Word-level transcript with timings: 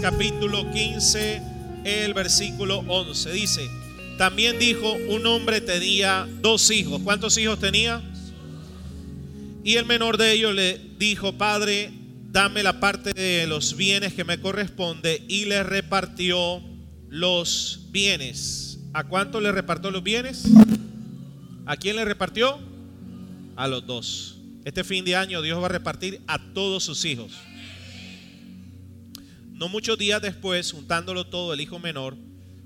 Capítulo 0.00 0.70
15, 0.72 1.42
el 1.84 2.14
versículo 2.14 2.78
11. 2.88 3.30
Dice, 3.30 3.70
también 4.16 4.58
dijo, 4.58 4.94
un 5.10 5.26
hombre 5.26 5.60
tenía 5.60 6.26
dos 6.40 6.70
hijos. 6.70 7.02
¿Cuántos 7.04 7.36
hijos 7.36 7.60
tenía? 7.60 8.02
Y 9.62 9.76
el 9.76 9.84
menor 9.84 10.16
de 10.16 10.32
ellos 10.32 10.54
le 10.54 10.80
dijo, 10.98 11.34
Padre, 11.34 11.92
dame 12.32 12.62
la 12.62 12.80
parte 12.80 13.12
de 13.12 13.46
los 13.46 13.76
bienes 13.76 14.14
que 14.14 14.24
me 14.24 14.40
corresponde. 14.40 15.22
Y 15.28 15.44
le 15.44 15.62
repartió 15.62 16.62
los 17.10 17.88
bienes. 17.90 18.78
¿A 18.94 19.04
cuánto 19.04 19.42
le 19.42 19.52
repartió 19.52 19.90
los 19.90 20.02
bienes? 20.02 20.46
¿A 21.66 21.76
quién 21.76 21.96
le 21.96 22.06
repartió? 22.06 22.58
A 23.56 23.68
los 23.68 23.86
dos. 23.86 24.38
Este 24.64 24.84
fin 24.84 25.04
de 25.04 25.16
año 25.16 25.42
Dios 25.42 25.60
va 25.60 25.66
a 25.66 25.68
repartir 25.68 26.22
a 26.26 26.38
todos 26.54 26.82
sus 26.82 27.04
hijos. 27.04 27.32
No 29.60 29.68
muchos 29.68 29.98
días 29.98 30.22
después, 30.22 30.72
juntándolo 30.72 31.26
todo, 31.26 31.52
el 31.52 31.60
hijo 31.60 31.78
menor 31.78 32.16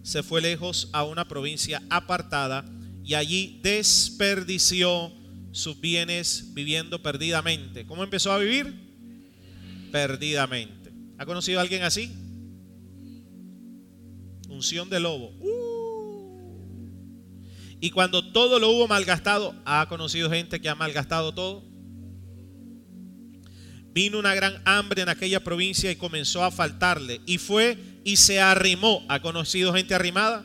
se 0.04 0.22
fue 0.22 0.40
lejos 0.40 0.90
a 0.92 1.02
una 1.02 1.26
provincia 1.26 1.82
apartada 1.90 2.64
y 3.02 3.14
allí 3.14 3.58
desperdició 3.64 5.12
sus 5.50 5.80
bienes 5.80 6.54
viviendo 6.54 7.02
perdidamente. 7.02 7.84
¿Cómo 7.84 8.04
empezó 8.04 8.30
a 8.30 8.38
vivir? 8.38 8.72
Perdidamente. 9.90 10.92
¿Ha 11.18 11.26
conocido 11.26 11.58
a 11.58 11.62
alguien 11.62 11.82
así? 11.82 12.12
Unción 14.48 14.88
de 14.88 15.00
lobo. 15.00 15.32
Uh. 15.40 16.54
Y 17.80 17.90
cuando 17.90 18.30
todo 18.30 18.60
lo 18.60 18.70
hubo 18.70 18.86
malgastado, 18.86 19.52
¿ha 19.64 19.88
conocido 19.88 20.30
gente 20.30 20.60
que 20.60 20.68
ha 20.68 20.76
malgastado 20.76 21.34
todo? 21.34 21.73
Vino 23.94 24.18
una 24.18 24.34
gran 24.34 24.60
hambre 24.64 25.02
en 25.02 25.08
aquella 25.08 25.38
provincia 25.44 25.88
y 25.88 25.94
comenzó 25.94 26.42
a 26.42 26.50
faltarle. 26.50 27.20
Y 27.26 27.38
fue 27.38 27.78
y 28.02 28.16
se 28.16 28.40
arrimó. 28.40 29.06
¿Ha 29.08 29.22
conocido 29.22 29.72
gente 29.72 29.94
arrimada? 29.94 30.44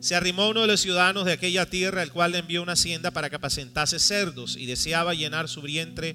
Se 0.00 0.14
arrimó 0.14 0.50
uno 0.50 0.60
de 0.60 0.66
los 0.66 0.80
ciudadanos 0.80 1.24
de 1.24 1.32
aquella 1.32 1.64
tierra, 1.64 2.02
el 2.02 2.12
cual 2.12 2.32
le 2.32 2.38
envió 2.38 2.62
una 2.62 2.72
hacienda 2.72 3.10
para 3.10 3.30
que 3.30 3.36
apacentase 3.36 3.98
cerdos 3.98 4.56
y 4.56 4.66
deseaba 4.66 5.14
llenar 5.14 5.48
su 5.48 5.62
vientre 5.62 6.14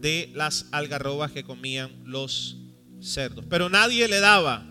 de 0.00 0.30
las 0.34 0.66
algarrobas 0.70 1.32
que 1.32 1.42
comían 1.42 1.90
los 2.04 2.58
cerdos. 3.00 3.44
Pero 3.50 3.68
nadie 3.68 4.06
le 4.06 4.20
daba. 4.20 4.64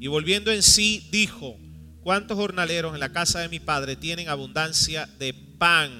Y 0.00 0.06
volviendo 0.06 0.50
en 0.50 0.62
sí, 0.62 1.06
dijo, 1.12 1.58
¿cuántos 2.02 2.38
jornaleros 2.38 2.94
en 2.94 3.00
la 3.00 3.12
casa 3.12 3.40
de 3.40 3.50
mi 3.50 3.60
padre 3.60 3.96
tienen 3.96 4.30
abundancia 4.30 5.06
de 5.18 5.34
pan? 5.34 5.90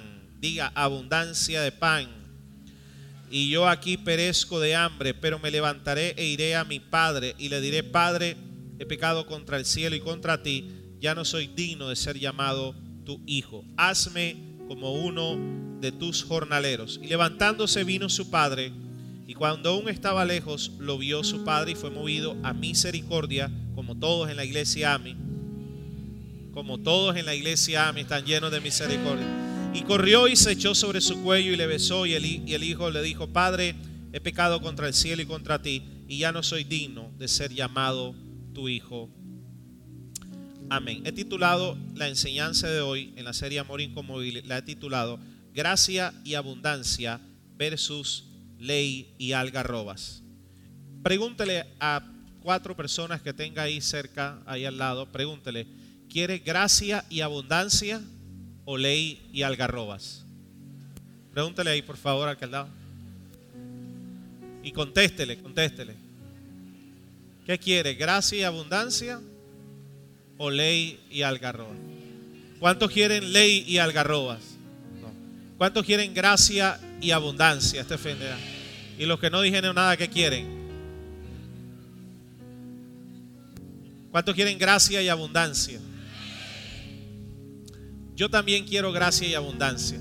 Diga, 0.40 0.72
abundancia 0.74 1.60
de 1.60 1.70
pan. 1.70 2.19
Y 3.30 3.48
yo 3.48 3.68
aquí 3.68 3.96
perezco 3.96 4.58
de 4.58 4.74
hambre, 4.74 5.14
pero 5.14 5.38
me 5.38 5.52
levantaré 5.52 6.14
e 6.16 6.26
iré 6.26 6.56
a 6.56 6.64
mi 6.64 6.80
padre 6.80 7.36
y 7.38 7.48
le 7.48 7.60
diré, 7.60 7.84
Padre, 7.84 8.36
he 8.78 8.86
pecado 8.86 9.26
contra 9.26 9.56
el 9.56 9.64
cielo 9.64 9.94
y 9.94 10.00
contra 10.00 10.42
ti 10.42 10.68
ya 11.00 11.14
no 11.14 11.24
soy 11.24 11.46
digno 11.46 11.88
de 11.88 11.96
ser 11.96 12.18
llamado 12.18 12.74
tu 13.04 13.22
hijo. 13.26 13.64
Hazme 13.76 14.36
como 14.66 14.94
uno 14.94 15.78
de 15.80 15.92
tus 15.92 16.24
jornaleros. 16.24 17.00
Y 17.02 17.06
levantándose 17.06 17.84
vino 17.84 18.08
su 18.08 18.30
padre, 18.30 18.72
y 19.26 19.34
cuando 19.34 19.70
aún 19.70 19.88
estaba 19.88 20.24
lejos, 20.24 20.72
lo 20.80 20.98
vio 20.98 21.22
su 21.22 21.44
padre 21.44 21.72
y 21.72 21.74
fue 21.76 21.90
movido 21.90 22.36
a 22.42 22.52
misericordia, 22.52 23.50
como 23.76 23.96
todos 23.96 24.28
en 24.28 24.36
la 24.36 24.44
iglesia 24.44 24.94
AMI. 24.94 25.16
Como 26.52 26.78
todos 26.78 27.16
en 27.16 27.26
la 27.26 27.34
iglesia 27.36 27.88
AMI 27.88 28.00
están 28.00 28.24
llenos 28.24 28.50
de 28.50 28.60
misericordia. 28.60 29.39
Y 29.72 29.82
corrió 29.82 30.26
y 30.26 30.34
se 30.34 30.52
echó 30.52 30.74
sobre 30.74 31.00
su 31.00 31.22
cuello 31.22 31.52
y 31.52 31.56
le 31.56 31.66
besó, 31.66 32.04
y 32.04 32.14
el, 32.14 32.64
hijo 32.64 32.90
le 32.90 33.02
dijo, 33.02 33.28
Padre, 33.28 33.76
he 34.12 34.20
pecado 34.20 34.60
contra 34.60 34.88
el 34.88 34.94
cielo 34.94 35.22
y 35.22 35.26
contra 35.26 35.62
ti, 35.62 35.82
y 36.08 36.18
ya 36.18 36.32
no 36.32 36.42
soy 36.42 36.64
digno 36.64 37.12
de 37.18 37.28
ser 37.28 37.52
llamado 37.52 38.14
tu 38.52 38.68
hijo. 38.68 39.08
Amén. 40.68 41.02
He 41.04 41.12
titulado 41.12 41.78
la 41.94 42.08
enseñanza 42.08 42.68
de 42.68 42.80
hoy 42.80 43.12
en 43.16 43.24
la 43.24 43.32
serie 43.32 43.60
Amor 43.60 43.80
Inconmovible, 43.80 44.42
la 44.42 44.58
he 44.58 44.62
titulado 44.62 45.20
Gracia 45.54 46.12
y 46.24 46.34
Abundancia 46.34 47.20
versus 47.56 48.24
Ley 48.58 49.14
y 49.18 49.32
Algarrobas. 49.32 50.24
Pregúntele 51.04 51.64
a 51.78 52.02
cuatro 52.42 52.76
personas 52.76 53.22
que 53.22 53.32
tenga 53.32 53.62
ahí 53.62 53.80
cerca, 53.80 54.42
ahí 54.46 54.64
al 54.64 54.78
lado, 54.78 55.12
pregúntele, 55.12 55.68
¿quiere 56.08 56.38
gracia 56.38 57.04
y 57.08 57.20
abundancia 57.20 58.00
o 58.70 58.76
ley 58.76 59.20
y 59.32 59.42
algarrobas? 59.42 60.24
Pregúntele 61.34 61.70
ahí, 61.70 61.82
por 61.82 61.96
favor, 61.96 62.28
al 62.28 62.36
que. 62.36 62.68
Y 64.62 64.70
contéstele, 64.70 65.38
contéstele. 65.38 65.96
¿Qué 67.46 67.58
quiere? 67.58 67.94
¿Gracia 67.94 68.38
y 68.38 68.42
abundancia 68.44 69.20
o 70.38 70.50
ley 70.50 71.00
y 71.10 71.22
algarroba? 71.22 71.74
¿Cuántos 72.60 72.92
quieren 72.92 73.32
ley 73.32 73.64
y 73.66 73.78
algarrobas? 73.78 74.38
¿Cuántos 75.58 75.84
quieren 75.84 76.14
gracia 76.14 76.78
y 77.00 77.10
abundancia 77.10 77.80
este 77.80 77.98
fin? 77.98 78.18
Y 79.00 79.04
los 79.04 79.18
que 79.18 79.30
no 79.30 79.40
dijeron 79.40 79.74
nada, 79.74 79.96
¿qué 79.96 80.08
quieren? 80.08 80.46
¿Cuántos 84.12 84.32
quieren 84.32 84.58
gracia 84.58 85.02
y 85.02 85.08
abundancia? 85.08 85.80
Yo 88.20 88.28
también 88.28 88.66
quiero 88.66 88.92
gracia 88.92 89.26
y 89.26 89.32
abundancia. 89.32 89.98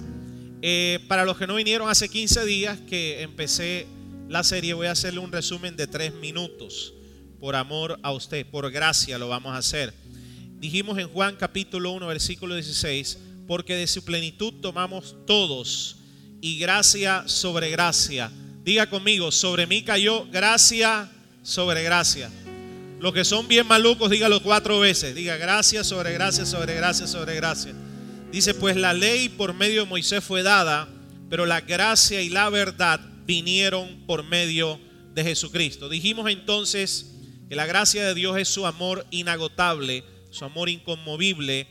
Eh, 0.61 0.99
para 1.07 1.23
los 1.23 1.37
que 1.37 1.47
no 1.47 1.55
vinieron 1.55 1.89
hace 1.89 2.09
15 2.09 2.45
días 2.45 2.77
que 2.89 3.21
empecé 3.21 3.87
la 4.27 4.43
serie, 4.43 4.73
voy 4.73 4.87
a 4.87 4.91
hacerle 4.91 5.21
un 5.21 5.31
resumen 5.31 5.77
de 5.77 5.87
tres 5.87 6.13
minutos. 6.13 6.93
Por 7.39 7.55
amor 7.55 7.97
a 8.03 8.11
usted, 8.11 8.45
por 8.45 8.69
gracia 8.69 9.17
lo 9.17 9.29
vamos 9.29 9.53
a 9.53 9.59
hacer 9.59 9.93
dijimos 10.59 10.97
en 10.97 11.07
Juan 11.07 11.37
capítulo 11.37 11.91
1, 11.91 12.07
versículo 12.07 12.55
16, 12.55 13.17
porque 13.47 13.75
de 13.75 13.87
su 13.87 14.03
plenitud 14.03 14.53
tomamos 14.61 15.15
todos 15.25 15.95
y 16.41 16.59
gracia 16.59 17.23
sobre 17.27 17.71
gracia. 17.71 18.29
Diga 18.63 18.89
conmigo, 18.89 19.31
sobre 19.31 19.65
mí 19.65 19.83
cayó 19.83 20.25
gracia 20.29 21.09
sobre 21.41 21.83
gracia. 21.83 22.29
Los 22.99 23.13
que 23.13 23.23
son 23.23 23.47
bien 23.47 23.65
malucos, 23.65 24.09
dígalo 24.09 24.43
cuatro 24.43 24.79
veces. 24.79 25.15
Diga 25.15 25.37
gracia 25.37 25.85
sobre 25.85 26.11
gracia, 26.11 26.45
sobre 26.45 26.75
gracia, 26.75 27.07
sobre 27.07 27.35
gracia. 27.35 27.73
Dice, 28.31 28.53
pues 28.53 28.75
la 28.75 28.93
ley 28.93 29.29
por 29.29 29.53
medio 29.53 29.83
de 29.83 29.89
Moisés 29.89 30.23
fue 30.23 30.43
dada, 30.43 30.87
pero 31.29 31.45
la 31.45 31.61
gracia 31.61 32.21
y 32.21 32.29
la 32.29 32.49
verdad 32.49 32.99
vinieron 33.25 34.05
por 34.05 34.23
medio 34.23 34.79
de 35.13 35.23
Jesucristo. 35.23 35.89
Dijimos 35.89 36.29
entonces 36.29 37.15
que 37.47 37.55
la 37.55 37.65
gracia 37.65 38.05
de 38.05 38.13
Dios 38.13 38.37
es 38.37 38.47
su 38.47 38.65
amor 38.65 39.05
inagotable 39.09 40.03
su 40.31 40.45
amor 40.45 40.69
inconmovible 40.69 41.67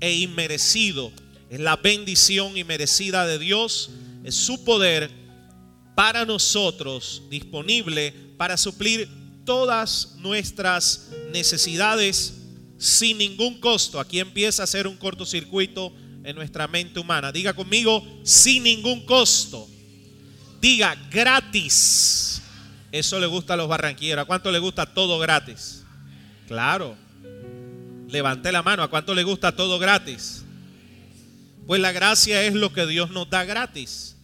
e 0.00 0.14
inmerecido. 0.14 1.12
Es 1.50 1.60
la 1.60 1.76
bendición 1.76 2.56
inmerecida 2.56 3.26
de 3.26 3.38
Dios, 3.38 3.90
es 4.24 4.34
su 4.34 4.64
poder 4.64 5.10
para 5.94 6.24
nosotros 6.24 7.22
disponible 7.30 8.12
para 8.36 8.56
suplir 8.56 9.08
todas 9.44 10.16
nuestras 10.18 11.10
necesidades 11.32 12.35
sin 12.78 13.18
ningún 13.18 13.60
costo. 13.60 14.00
Aquí 14.00 14.20
empieza 14.20 14.62
a 14.62 14.66
ser 14.66 14.86
un 14.86 14.96
cortocircuito 14.96 15.92
en 16.24 16.36
nuestra 16.36 16.68
mente 16.68 17.00
humana. 17.00 17.32
Diga 17.32 17.54
conmigo, 17.54 18.04
sin 18.22 18.64
ningún 18.64 19.04
costo. 19.06 19.68
Diga 20.60 20.94
gratis. 21.10 22.42
Eso 22.92 23.20
le 23.20 23.26
gusta 23.26 23.54
a 23.54 23.56
los 23.56 23.68
barranquilleros. 23.68 24.22
¿A 24.22 24.26
cuánto 24.26 24.50
le 24.50 24.58
gusta 24.58 24.86
todo 24.86 25.18
gratis? 25.18 25.84
Claro. 26.48 26.96
Levante 28.08 28.52
la 28.52 28.62
mano. 28.62 28.82
¿A 28.82 28.88
cuánto 28.88 29.14
le 29.14 29.22
gusta 29.22 29.54
todo 29.54 29.78
gratis? 29.78 30.44
Pues 31.66 31.80
la 31.80 31.92
gracia 31.92 32.42
es 32.44 32.54
lo 32.54 32.72
que 32.72 32.86
Dios 32.86 33.10
nos 33.10 33.28
da 33.28 33.44
gratis. 33.44 34.16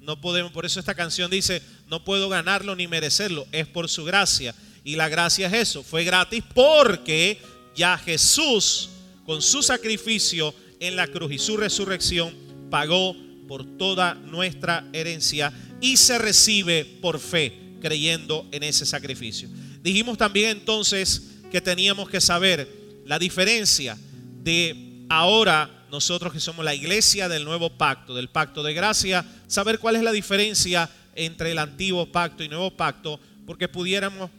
No 0.00 0.20
podemos, 0.20 0.52
por 0.52 0.64
eso 0.66 0.80
esta 0.80 0.94
canción 0.94 1.30
dice, 1.30 1.62
no 1.86 2.02
puedo 2.02 2.28
ganarlo 2.28 2.74
ni 2.74 2.88
merecerlo, 2.88 3.46
es 3.52 3.66
por 3.66 3.88
su 3.88 4.04
gracia. 4.04 4.54
Y 4.82 4.96
la 4.96 5.08
gracia 5.08 5.48
es 5.48 5.52
eso, 5.52 5.82
fue 5.82 6.02
gratis 6.02 6.42
porque 6.54 7.40
ya 7.74 7.96
Jesús 7.98 8.90
con 9.24 9.42
su 9.42 9.62
sacrificio 9.62 10.54
en 10.80 10.96
la 10.96 11.06
cruz 11.06 11.32
y 11.32 11.38
su 11.38 11.56
resurrección 11.56 12.34
pagó 12.70 13.16
por 13.46 13.64
toda 13.76 14.14
nuestra 14.14 14.88
herencia 14.92 15.52
y 15.80 15.96
se 15.96 16.18
recibe 16.18 16.84
por 16.84 17.18
fe 17.18 17.52
creyendo 17.80 18.46
en 18.52 18.62
ese 18.62 18.84
sacrificio. 18.84 19.48
Dijimos 19.82 20.18
también 20.18 20.58
entonces 20.58 21.38
que 21.50 21.60
teníamos 21.60 22.08
que 22.08 22.20
saber 22.20 22.68
la 23.06 23.18
diferencia 23.18 23.96
de 24.42 25.04
ahora 25.08 25.86
nosotros 25.90 26.32
que 26.32 26.40
somos 26.40 26.64
la 26.64 26.74
iglesia 26.74 27.28
del 27.28 27.44
nuevo 27.44 27.70
pacto, 27.70 28.14
del 28.14 28.28
pacto 28.28 28.62
de 28.62 28.74
gracia, 28.74 29.24
saber 29.46 29.78
cuál 29.78 29.96
es 29.96 30.02
la 30.02 30.12
diferencia 30.12 30.90
entre 31.14 31.52
el 31.52 31.58
antiguo 31.58 32.12
pacto 32.12 32.44
y 32.44 32.48
nuevo 32.48 32.70
pacto, 32.76 33.18
porque 33.46 33.68
pudiéramos 33.68 34.30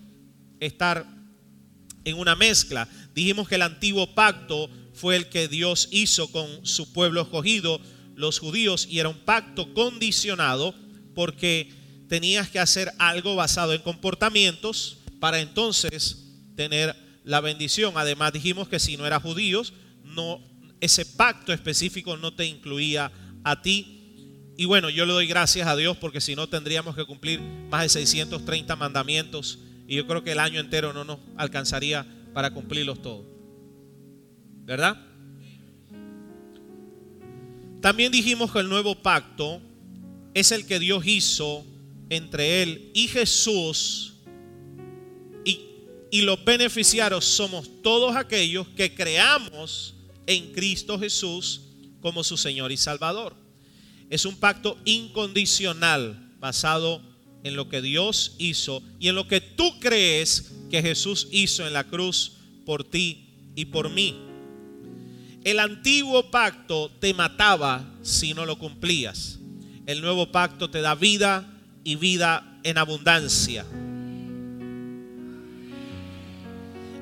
estar 0.59 1.05
en 2.05 2.17
una 2.17 2.35
mezcla. 2.35 2.87
Dijimos 3.13 3.47
que 3.47 3.55
el 3.55 3.61
antiguo 3.63 4.13
pacto 4.13 4.69
fue 4.93 5.15
el 5.15 5.29
que 5.29 5.47
Dios 5.47 5.87
hizo 5.91 6.31
con 6.31 6.65
su 6.65 6.91
pueblo 6.91 7.21
escogido, 7.21 7.79
los 8.15 8.39
judíos, 8.39 8.87
y 8.89 8.99
era 8.99 9.09
un 9.09 9.19
pacto 9.19 9.73
condicionado 9.73 10.75
porque 11.15 11.71
tenías 12.07 12.49
que 12.49 12.59
hacer 12.59 12.91
algo 12.97 13.35
basado 13.35 13.73
en 13.73 13.81
comportamientos 13.81 14.97
para 15.19 15.39
entonces 15.39 16.25
tener 16.55 16.95
la 17.23 17.39
bendición. 17.39 17.93
Además 17.95 18.33
dijimos 18.33 18.67
que 18.67 18.79
si 18.79 18.97
no 18.97 19.05
eras 19.05 19.21
judíos, 19.21 19.73
no, 20.03 20.41
ese 20.81 21.05
pacto 21.05 21.53
específico 21.53 22.17
no 22.17 22.33
te 22.33 22.45
incluía 22.45 23.11
a 23.43 23.61
ti. 23.61 24.53
Y 24.57 24.65
bueno, 24.65 24.89
yo 24.89 25.05
le 25.05 25.13
doy 25.13 25.27
gracias 25.27 25.67
a 25.67 25.75
Dios 25.75 25.95
porque 25.97 26.19
si 26.19 26.35
no 26.35 26.49
tendríamos 26.49 26.95
que 26.95 27.05
cumplir 27.05 27.39
más 27.39 27.83
de 27.83 27.89
630 27.89 28.75
mandamientos 28.75 29.59
y 29.87 29.95
yo 29.95 30.05
creo 30.05 30.23
que 30.23 30.33
el 30.33 30.39
año 30.39 30.59
entero 30.59 30.91
no 30.91 31.05
nos 31.05 31.19
alcanzaría 31.37 32.05
para 32.39 32.53
cumplirlos 32.53 33.01
todos. 33.01 33.25
¿Verdad? 34.63 34.97
También 37.81 38.13
dijimos 38.13 38.49
que 38.49 38.59
el 38.59 38.69
nuevo 38.69 38.95
pacto 38.95 39.61
es 40.33 40.53
el 40.53 40.65
que 40.65 40.79
Dios 40.79 41.05
hizo 41.05 41.65
entre 42.09 42.63
Él 42.63 42.91
y 42.93 43.09
Jesús. 43.09 44.13
Y, 45.43 45.59
y 46.11 46.21
los 46.21 46.41
beneficiarios 46.45 47.25
somos 47.25 47.69
todos 47.81 48.15
aquellos 48.15 48.69
que 48.69 48.95
creamos 48.95 49.95
en 50.25 50.53
Cristo 50.53 50.97
Jesús 50.97 51.63
como 51.99 52.23
su 52.23 52.37
Señor 52.37 52.71
y 52.71 52.77
Salvador. 52.77 53.35
Es 54.09 54.23
un 54.23 54.37
pacto 54.37 54.77
incondicional 54.85 56.31
basado 56.39 57.01
en 57.01 57.08
lo 57.43 57.69
que 57.69 57.81
Dios 57.81 58.35
hizo 58.37 58.83
y 58.99 59.07
en 59.07 59.15
lo 59.15 59.27
que 59.27 59.41
tú 59.41 59.79
crees 59.79 60.51
que 60.69 60.81
Jesús 60.81 61.27
hizo 61.31 61.65
en 61.65 61.73
la 61.73 61.85
cruz 61.85 62.33
por 62.65 62.83
ti 62.83 63.29
y 63.55 63.65
por 63.65 63.89
mí. 63.89 64.15
El 65.43 65.59
antiguo 65.59 66.29
pacto 66.31 66.91
te 66.99 67.13
mataba 67.13 67.85
si 68.01 68.33
no 68.33 68.45
lo 68.45 68.57
cumplías. 68.57 69.39
El 69.85 70.01
nuevo 70.01 70.31
pacto 70.31 70.69
te 70.69 70.81
da 70.81 70.95
vida 70.95 71.49
y 71.83 71.95
vida 71.95 72.59
en 72.63 72.77
abundancia. 72.77 73.65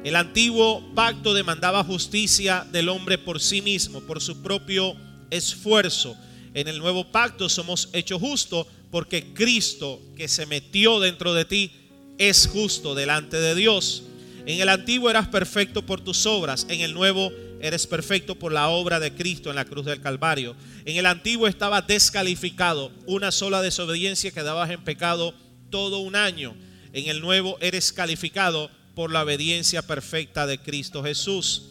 El 0.03 0.15
antiguo 0.15 0.93
pacto 0.95 1.33
demandaba 1.33 1.83
justicia 1.83 2.65
del 2.71 2.87
hombre 2.87 3.17
por 3.17 3.41
sí 3.41 3.61
mismo, 3.61 3.99
por 4.01 4.21
su 4.21 4.41
propio 4.41 4.95
esfuerzo. 5.29 6.15
En 6.53 6.67
el 6.67 6.79
nuevo 6.79 7.11
pacto 7.11 7.49
somos 7.49 7.89
hechos 7.91 8.21
justos 8.21 8.67
porque 8.91 9.33
Cristo 9.33 10.01
que 10.15 10.27
se 10.27 10.45
metió 10.45 10.99
dentro 10.99 11.33
de 11.33 11.45
ti 11.45 11.71
es 12.17 12.47
justo 12.47 12.95
delante 12.95 13.37
de 13.37 13.55
Dios. 13.55 14.03
En 14.45 14.61
el 14.61 14.69
antiguo 14.69 15.09
eras 15.09 15.27
perfecto 15.27 15.85
por 15.85 16.01
tus 16.01 16.25
obras, 16.25 16.65
en 16.69 16.81
el 16.81 16.93
nuevo 16.93 17.31
eres 17.61 17.87
perfecto 17.87 18.35
por 18.35 18.51
la 18.51 18.69
obra 18.69 18.99
de 18.99 19.13
Cristo 19.13 19.49
en 19.49 19.55
la 19.55 19.65
cruz 19.65 19.85
del 19.85 20.01
Calvario. 20.01 20.55
En 20.85 20.95
el 20.95 21.05
antiguo 21.05 21.47
estaba 21.47 21.81
descalificado, 21.81 22.91
una 23.05 23.31
sola 23.31 23.61
desobediencia 23.61 24.31
quedabas 24.31 24.69
en 24.69 24.83
pecado 24.83 25.33
todo 25.69 25.99
un 25.99 26.15
año. 26.15 26.55
En 26.93 27.07
el 27.07 27.21
nuevo 27.21 27.57
eres 27.61 27.91
calificado 27.91 28.71
por 28.95 29.11
la 29.11 29.23
obediencia 29.23 29.81
perfecta 29.81 30.47
de 30.47 30.59
Cristo 30.59 31.03
Jesús. 31.03 31.63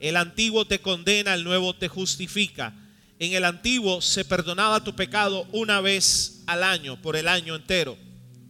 El 0.00 0.16
antiguo 0.16 0.64
te 0.64 0.80
condena, 0.80 1.34
el 1.34 1.44
nuevo 1.44 1.74
te 1.74 1.88
justifica. 1.88 2.74
En 3.18 3.32
el 3.32 3.44
antiguo 3.44 4.00
se 4.00 4.24
perdonaba 4.24 4.84
tu 4.84 4.94
pecado 4.94 5.46
una 5.52 5.80
vez 5.80 6.37
al 6.48 6.64
año, 6.64 7.00
por 7.02 7.14
el 7.14 7.28
año 7.28 7.54
entero. 7.54 7.96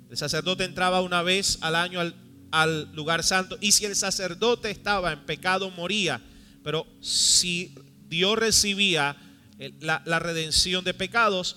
El 0.08 0.16
sacerdote 0.16 0.64
entraba 0.64 1.02
una 1.02 1.22
vez 1.22 1.58
al 1.60 1.74
año 1.74 2.00
al 2.52 2.92
lugar 2.94 3.24
santo. 3.24 3.58
Y 3.60 3.72
si 3.72 3.84
el 3.86 3.96
sacerdote 3.96 4.70
estaba 4.70 5.12
en 5.12 5.26
pecado, 5.26 5.68
moría. 5.72 6.22
Pero 6.62 6.86
si 7.00 7.74
Dios 8.08 8.38
recibía 8.38 9.16
la, 9.80 10.00
la, 10.06 10.18
redención 10.20 10.84
de 10.84 10.94
pecados, 10.94 11.56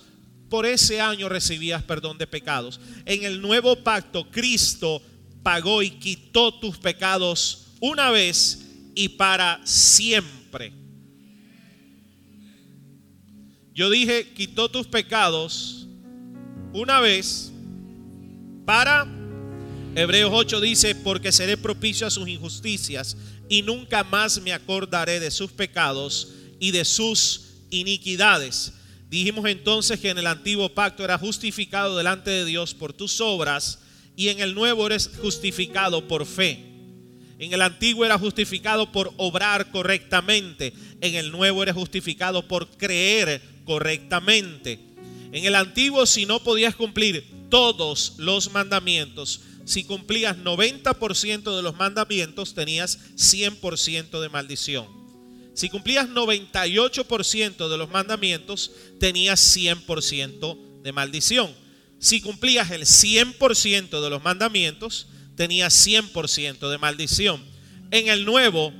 por 0.49 0.65
ese 0.65 0.99
año 0.99 1.29
recibías 1.29 1.83
perdón 1.83 2.17
de 2.17 2.25
pecados. 2.25 2.81
En 3.05 3.23
el 3.23 3.39
nuevo 3.39 3.75
pacto, 3.83 4.29
Cristo 4.31 4.99
pagó 5.43 5.83
y 5.83 5.91
quitó 5.91 6.55
tus 6.55 6.77
pecados 6.79 7.67
una 7.79 8.09
vez 8.09 8.67
y 8.95 9.09
para 9.09 9.61
siempre. 9.63 10.73
Yo 13.75 13.91
dije, 13.91 14.33
quitó 14.33 14.69
tus 14.69 14.88
pecados 14.88 15.80
una 16.73 17.00
vez 17.00 17.51
para 18.65 19.07
Hebreos 19.94 20.31
8 20.33 20.62
dice, 20.62 20.95
porque 20.95 21.31
seré 21.31 21.57
propicio 21.57 22.07
a 22.07 22.12
sus 22.12 22.27
injusticias 22.27 23.18
y 23.50 23.62
nunca 23.62 24.06
más 24.06 24.41
me 24.41 24.53
acordaré 24.53 25.19
de 25.19 25.31
sus 25.31 25.51
pecados 25.51 26.29
y 26.59 26.71
de 26.71 26.85
sus 26.85 27.50
iniquidades. 27.69 28.73
Dijimos 29.09 29.45
entonces 29.50 30.00
que 30.00 30.09
en 30.09 30.18
el 30.18 30.27
antiguo 30.27 30.69
pacto 30.73 31.03
era 31.03 31.18
justificado 31.18 31.97
delante 31.97 32.31
de 32.31 32.45
Dios 32.45 32.74
por 32.74 32.94
tus 32.94 33.19
obras 33.19 33.79
y 34.15 34.29
en 34.29 34.39
el 34.39 34.56
nuevo 34.56 34.85
eres 34.85 35.12
justificado 35.21 36.07
por 36.07 36.25
fe. 36.25 36.71
En 37.38 37.51
el 37.51 37.62
antiguo 37.62 38.06
era 38.06 38.17
justificado 38.17 38.91
por 38.91 39.13
obrar 39.17 39.71
correctamente. 39.71 40.74
En 41.01 41.15
el 41.15 41.31
nuevo 41.31 41.63
eres 41.63 41.75
justificado 41.75 42.47
por 42.47 42.69
creer 42.77 43.41
correctamente. 43.65 44.90
En 45.31 45.45
el 45.45 45.55
antiguo 45.55 46.05
si 46.05 46.25
no 46.25 46.43
podías 46.43 46.75
cumplir 46.75 47.25
todos 47.49 48.15
los 48.17 48.51
mandamientos, 48.51 49.41
si 49.65 49.83
cumplías 49.83 50.37
90% 50.37 51.55
de 51.55 51.61
los 51.61 51.75
mandamientos, 51.75 52.53
tenías 52.53 52.99
100% 53.15 54.19
de 54.19 54.29
maldición. 54.29 54.87
Si 55.53 55.69
cumplías 55.69 56.09
98% 56.09 57.69
de 57.69 57.77
los 57.77 57.89
mandamientos, 57.89 58.71
tenías 58.99 59.55
100% 59.55 60.81
de 60.81 60.91
maldición. 60.91 61.53
Si 61.99 62.21
cumplías 62.21 62.71
el 62.71 62.83
100% 62.83 64.01
de 64.01 64.09
los 64.09 64.23
mandamientos, 64.23 65.07
tenías 65.35 65.87
100% 65.87 66.69
de 66.69 66.77
maldición. 66.77 67.43
En 67.91 68.07
el 68.07 68.25
nuevo, 68.25 68.73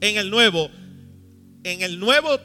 en 0.00 0.16
el 0.18 0.30
nuevo, 0.30 0.70
en 1.64 1.82
el 1.82 1.98
nuevo, 1.98 2.38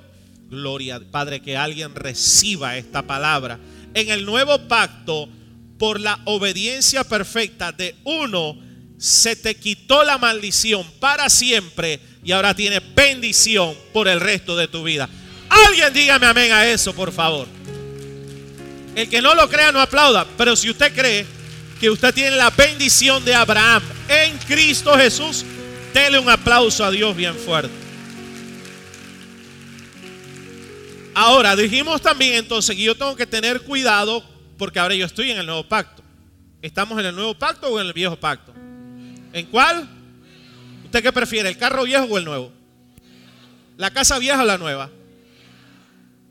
gloria, 0.51 1.01
Padre, 1.09 1.41
que 1.41 1.55
alguien 1.55 1.95
reciba 1.95 2.77
esta 2.77 3.01
palabra. 3.01 3.57
En 3.93 4.11
el 4.11 4.25
nuevo 4.25 4.67
pacto, 4.67 5.29
por 5.79 5.99
la 5.99 6.19
obediencia 6.25 7.03
perfecta 7.05 7.71
de 7.71 7.95
uno, 8.03 8.57
se 8.97 9.35
te 9.35 9.55
quitó 9.55 10.03
la 10.03 10.17
maldición 10.17 10.85
para 10.99 11.29
siempre 11.29 11.99
y 12.23 12.33
ahora 12.33 12.53
tienes 12.53 12.81
bendición 12.93 13.73
por 13.93 14.07
el 14.07 14.19
resto 14.19 14.55
de 14.55 14.67
tu 14.67 14.83
vida. 14.83 15.09
Alguien 15.49 15.91
dígame 15.93 16.27
amén 16.27 16.51
a 16.51 16.67
eso, 16.67 16.93
por 16.93 17.11
favor. 17.11 17.47
El 18.93 19.09
que 19.09 19.21
no 19.21 19.33
lo 19.33 19.49
crea 19.49 19.71
no 19.71 19.79
aplauda, 19.79 20.27
pero 20.37 20.55
si 20.55 20.69
usted 20.69 20.93
cree 20.93 21.25
que 21.79 21.89
usted 21.89 22.13
tiene 22.13 22.35
la 22.35 22.49
bendición 22.49 23.23
de 23.23 23.33
Abraham 23.33 23.81
en 24.09 24.37
Cristo 24.39 24.95
Jesús, 24.97 25.45
dele 25.93 26.19
un 26.19 26.29
aplauso 26.29 26.83
a 26.85 26.91
Dios 26.91 27.15
bien 27.15 27.35
fuerte. 27.35 27.90
Ahora, 31.13 31.55
dijimos 31.55 32.01
también 32.01 32.35
entonces 32.35 32.75
que 32.75 32.83
yo 32.83 32.95
tengo 32.95 33.15
que 33.15 33.25
tener 33.25 33.61
cuidado 33.61 34.23
porque 34.57 34.79
ahora 34.79 34.95
yo 34.95 35.05
estoy 35.05 35.31
en 35.31 35.39
el 35.39 35.45
nuevo 35.45 35.63
pacto. 35.63 36.03
¿Estamos 36.61 36.99
en 36.99 37.07
el 37.07 37.15
nuevo 37.15 37.33
pacto 37.33 37.67
o 37.67 37.79
en 37.79 37.87
el 37.87 37.93
viejo 37.93 38.15
pacto? 38.15 38.53
¿En 39.33 39.45
cuál? 39.47 39.87
¿Usted 40.85 41.01
qué 41.01 41.11
prefiere, 41.11 41.49
el 41.49 41.57
carro 41.57 41.83
viejo 41.83 42.05
o 42.05 42.17
el 42.17 42.25
nuevo? 42.25 42.51
¿La 43.77 43.91
casa 43.91 44.19
vieja 44.19 44.41
o 44.41 44.45
la 44.45 44.57
nueva? 44.57 44.89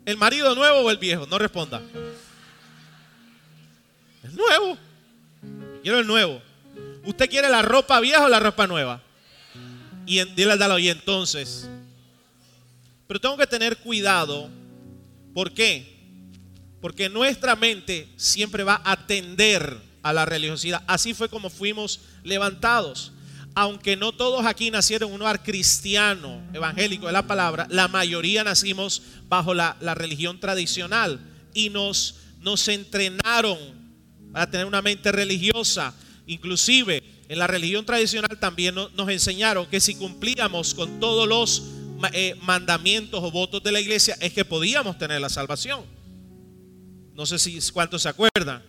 ¿El 0.05 0.17
marido 0.17 0.55
nuevo 0.55 0.79
o 0.79 0.91
el 0.91 0.97
viejo? 0.97 1.27
No 1.27 1.37
responda. 1.37 1.81
El 4.23 4.35
nuevo. 4.35 4.77
Quiero 5.83 5.99
el 5.99 6.07
nuevo. 6.07 6.41
¿Usted 7.05 7.29
quiere 7.29 7.49
la 7.49 7.61
ropa 7.61 7.99
vieja 7.99 8.23
o 8.23 8.29
la 8.29 8.39
ropa 8.39 8.67
nueva? 8.67 9.01
Y 10.05 10.23
dile 10.33 10.53
al 10.53 10.79
y 10.79 10.89
entonces. 10.89 11.67
Pero 13.07 13.19
tengo 13.19 13.37
que 13.37 13.47
tener 13.47 13.77
cuidado. 13.77 14.49
¿Por 15.33 15.53
qué? 15.53 15.99
Porque 16.81 17.09
nuestra 17.09 17.55
mente 17.55 18.07
siempre 18.17 18.63
va 18.63 18.81
a 18.83 19.05
tender 19.07 19.77
a 20.03 20.13
la 20.13 20.25
religiosidad. 20.25 20.83
Así 20.87 21.13
fue 21.13 21.29
como 21.29 21.49
fuimos 21.49 22.01
levantados. 22.23 23.13
Aunque 23.53 23.97
no 23.97 24.13
todos 24.13 24.45
aquí 24.45 24.71
nacieron 24.71 25.09
en 25.09 25.15
un 25.15 25.21
hogar 25.21 25.43
cristiano, 25.43 26.41
evangélico 26.53 27.07
de 27.07 27.11
la 27.11 27.27
palabra, 27.27 27.67
la 27.69 27.89
mayoría 27.89 28.43
nacimos 28.43 29.01
bajo 29.27 29.53
la, 29.53 29.75
religión 29.93 30.39
tradicional 30.39 31.19
y 31.53 31.69
nos, 31.69 32.15
nos 32.39 32.67
entrenaron 32.69 33.57
para 34.31 34.49
tener 34.49 34.65
una 34.65 34.81
mente 34.81 35.11
religiosa. 35.11 35.93
Inclusive 36.27 37.03
en 37.27 37.39
la 37.39 37.47
religión 37.47 37.85
tradicional 37.85 38.39
también 38.39 38.73
nos 38.75 39.09
enseñaron 39.09 39.65
que 39.65 39.81
si 39.81 39.95
cumplíamos 39.95 40.73
con 40.73 41.01
todos 41.01 41.27
los 41.27 41.63
eh, 42.13 42.35
mandamientos 42.41 43.23
o 43.23 43.31
votos 43.31 43.63
de 43.63 43.71
la 43.71 43.79
iglesia 43.79 44.17
es 44.19 44.33
que 44.33 44.45
podíamos 44.45 44.97
tener 44.97 45.21
la 45.21 45.29
salvación. 45.29 45.85
No 47.13 47.25
sé 47.25 47.39
si 47.39 47.59
cuántos 47.71 48.03
se 48.03 48.09
acuerdan. 48.09 48.63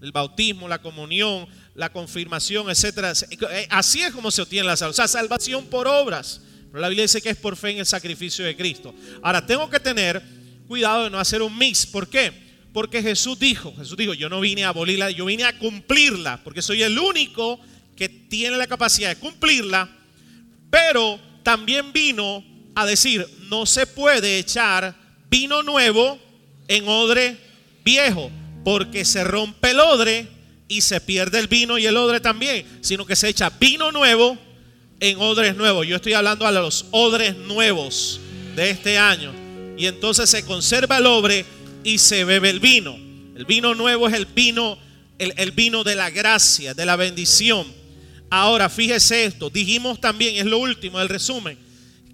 El 0.00 0.12
bautismo, 0.12 0.68
la 0.68 0.80
comunión, 0.80 1.46
la 1.74 1.92
confirmación, 1.92 2.70
etcétera. 2.70 3.12
Eh, 3.50 3.66
así 3.70 4.02
es 4.02 4.12
como 4.12 4.30
se 4.30 4.42
obtiene 4.42 4.66
la 4.66 4.76
salvación. 4.76 5.04
O 5.04 5.08
sea, 5.08 5.20
salvación 5.20 5.66
por 5.66 5.86
obras. 5.86 6.40
Pero 6.70 6.80
la 6.80 6.88
Biblia 6.88 7.02
dice 7.02 7.20
que 7.20 7.30
es 7.30 7.36
por 7.36 7.56
fe 7.56 7.70
en 7.70 7.78
el 7.78 7.86
sacrificio 7.86 8.44
de 8.44 8.56
Cristo. 8.56 8.94
Ahora, 9.22 9.44
tengo 9.44 9.68
que 9.68 9.80
tener 9.80 10.22
cuidado 10.68 11.04
de 11.04 11.10
no 11.10 11.18
hacer 11.18 11.42
un 11.42 11.56
mix. 11.58 11.84
¿Por 11.84 12.08
qué? 12.08 12.32
Porque 12.72 13.02
Jesús 13.02 13.38
dijo, 13.38 13.74
Jesús 13.76 13.96
dijo, 13.96 14.14
yo 14.14 14.28
no 14.28 14.40
vine 14.40 14.64
a 14.64 14.68
abolirla, 14.68 15.10
yo 15.10 15.24
vine 15.24 15.44
a 15.44 15.58
cumplirla, 15.58 16.40
porque 16.44 16.62
soy 16.62 16.82
el 16.82 16.96
único 16.98 17.58
que 17.96 18.08
tiene 18.08 18.56
la 18.56 18.68
capacidad 18.68 19.08
de 19.08 19.16
cumplirla, 19.16 19.90
pero 20.70 21.18
también 21.42 21.92
vino 21.92 22.44
a 22.74 22.86
decir, 22.86 23.26
no 23.48 23.66
se 23.66 23.86
puede 23.86 24.38
echar 24.38 24.94
vino 25.28 25.62
nuevo 25.62 26.18
en 26.68 26.88
odre 26.88 27.36
viejo, 27.84 28.30
porque 28.64 29.04
se 29.04 29.24
rompe 29.24 29.70
el 29.70 29.80
odre 29.80 30.28
y 30.68 30.82
se 30.82 31.00
pierde 31.00 31.38
el 31.38 31.48
vino 31.48 31.78
y 31.78 31.86
el 31.86 31.96
odre 31.96 32.20
también, 32.20 32.64
sino 32.80 33.04
que 33.04 33.16
se 33.16 33.28
echa 33.28 33.50
vino 33.50 33.90
nuevo 33.90 34.38
en 35.00 35.18
odres 35.18 35.56
nuevos. 35.56 35.86
Yo 35.86 35.96
estoy 35.96 36.12
hablando 36.12 36.46
a 36.46 36.52
los 36.52 36.86
odres 36.92 37.36
nuevos 37.36 38.20
de 38.54 38.70
este 38.70 38.98
año. 38.98 39.32
Y 39.76 39.86
entonces 39.86 40.28
se 40.28 40.44
conserva 40.44 40.98
el 40.98 41.06
odre 41.06 41.44
y 41.82 41.98
se 41.98 42.24
bebe 42.24 42.50
el 42.50 42.60
vino. 42.60 42.96
El 43.34 43.46
vino 43.46 43.74
nuevo 43.74 44.06
es 44.08 44.14
el 44.14 44.26
vino, 44.26 44.78
el, 45.18 45.32
el 45.36 45.52
vino 45.52 45.82
de 45.82 45.94
la 45.94 46.10
gracia, 46.10 46.74
de 46.74 46.84
la 46.84 46.96
bendición. 46.96 47.66
Ahora, 48.28 48.68
fíjese 48.68 49.24
esto, 49.24 49.50
dijimos 49.50 50.00
también, 50.00 50.36
es 50.36 50.44
lo 50.44 50.58
último 50.58 50.98
del 50.98 51.08
resumen, 51.08 51.58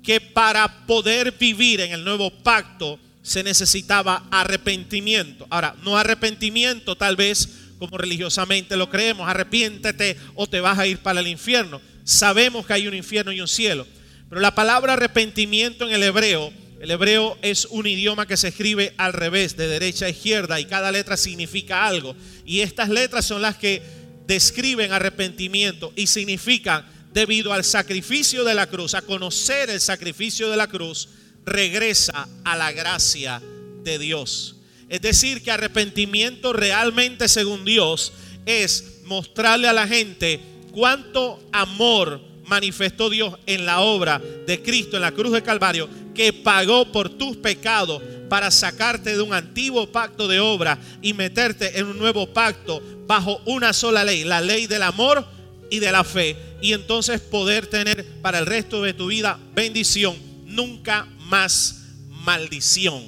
que 0.06 0.20
para 0.20 0.86
poder 0.86 1.32
vivir 1.32 1.80
en 1.80 1.90
el 1.90 2.04
nuevo 2.04 2.30
pacto 2.30 3.00
se 3.22 3.42
necesitaba 3.42 4.28
arrepentimiento. 4.30 5.48
Ahora, 5.50 5.74
no 5.82 5.98
arrepentimiento 5.98 6.94
tal 6.96 7.16
vez 7.16 7.48
como 7.80 7.98
religiosamente 7.98 8.76
lo 8.76 8.88
creemos, 8.88 9.28
arrepiéntete 9.28 10.16
o 10.36 10.46
te 10.46 10.60
vas 10.60 10.78
a 10.78 10.86
ir 10.86 10.98
para 10.98 11.18
el 11.18 11.26
infierno. 11.26 11.80
Sabemos 12.04 12.64
que 12.64 12.74
hay 12.74 12.86
un 12.86 12.94
infierno 12.94 13.32
y 13.32 13.40
un 13.40 13.48
cielo, 13.48 13.84
pero 14.28 14.40
la 14.40 14.54
palabra 14.54 14.92
arrepentimiento 14.92 15.88
en 15.88 15.92
el 15.92 16.04
hebreo, 16.04 16.52
el 16.80 16.90
hebreo 16.92 17.36
es 17.42 17.64
un 17.64 17.88
idioma 17.88 18.26
que 18.26 18.36
se 18.36 18.48
escribe 18.48 18.94
al 18.98 19.12
revés, 19.12 19.56
de 19.56 19.66
derecha 19.66 20.06
a 20.06 20.10
izquierda, 20.10 20.60
y 20.60 20.66
cada 20.66 20.92
letra 20.92 21.16
significa 21.16 21.84
algo. 21.84 22.14
Y 22.44 22.60
estas 22.60 22.90
letras 22.90 23.24
son 23.24 23.42
las 23.42 23.56
que 23.56 23.82
describen 24.28 24.92
arrepentimiento 24.92 25.92
y 25.96 26.06
significan 26.06 26.86
debido 27.12 27.52
al 27.52 27.64
sacrificio 27.64 28.44
de 28.44 28.54
la 28.54 28.66
cruz, 28.66 28.94
a 28.94 29.02
conocer 29.02 29.70
el 29.70 29.80
sacrificio 29.80 30.50
de 30.50 30.56
la 30.56 30.66
cruz, 30.66 31.08
regresa 31.44 32.28
a 32.44 32.56
la 32.56 32.72
gracia 32.72 33.40
de 33.82 33.98
Dios. 33.98 34.56
Es 34.88 35.00
decir, 35.00 35.42
que 35.42 35.50
arrepentimiento 35.50 36.52
realmente 36.52 37.28
según 37.28 37.64
Dios 37.64 38.12
es 38.44 39.00
mostrarle 39.04 39.68
a 39.68 39.72
la 39.72 39.88
gente 39.88 40.40
cuánto 40.72 41.40
amor 41.52 42.20
manifestó 42.44 43.10
Dios 43.10 43.34
en 43.46 43.66
la 43.66 43.80
obra 43.80 44.20
de 44.46 44.62
Cristo 44.62 44.96
en 44.96 45.02
la 45.02 45.12
cruz 45.12 45.32
de 45.32 45.42
Calvario, 45.42 45.88
que 46.14 46.32
pagó 46.32 46.92
por 46.92 47.10
tus 47.10 47.36
pecados 47.36 48.02
para 48.28 48.50
sacarte 48.50 49.16
de 49.16 49.22
un 49.22 49.34
antiguo 49.34 49.90
pacto 49.90 50.28
de 50.28 50.40
obra 50.40 50.78
y 51.02 51.12
meterte 51.12 51.78
en 51.78 51.86
un 51.86 51.98
nuevo 51.98 52.32
pacto 52.32 52.82
bajo 53.06 53.40
una 53.46 53.72
sola 53.72 54.04
ley, 54.04 54.24
la 54.24 54.40
ley 54.40 54.66
del 54.66 54.82
amor 54.82 55.26
y 55.70 55.78
de 55.78 55.92
la 55.92 56.04
fe. 56.04 56.36
Y 56.60 56.72
entonces 56.72 57.20
poder 57.20 57.66
tener 57.66 58.04
para 58.22 58.38
el 58.38 58.46
resto 58.46 58.82
de 58.82 58.94
tu 58.94 59.08
vida 59.08 59.38
bendición, 59.54 60.16
nunca 60.44 61.06
más 61.26 61.82
maldición. 62.08 63.02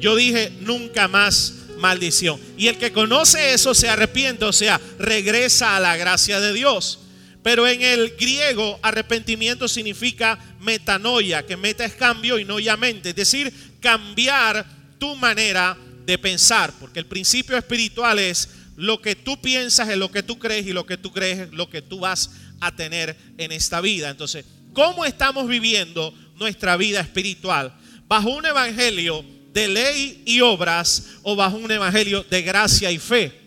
Yo 0.00 0.16
dije 0.16 0.52
nunca 0.60 1.08
más 1.08 1.54
maldición. 1.78 2.40
Y 2.56 2.68
el 2.68 2.78
que 2.78 2.92
conoce 2.92 3.54
eso 3.54 3.74
se 3.74 3.88
arrepiente, 3.88 4.44
o 4.44 4.52
sea, 4.52 4.80
regresa 4.98 5.76
a 5.76 5.80
la 5.80 5.96
gracia 5.96 6.40
de 6.40 6.52
Dios. 6.52 7.00
Pero 7.42 7.66
en 7.66 7.80
el 7.82 8.16
griego 8.16 8.78
arrepentimiento 8.82 9.66
significa 9.66 10.38
metanoia, 10.60 11.46
que 11.46 11.56
meta 11.56 11.84
es 11.84 11.94
cambio 11.94 12.38
y 12.38 12.44
no 12.44 12.60
ya 12.60 12.76
mente, 12.76 13.10
es 13.10 13.16
decir, 13.16 13.52
cambiar 13.80 14.66
tu 14.98 15.16
manera 15.16 15.76
de 16.04 16.18
pensar, 16.18 16.72
porque 16.78 16.98
el 16.98 17.06
principio 17.06 17.56
espiritual 17.56 18.18
es 18.18 18.48
lo 18.80 19.02
que 19.02 19.14
tú 19.14 19.38
piensas 19.42 19.90
es 19.90 19.98
lo 19.98 20.10
que 20.10 20.22
tú 20.22 20.38
crees 20.38 20.66
y 20.66 20.72
lo 20.72 20.86
que 20.86 20.96
tú 20.96 21.12
crees 21.12 21.40
es 21.40 21.52
lo 21.52 21.68
que 21.68 21.82
tú 21.82 22.00
vas 22.00 22.30
a 22.60 22.74
tener 22.74 23.14
en 23.36 23.52
esta 23.52 23.82
vida. 23.82 24.08
Entonces, 24.08 24.46
¿cómo 24.72 25.04
estamos 25.04 25.46
viviendo 25.48 26.14
nuestra 26.36 26.78
vida 26.78 27.00
espiritual? 27.00 27.76
¿Bajo 28.08 28.30
un 28.30 28.46
evangelio 28.46 29.22
de 29.52 29.68
ley 29.68 30.22
y 30.24 30.40
obras 30.40 31.18
o 31.22 31.36
bajo 31.36 31.58
un 31.58 31.70
evangelio 31.70 32.24
de 32.30 32.40
gracia 32.40 32.90
y 32.90 32.98
fe? 32.98 33.38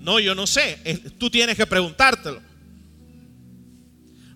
No, 0.00 0.18
yo 0.18 0.34
no 0.34 0.48
sé. 0.48 0.78
Tú 1.16 1.30
tienes 1.30 1.56
que 1.56 1.68
preguntártelo. 1.68 2.42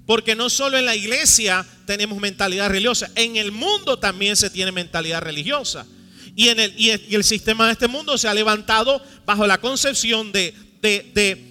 Porque 0.07 0.37
no 0.37 0.49
solo 0.49 0.79
en 0.79 0.85
la 0.85 0.95
iglesia 0.95 1.67
tenemos 1.85 2.21
mentalidad 2.21 2.71
religiosa, 2.71 3.11
en 3.17 3.35
el 3.37 3.51
mundo 3.51 3.99
también 3.99 4.37
se 4.37 4.51
tiene 4.51 4.71
mentalidad 4.71 5.21
religiosa. 5.21 5.85
Y, 6.39 6.51
el, 6.51 7.25
sistema 7.25 7.67
de 7.67 7.73
este 7.73 7.89
mundo 7.89 8.17
se 8.17 8.29
ha 8.29 8.33
levantado 8.33 9.03
bajo 9.27 9.45
la 9.45 9.59
concepción 9.59 10.31
de, 10.31 10.55
de 10.81 11.49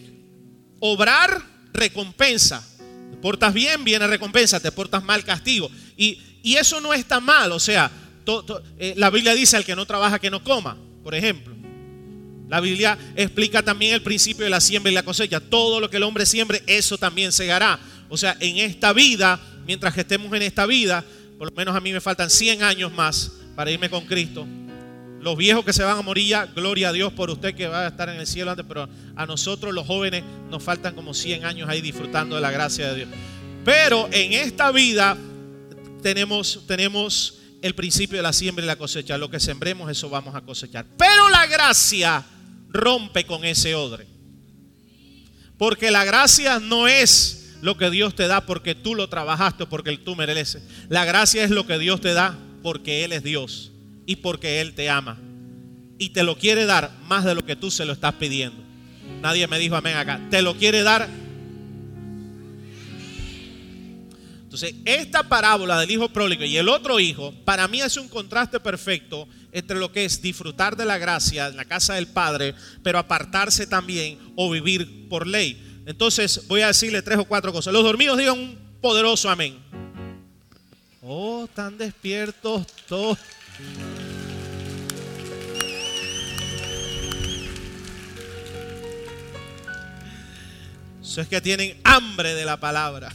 obrar 0.80 1.44
recompensa. 1.74 2.66
Te 3.12 3.18
portas 3.18 3.54
bien, 3.54 3.84
viene 3.84 4.08
recompensa, 4.08 4.62
te 4.62 4.72
portas 4.72 5.04
mal, 5.04 5.26
castigo. 5.26 5.70
Y, 5.98 6.20
eso 6.56 6.80
no 6.80 6.94
está 6.94 7.20
mal, 7.20 7.52
o 7.52 7.60
sea, 7.60 7.92
eh, 8.80 8.94
la 8.96 9.10
Biblia 9.10 9.36
dice 9.36 9.58
al 9.58 9.66
que 9.66 9.76
no 9.76 9.86
trabaja 9.86 10.20
que 10.20 10.32
no 10.32 10.42
coma, 10.42 10.78
por 11.04 11.14
ejemplo. 11.14 11.54
La 12.48 12.62
Biblia 12.62 12.98
explica 13.18 13.62
también 13.62 13.94
el 13.94 14.02
principio 14.02 14.46
de 14.46 14.50
la 14.50 14.62
siembra 14.62 14.90
y 14.90 14.96
la 14.96 15.04
cosecha. 15.04 15.42
Todo 15.42 15.82
lo 15.82 15.90
que 15.90 15.98
el 15.98 16.04
hombre 16.04 16.26
siembre, 16.26 16.64
eso 16.66 16.98
también 16.98 17.34
segará. 17.34 17.78
O 18.08 18.16
sea, 18.16 18.38
en 18.40 18.60
esta 18.60 18.94
vida, 18.94 19.38
mientras 19.66 19.94
que 19.94 20.02
estemos 20.02 20.32
en 20.34 20.44
esta 20.44 20.66
vida, 20.66 21.04
por 21.38 21.50
lo 21.50 21.56
menos 21.58 21.76
a 21.76 21.82
mí 21.82 21.92
me 21.92 22.00
faltan 22.00 22.30
100 22.30 22.64
años 22.64 22.94
más 22.94 23.34
para 23.54 23.70
irme 23.70 23.90
con 23.90 24.06
Cristo. 24.06 24.48
Los 25.28 25.36
viejos 25.36 25.66
que 25.66 25.74
se 25.74 25.84
van 25.84 25.98
a 25.98 26.02
morir 26.02 26.38
gloria 26.56 26.88
a 26.88 26.94
Dios 26.94 27.12
por 27.12 27.30
usted 27.30 27.54
que 27.54 27.68
va 27.68 27.82
a 27.82 27.88
estar 27.90 28.08
en 28.08 28.18
el 28.18 28.26
cielo 28.26 28.52
antes, 28.52 28.66
pero 28.66 28.88
a 29.14 29.26
nosotros 29.26 29.74
los 29.74 29.86
jóvenes 29.86 30.24
nos 30.50 30.64
faltan 30.64 30.96
como 30.96 31.14
100 31.14 31.44
años 31.44 31.68
ahí 31.68 31.82
disfrutando 31.82 32.36
de 32.36 32.42
la 32.42 32.50
gracia 32.50 32.88
de 32.88 32.96
Dios. 32.96 33.10
Pero 33.66 34.08
en 34.14 34.32
esta 34.32 34.72
vida 34.72 35.18
tenemos, 36.02 36.64
tenemos 36.66 37.40
el 37.62 37.76
principio 37.76 38.16
de 38.16 38.24
la 38.24 38.32
siembra 38.32 38.64
y 38.64 38.68
la 38.68 38.78
cosecha. 38.78 39.18
Lo 39.18 39.30
que 39.30 39.42
sembremos, 39.42 39.92
eso 39.92 40.10
vamos 40.10 40.34
a 40.34 40.40
cosechar. 40.40 40.86
Pero 40.98 41.28
la 41.28 41.46
gracia 41.46 42.24
rompe 42.70 43.26
con 43.26 43.44
ese 43.44 43.76
odre. 43.76 44.08
Porque 45.58 45.92
la 45.92 46.06
gracia 46.06 46.62
no 46.62 46.88
es 46.88 47.58
lo 47.62 47.76
que 47.76 47.90
Dios 47.90 48.16
te 48.16 48.30
da 48.30 48.46
porque 48.46 48.76
tú 48.76 48.96
lo 48.96 49.10
trabajaste 49.10 49.64
o 49.64 49.70
porque 49.70 49.98
tú 49.98 50.16
mereces. 50.16 50.64
La 50.88 51.04
gracia 51.04 51.44
es 51.44 51.52
lo 51.52 51.68
que 51.68 51.78
Dios 51.80 52.00
te 52.00 52.14
da 52.14 52.40
porque 52.64 53.04
Él 53.04 53.12
es 53.12 53.24
Dios 53.24 53.74
y 54.08 54.16
porque 54.16 54.62
Él 54.62 54.74
te 54.74 54.90
ama. 54.90 55.20
Y 56.00 56.10
te 56.10 56.24
lo 56.24 56.36
quiere 56.38 56.66
dar 56.66 56.92
más 57.04 57.24
de 57.26 57.36
lo 57.36 57.46
que 57.46 57.56
tú 57.56 57.70
se 57.70 57.86
lo 57.86 57.94
estás 57.94 58.16
pidiendo. 58.16 58.64
Nadie 59.22 59.46
me 59.48 59.60
dijo 59.60 59.76
amén 59.76 59.98
acá. 59.98 60.20
Te 60.32 60.42
lo 60.42 60.56
quiere 60.56 60.82
dar. 60.82 61.08
Entonces, 64.44 64.76
esta 64.86 65.24
parábola 65.24 65.80
del 65.80 65.92
hijo 65.92 66.10
pródigo 66.10 66.44
y 66.46 66.58
el 66.58 66.70
otro 66.70 67.00
hijo, 67.00 67.34
para 67.44 67.68
mí 67.68 67.82
hace 67.82 68.00
un 68.00 68.08
contraste 68.08 68.60
perfecto 68.60 69.28
entre 69.52 69.78
lo 69.78 69.92
que 69.92 70.06
es 70.06 70.22
disfrutar 70.22 70.78
de 70.78 70.86
la 70.86 70.98
gracia 70.98 71.48
en 71.48 71.58
la 71.58 71.66
casa 71.66 71.96
del 71.96 72.08
Padre, 72.08 72.56
pero 72.82 72.98
apartarse 72.98 73.68
también 73.68 74.18
o 74.36 74.50
vivir 74.50 75.10
por 75.10 75.28
ley. 75.28 75.82
Entonces, 75.86 76.48
voy 76.48 76.62
a 76.62 76.68
decirle 76.68 77.02
tres 77.02 77.18
o 77.18 77.26
cuatro 77.26 77.52
cosas. 77.52 77.74
Los 77.74 77.84
dormidos 77.84 78.18
digan 78.18 78.40
un 78.40 78.58
poderoso 78.82 79.30
amén. 79.30 79.58
Oh, 81.02 81.46
están 81.46 81.78
despiertos 81.78 82.66
todos. 82.88 83.18
Eso 91.02 91.22
es 91.22 91.28
que 91.28 91.42
tienen 91.42 91.80
hambre 91.84 92.36
de 92.36 92.46
la 92.46 92.60
palabra. 92.60 93.12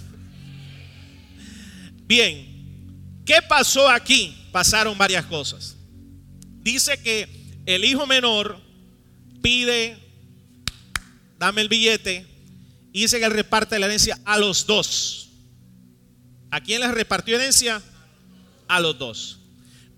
Bien, 2.07 3.23
¿qué 3.25 3.41
pasó 3.49 3.89
aquí? 3.89 4.37
Pasaron 4.51 4.99
varias 4.99 5.25
cosas. 5.27 5.77
Dice 6.63 7.01
que 7.01 7.29
el 7.65 7.85
hijo 7.85 8.07
menor 8.07 8.61
pide, 9.41 9.97
dame 11.39 11.61
el 11.61 11.69
billete, 11.69 12.27
y 12.93 13.03
dice 13.03 13.19
que 13.19 13.25
él 13.25 13.33
reparte 13.33 13.79
la 13.79 13.87
herencia 13.87 14.19
a 14.25 14.39
los 14.39 14.67
dos. 14.67 15.31
¿A 16.51 16.61
quién 16.61 16.81
les 16.81 16.91
repartió 16.91 17.37
herencia? 17.37 17.81
A 18.67 18.81
los 18.81 18.99
dos. 18.99 19.42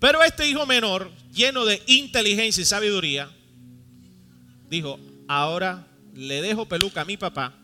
Pero 0.05 0.21
este 0.21 0.47
hijo 0.47 0.67
menor, 0.67 1.11
lleno 1.33 1.65
de 1.65 1.81
inteligencia 1.87 2.61
y 2.61 2.65
sabiduría, 2.65 3.27
dijo, 4.69 4.99
ahora 5.27 5.87
le 6.13 6.43
dejo 6.43 6.67
peluca 6.67 7.01
a 7.01 7.05
mi 7.05 7.17
papá, 7.17 7.55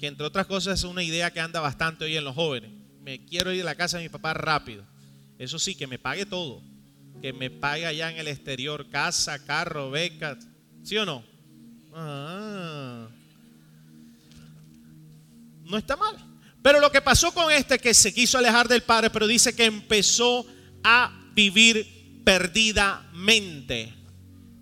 que 0.00 0.08
entre 0.08 0.26
otras 0.26 0.48
cosas 0.48 0.80
es 0.80 0.84
una 0.84 1.04
idea 1.04 1.30
que 1.30 1.38
anda 1.38 1.60
bastante 1.60 2.06
hoy 2.06 2.16
en 2.16 2.24
los 2.24 2.34
jóvenes. 2.34 2.72
Me 3.02 3.24
quiero 3.24 3.52
ir 3.52 3.62
a 3.62 3.66
la 3.66 3.76
casa 3.76 3.98
de 3.98 4.02
mi 4.02 4.08
papá 4.08 4.34
rápido. 4.34 4.84
Eso 5.38 5.60
sí, 5.60 5.76
que 5.76 5.86
me 5.86 6.00
pague 6.00 6.26
todo. 6.26 6.60
Que 7.22 7.32
me 7.32 7.50
pague 7.50 7.86
allá 7.86 8.10
en 8.10 8.18
el 8.18 8.26
exterior, 8.26 8.90
casa, 8.90 9.44
carro, 9.44 9.92
beca. 9.92 10.40
¿Sí 10.82 10.96
o 10.96 11.06
no? 11.06 11.22
Ah. 11.94 13.06
No 15.62 15.78
está 15.78 15.94
mal. 15.94 16.16
Pero 16.60 16.80
lo 16.80 16.90
que 16.90 17.00
pasó 17.00 17.30
con 17.30 17.52
este 17.52 17.78
que 17.78 17.94
se 17.94 18.12
quiso 18.12 18.38
alejar 18.38 18.66
del 18.66 18.82
padre, 18.82 19.08
pero 19.08 19.28
dice 19.28 19.54
que 19.54 19.66
empezó 19.66 20.44
a 20.82 21.12
vivir 21.34 22.22
perdidamente. 22.24 23.92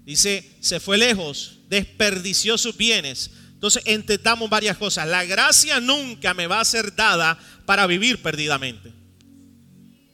Dice, 0.05 0.57
se 0.61 0.81
fue 0.81 0.99
lejos, 0.99 1.59
desperdició 1.69 2.57
sus 2.57 2.77
bienes. 2.77 3.31
Entonces 3.53 3.83
entendamos 3.87 4.49
varias 4.49 4.77
cosas. 4.77 5.07
La 5.09 5.25
gracia 5.25 5.81
nunca 5.81 6.33
me 6.33 6.47
va 6.47 6.61
a 6.61 6.65
ser 6.65 6.95
dada 6.95 7.39
para 7.67 7.87
vivir 7.87 8.23
perdidamente. 8.23 8.93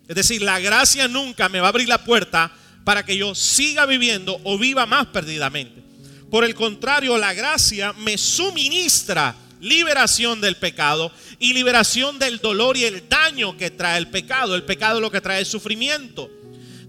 Es 0.08 0.16
decir, 0.16 0.42
la 0.42 0.60
gracia 0.60 1.08
nunca 1.08 1.48
me 1.48 1.60
va 1.60 1.66
a 1.66 1.70
abrir 1.70 1.88
la 1.88 2.04
puerta 2.04 2.52
para 2.84 3.04
que 3.04 3.16
yo 3.16 3.34
siga 3.34 3.86
viviendo 3.86 4.40
o 4.44 4.58
viva 4.58 4.86
más 4.86 5.06
perdidamente. 5.06 5.82
Por 6.30 6.44
el 6.44 6.54
contrario, 6.54 7.16
la 7.16 7.32
gracia 7.32 7.92
me 7.92 8.18
suministra 8.18 9.34
liberación 9.64 10.42
del 10.42 10.56
pecado 10.56 11.10
y 11.38 11.54
liberación 11.54 12.18
del 12.18 12.38
dolor 12.38 12.76
y 12.76 12.84
el 12.84 13.08
daño 13.08 13.56
que 13.56 13.70
trae 13.70 13.98
el 13.98 14.08
pecado. 14.08 14.54
El 14.54 14.62
pecado 14.62 15.00
lo 15.00 15.10
que 15.10 15.20
trae 15.20 15.42
es 15.42 15.48
sufrimiento. 15.48 16.30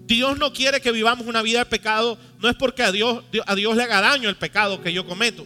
Dios 0.04 0.38
no 0.38 0.52
quiere 0.52 0.80
que 0.80 0.92
vivamos 0.92 1.26
una 1.26 1.42
vida 1.42 1.60
de 1.60 1.66
pecado, 1.66 2.16
no 2.38 2.48
es 2.48 2.54
porque 2.54 2.82
a 2.82 2.92
Dios, 2.92 3.24
a 3.46 3.54
Dios 3.54 3.76
le 3.76 3.82
haga 3.82 4.00
daño 4.00 4.28
el 4.28 4.36
pecado 4.36 4.80
que 4.82 4.92
yo 4.92 5.06
cometo. 5.06 5.44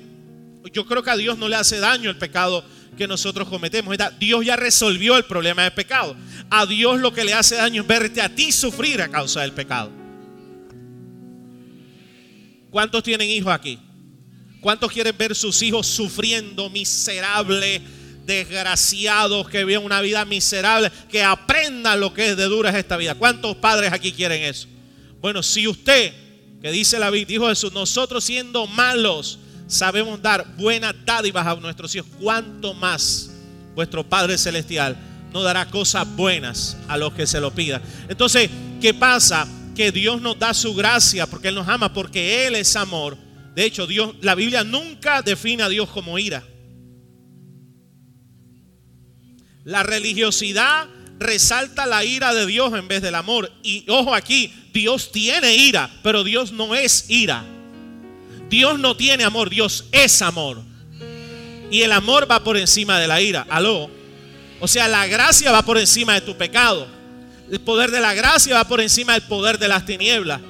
Yo 0.73 0.85
creo 0.85 1.03
que 1.03 1.11
a 1.11 1.17
Dios 1.17 1.39
no 1.39 1.49
le 1.49 1.57
hace 1.57 1.79
daño 1.79 2.11
el 2.11 2.19
pecado 2.19 2.63
que 2.99 3.07
nosotros 3.07 3.49
cometemos. 3.49 3.97
Dios 4.19 4.45
ya 4.45 4.57
resolvió 4.57 5.17
el 5.17 5.25
problema 5.25 5.63
del 5.63 5.73
pecado. 5.73 6.17
A 6.51 6.67
Dios 6.67 7.01
lo 7.01 7.15
que 7.15 7.25
le 7.25 7.33
hace 7.33 7.55
daño 7.55 7.83
es 7.83 7.89
verte 7.89 8.21
a 8.21 8.29
ti 8.29 8.53
sufrir 8.53 9.01
a 9.01 9.09
causa 9.09 9.41
del 9.41 9.53
pecado. 9.53 9.91
¿Cuántos 12.71 13.03
tienen 13.03 13.29
hijos 13.29 13.53
aquí? 13.53 13.79
¿Cuántos 14.61 14.93
quieren 14.93 15.17
ver 15.17 15.35
sus 15.35 15.63
hijos 15.63 15.87
sufriendo 15.87 16.71
miserable? 16.71 17.81
desgraciados 18.27 19.49
que 19.49 19.65
viven 19.65 19.85
una 19.85 20.01
vida 20.01 20.25
miserable, 20.25 20.91
que 21.11 21.23
aprendan 21.23 21.99
lo 21.99 22.15
que 22.15 22.31
es 22.31 22.37
de 22.37 22.45
dura 22.45 22.77
esta 22.79 22.97
vida. 22.97 23.15
¿Cuántos 23.15 23.57
padres 23.57 23.93
aquí 23.93 24.13
quieren 24.13 24.43
eso? 24.43 24.69
Bueno, 25.21 25.43
si 25.43 25.67
usted, 25.67 26.13
que 26.63 26.71
dice 26.71 26.99
la 26.99 27.11
Biblia, 27.11 27.39
dijo 27.39 27.49
Jesús, 27.49 27.73
nosotros 27.73 28.23
siendo 28.23 28.67
malos, 28.67 29.39
sabemos 29.67 30.23
dar 30.23 30.47
buenas 30.57 30.95
dádivas 31.05 31.47
a 31.47 31.55
nuestros 31.57 31.95
hijos, 31.95 32.09
¿cuánto 32.21 32.75
más 32.75 33.31
vuestro 33.75 34.09
Padre 34.09 34.39
Celestial 34.39 34.97
no 35.33 35.43
dará 35.43 35.67
cosas 35.67 36.07
buenas 36.17 36.77
a 36.89 36.97
los 36.97 37.13
que 37.13 37.27
se 37.27 37.41
lo 37.41 37.53
pidan? 37.53 37.83
Entonces, 38.09 38.49
¿qué 38.81 38.95
pasa? 38.95 39.47
Que 39.75 39.93
Dios 39.93 40.21
nos 40.21 40.39
da 40.39 40.55
su 40.55 40.75
gracia 40.75 41.27
porque 41.27 41.49
Él 41.49 41.55
nos 41.55 41.69
ama, 41.69 41.93
porque 41.93 42.47
Él 42.47 42.57
es 42.57 42.77
amor. 42.77 43.17
De 43.61 43.67
hecho, 43.67 43.87
Dios, 43.87 44.15
la 44.23 44.35
Biblia 44.35 44.65
nunca 44.65 45.21
define 45.21 45.63
a 45.63 45.69
Dios 45.69 45.91
como 45.91 46.19
ira. 46.19 46.43
La 49.65 49.83
religiosidad 49.83 50.89
resalta 51.19 51.85
la 51.85 52.03
ira 52.03 52.33
de 52.33 52.47
Dios 52.47 52.73
en 52.73 52.89
vez 52.89 53.03
del 53.03 53.15
amor. 53.17 53.53
Y 53.63 53.85
ojo 53.91 54.15
aquí, 54.15 54.51
Dios 54.73 55.13
tiene 55.13 55.57
ira, 55.57 55.91
pero 56.03 56.25
Dios 56.25 56.53
no 56.53 56.75
es 56.75 57.11
ira. 57.11 57.45
Dios 58.49 58.79
no 58.79 58.97
tiene 58.97 59.25
amor, 59.25 59.51
Dios 59.51 59.85
es 59.93 60.23
amor. 60.23 60.63
Y 61.71 61.83
el 61.83 61.93
amor 61.93 62.27
va 62.31 62.43
por 62.43 62.57
encima 62.57 62.99
de 62.99 63.09
la 63.09 63.21
ira. 63.21 63.47
Aló. 63.51 63.91
O 64.59 64.69
sea, 64.69 64.89
la 64.89 65.07
gracia 65.07 65.53
va 65.53 65.61
por 65.67 65.77
encima 65.77 66.15
de 66.15 66.23
tu 66.23 66.35
pecado. 66.35 66.89
El 67.51 67.61
poder 67.61 67.91
de 67.91 68.01
la 68.01 68.15
gracia 68.15 68.55
va 68.55 68.65
por 68.67 68.81
encima 68.81 69.13
del 69.13 69.23
poder 69.25 69.59
de 69.59 69.69
las 69.69 69.85
tinieblas. 69.85 70.41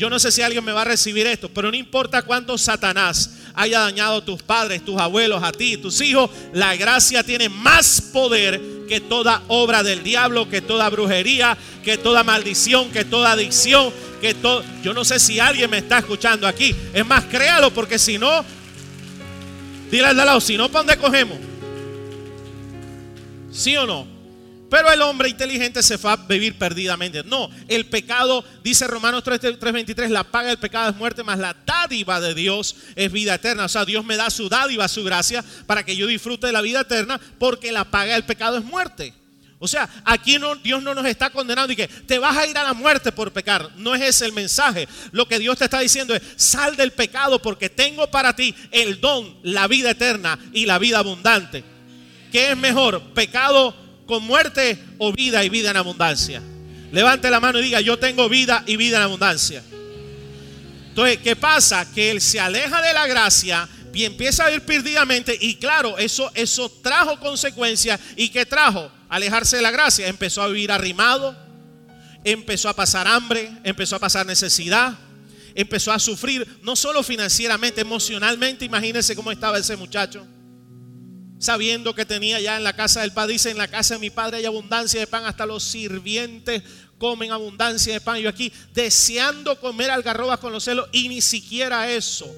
Yo 0.00 0.08
no 0.08 0.18
sé 0.18 0.32
si 0.32 0.40
alguien 0.40 0.64
me 0.64 0.72
va 0.72 0.80
a 0.80 0.86
recibir 0.86 1.26
esto, 1.26 1.50
pero 1.50 1.70
no 1.70 1.76
importa 1.76 2.22
cuánto 2.22 2.56
Satanás 2.56 3.32
haya 3.52 3.80
dañado 3.80 4.16
a 4.16 4.24
tus 4.24 4.42
padres, 4.42 4.82
tus 4.82 4.98
abuelos, 4.98 5.42
a 5.42 5.52
ti, 5.52 5.76
tus 5.76 6.00
hijos, 6.00 6.30
la 6.54 6.74
gracia 6.74 7.22
tiene 7.22 7.50
más 7.50 8.00
poder 8.00 8.62
que 8.88 9.02
toda 9.02 9.42
obra 9.48 9.82
del 9.82 10.02
diablo, 10.02 10.48
que 10.48 10.62
toda 10.62 10.88
brujería, 10.88 11.54
que 11.84 11.98
toda 11.98 12.24
maldición, 12.24 12.90
que 12.90 13.04
toda 13.04 13.32
adicción, 13.32 13.92
que 14.22 14.32
todo... 14.32 14.64
Yo 14.82 14.94
no 14.94 15.04
sé 15.04 15.20
si 15.20 15.38
alguien 15.38 15.68
me 15.68 15.76
está 15.76 15.98
escuchando 15.98 16.48
aquí. 16.48 16.74
Es 16.94 17.04
más, 17.04 17.26
créalo, 17.26 17.70
porque 17.70 17.98
si 17.98 18.16
no, 18.16 18.42
dile 19.90 20.06
al 20.06 20.16
lado, 20.16 20.40
si 20.40 20.56
no, 20.56 20.70
¿para 20.70 20.84
dónde 20.84 20.96
cogemos? 20.96 21.36
¿Sí 23.52 23.76
o 23.76 23.84
no? 23.84 24.19
Pero 24.70 24.90
el 24.92 25.02
hombre 25.02 25.28
inteligente 25.28 25.82
se 25.82 25.96
va 25.96 26.12
a 26.12 26.16
vivir 26.16 26.56
perdidamente. 26.56 27.24
No, 27.24 27.50
el 27.66 27.86
pecado, 27.86 28.44
dice 28.62 28.86
Romanos 28.86 29.24
3.23, 29.24 30.08
la 30.08 30.22
paga 30.22 30.50
del 30.50 30.58
pecado 30.58 30.90
es 30.90 30.96
muerte, 30.96 31.24
más 31.24 31.40
la 31.40 31.56
dádiva 31.66 32.20
de 32.20 32.34
Dios 32.34 32.76
es 32.94 33.10
vida 33.10 33.34
eterna. 33.34 33.64
O 33.64 33.68
sea, 33.68 33.84
Dios 33.84 34.04
me 34.04 34.16
da 34.16 34.30
su 34.30 34.48
dádiva, 34.48 34.86
su 34.86 35.02
gracia, 35.02 35.44
para 35.66 35.84
que 35.84 35.96
yo 35.96 36.06
disfrute 36.06 36.46
de 36.46 36.52
la 36.52 36.62
vida 36.62 36.82
eterna, 36.82 37.20
porque 37.38 37.72
la 37.72 37.84
paga 37.84 38.14
del 38.14 38.24
pecado 38.24 38.58
es 38.58 38.64
muerte. 38.64 39.12
O 39.58 39.66
sea, 39.66 39.90
aquí 40.04 40.38
no, 40.38 40.54
Dios 40.54 40.82
no 40.82 40.94
nos 40.94 41.04
está 41.04 41.30
condenando 41.30 41.72
y 41.72 41.76
que 41.76 41.88
te 41.88 42.18
vas 42.18 42.36
a 42.36 42.46
ir 42.46 42.56
a 42.56 42.62
la 42.62 42.72
muerte 42.72 43.10
por 43.10 43.32
pecar. 43.32 43.70
No 43.76 43.94
es 43.94 44.00
ese 44.02 44.24
el 44.24 44.32
mensaje. 44.32 44.88
Lo 45.10 45.26
que 45.26 45.38
Dios 45.38 45.58
te 45.58 45.64
está 45.64 45.80
diciendo 45.80 46.14
es, 46.14 46.22
sal 46.36 46.76
del 46.76 46.92
pecado 46.92 47.42
porque 47.42 47.68
tengo 47.68 48.10
para 48.10 48.34
ti 48.34 48.54
el 48.70 49.00
don, 49.00 49.36
la 49.42 49.66
vida 49.66 49.90
eterna 49.90 50.38
y 50.52 50.64
la 50.64 50.78
vida 50.78 51.00
abundante. 51.00 51.62
¿Qué 52.32 52.52
es 52.52 52.56
mejor? 52.56 53.02
¿Pecado 53.12 53.74
con 54.10 54.24
muerte 54.24 54.76
o 54.98 55.12
vida 55.12 55.42
y 55.44 55.48
vida 55.48 55.70
en 55.70 55.76
abundancia? 55.76 56.42
Levante 56.90 57.30
la 57.30 57.38
mano 57.38 57.60
y 57.60 57.62
diga, 57.62 57.80
yo 57.80 57.98
tengo 57.98 58.28
vida 58.28 58.64
y 58.66 58.76
vida 58.76 58.96
en 58.96 59.04
abundancia. 59.04 59.62
Entonces, 60.88 61.18
¿qué 61.18 61.36
pasa? 61.36 61.90
Que 61.94 62.10
él 62.10 62.20
se 62.20 62.40
aleja 62.40 62.82
de 62.82 62.92
la 62.92 63.06
gracia 63.06 63.68
y 63.94 64.04
empieza 64.04 64.46
a 64.46 64.50
ir 64.50 64.62
perdidamente 64.62 65.38
y 65.40 65.54
claro, 65.54 65.96
eso, 65.96 66.30
eso 66.34 66.68
trajo 66.82 67.20
consecuencias. 67.20 68.00
¿Y 68.16 68.30
qué 68.30 68.44
trajo? 68.44 68.90
Alejarse 69.08 69.56
de 69.56 69.62
la 69.62 69.70
gracia. 69.70 70.08
Empezó 70.08 70.42
a 70.42 70.48
vivir 70.48 70.72
arrimado, 70.72 71.36
empezó 72.24 72.68
a 72.68 72.74
pasar 72.74 73.06
hambre, 73.06 73.52
empezó 73.62 73.94
a 73.94 74.00
pasar 74.00 74.26
necesidad, 74.26 74.98
empezó 75.54 75.92
a 75.92 76.00
sufrir, 76.00 76.46
no 76.62 76.74
solo 76.74 77.04
financieramente, 77.04 77.80
emocionalmente. 77.82 78.64
Imagínense 78.64 79.14
cómo 79.14 79.30
estaba 79.30 79.58
ese 79.58 79.76
muchacho 79.76 80.26
sabiendo 81.40 81.94
que 81.94 82.04
tenía 82.04 82.38
ya 82.38 82.56
en 82.56 82.62
la 82.62 82.74
casa 82.74 83.00
del 83.00 83.12
padre. 83.12 83.32
Dice, 83.32 83.50
en 83.50 83.58
la 83.58 83.66
casa 83.66 83.94
de 83.94 84.00
mi 84.00 84.10
padre 84.10 84.36
hay 84.36 84.44
abundancia 84.44 85.00
de 85.00 85.06
pan, 85.08 85.24
hasta 85.24 85.46
los 85.46 85.64
sirvientes 85.64 86.62
comen 86.98 87.32
abundancia 87.32 87.94
de 87.94 88.00
pan. 88.00 88.20
Yo 88.20 88.28
aquí 88.28 88.52
deseando 88.74 89.58
comer 89.58 89.90
algarrobas 89.90 90.38
con 90.38 90.52
los 90.52 90.62
celos 90.62 90.88
y 90.92 91.08
ni 91.08 91.20
siquiera 91.22 91.90
eso 91.90 92.32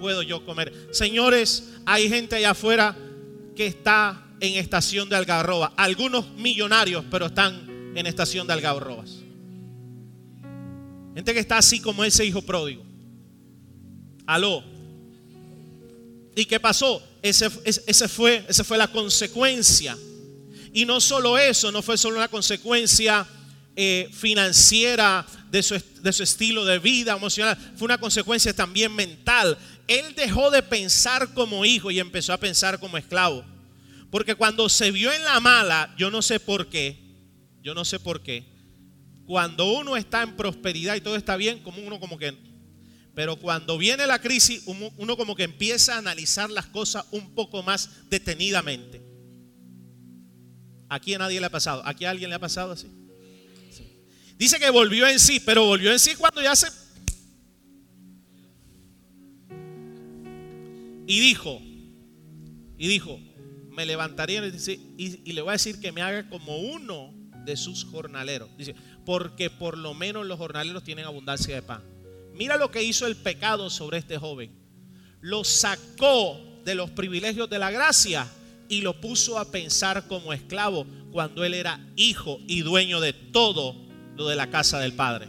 puedo 0.00 0.20
yo 0.22 0.44
comer. 0.44 0.88
Señores, 0.90 1.70
hay 1.86 2.08
gente 2.08 2.36
allá 2.36 2.50
afuera 2.50 2.96
que 3.56 3.66
está 3.66 4.26
en 4.40 4.54
estación 4.54 5.08
de 5.08 5.16
algarrobas. 5.16 5.70
Algunos 5.76 6.28
millonarios, 6.32 7.04
pero 7.10 7.26
están 7.26 7.92
en 7.94 8.06
estación 8.06 8.46
de 8.46 8.52
algarrobas. 8.52 9.20
Gente 11.14 11.32
que 11.32 11.38
está 11.38 11.58
así 11.58 11.80
como 11.80 12.04
ese 12.04 12.24
hijo 12.26 12.42
pródigo. 12.42 12.84
Aló. 14.26 14.64
¿Y 16.34 16.44
qué 16.46 16.58
pasó? 16.58 17.00
Ese, 17.24 17.48
fue, 17.48 18.44
esa 18.46 18.64
fue 18.64 18.76
la 18.76 18.88
consecuencia. 18.88 19.96
Y 20.74 20.84
no 20.84 21.00
solo 21.00 21.38
eso, 21.38 21.72
no 21.72 21.80
fue 21.80 21.96
solo 21.96 22.18
una 22.18 22.28
consecuencia 22.28 23.26
eh, 23.74 24.10
financiera 24.12 25.24
de 25.50 25.62
su, 25.62 25.82
de 26.02 26.12
su 26.12 26.22
estilo 26.22 26.66
de 26.66 26.78
vida 26.78 27.16
emocional, 27.16 27.56
fue 27.76 27.86
una 27.86 27.96
consecuencia 27.96 28.54
también 28.54 28.94
mental. 28.94 29.56
Él 29.88 30.14
dejó 30.14 30.50
de 30.50 30.62
pensar 30.62 31.32
como 31.32 31.64
hijo 31.64 31.90
y 31.90 31.98
empezó 31.98 32.34
a 32.34 32.36
pensar 32.36 32.78
como 32.78 32.98
esclavo. 32.98 33.42
Porque 34.10 34.34
cuando 34.34 34.68
se 34.68 34.90
vio 34.90 35.10
en 35.10 35.24
la 35.24 35.40
mala, 35.40 35.94
yo 35.96 36.10
no 36.10 36.20
sé 36.20 36.38
por 36.40 36.68
qué, 36.68 36.98
yo 37.62 37.72
no 37.72 37.86
sé 37.86 37.98
por 37.98 38.22
qué, 38.22 38.44
cuando 39.24 39.72
uno 39.72 39.96
está 39.96 40.22
en 40.22 40.36
prosperidad 40.36 40.94
y 40.94 41.00
todo 41.00 41.16
está 41.16 41.36
bien, 41.38 41.60
como 41.60 41.80
uno 41.80 41.98
como 41.98 42.18
que 42.18 42.36
pero 43.14 43.36
cuando 43.36 43.78
viene 43.78 44.06
la 44.06 44.20
crisis, 44.20 44.64
uno 44.66 45.16
como 45.16 45.36
que 45.36 45.44
empieza 45.44 45.94
a 45.94 45.98
analizar 45.98 46.50
las 46.50 46.66
cosas 46.66 47.04
un 47.12 47.34
poco 47.34 47.62
más 47.62 47.88
detenidamente. 48.10 49.02
Aquí 50.88 51.14
a 51.14 51.18
nadie 51.18 51.38
le 51.40 51.46
ha 51.46 51.50
pasado. 51.50 51.82
¿Aquí 51.86 52.04
a 52.04 52.10
alguien 52.10 52.28
le 52.30 52.36
ha 52.36 52.40
pasado 52.40 52.72
así? 52.72 52.88
Dice 54.36 54.58
que 54.58 54.68
volvió 54.70 55.06
en 55.06 55.20
sí, 55.20 55.40
pero 55.40 55.64
volvió 55.64 55.92
en 55.92 55.98
sí 55.98 56.14
cuando 56.16 56.42
ya 56.42 56.56
se... 56.56 56.66
Y 61.06 61.20
dijo, 61.20 61.60
y 62.78 62.88
dijo, 62.88 63.20
me 63.70 63.86
levantaría 63.86 64.44
y, 64.46 65.20
y 65.24 65.32
le 65.32 65.40
voy 65.42 65.50
a 65.50 65.52
decir 65.52 65.78
que 65.78 65.92
me 65.92 66.00
haga 66.00 66.28
como 66.30 66.56
uno 66.58 67.14
de 67.44 67.56
sus 67.56 67.84
jornaleros. 67.84 68.48
Dice, 68.56 68.74
porque 69.04 69.50
por 69.50 69.78
lo 69.78 69.94
menos 69.94 70.26
los 70.26 70.38
jornaleros 70.38 70.82
tienen 70.82 71.04
abundancia 71.04 71.54
de 71.54 71.62
pan. 71.62 71.93
Mira 72.34 72.56
lo 72.56 72.70
que 72.70 72.82
hizo 72.82 73.06
el 73.06 73.16
pecado 73.16 73.70
sobre 73.70 73.98
este 73.98 74.18
joven. 74.18 74.50
Lo 75.20 75.44
sacó 75.44 76.40
de 76.64 76.74
los 76.74 76.90
privilegios 76.90 77.48
de 77.48 77.58
la 77.58 77.70
gracia 77.70 78.26
y 78.68 78.80
lo 78.80 79.00
puso 79.00 79.38
a 79.38 79.50
pensar 79.50 80.06
como 80.08 80.32
esclavo 80.32 80.86
cuando 81.12 81.44
él 81.44 81.54
era 81.54 81.80
hijo 81.96 82.40
y 82.46 82.62
dueño 82.62 83.00
de 83.00 83.12
todo 83.12 83.76
lo 84.16 84.28
de 84.28 84.36
la 84.36 84.50
casa 84.50 84.80
del 84.80 84.94
Padre. 84.94 85.28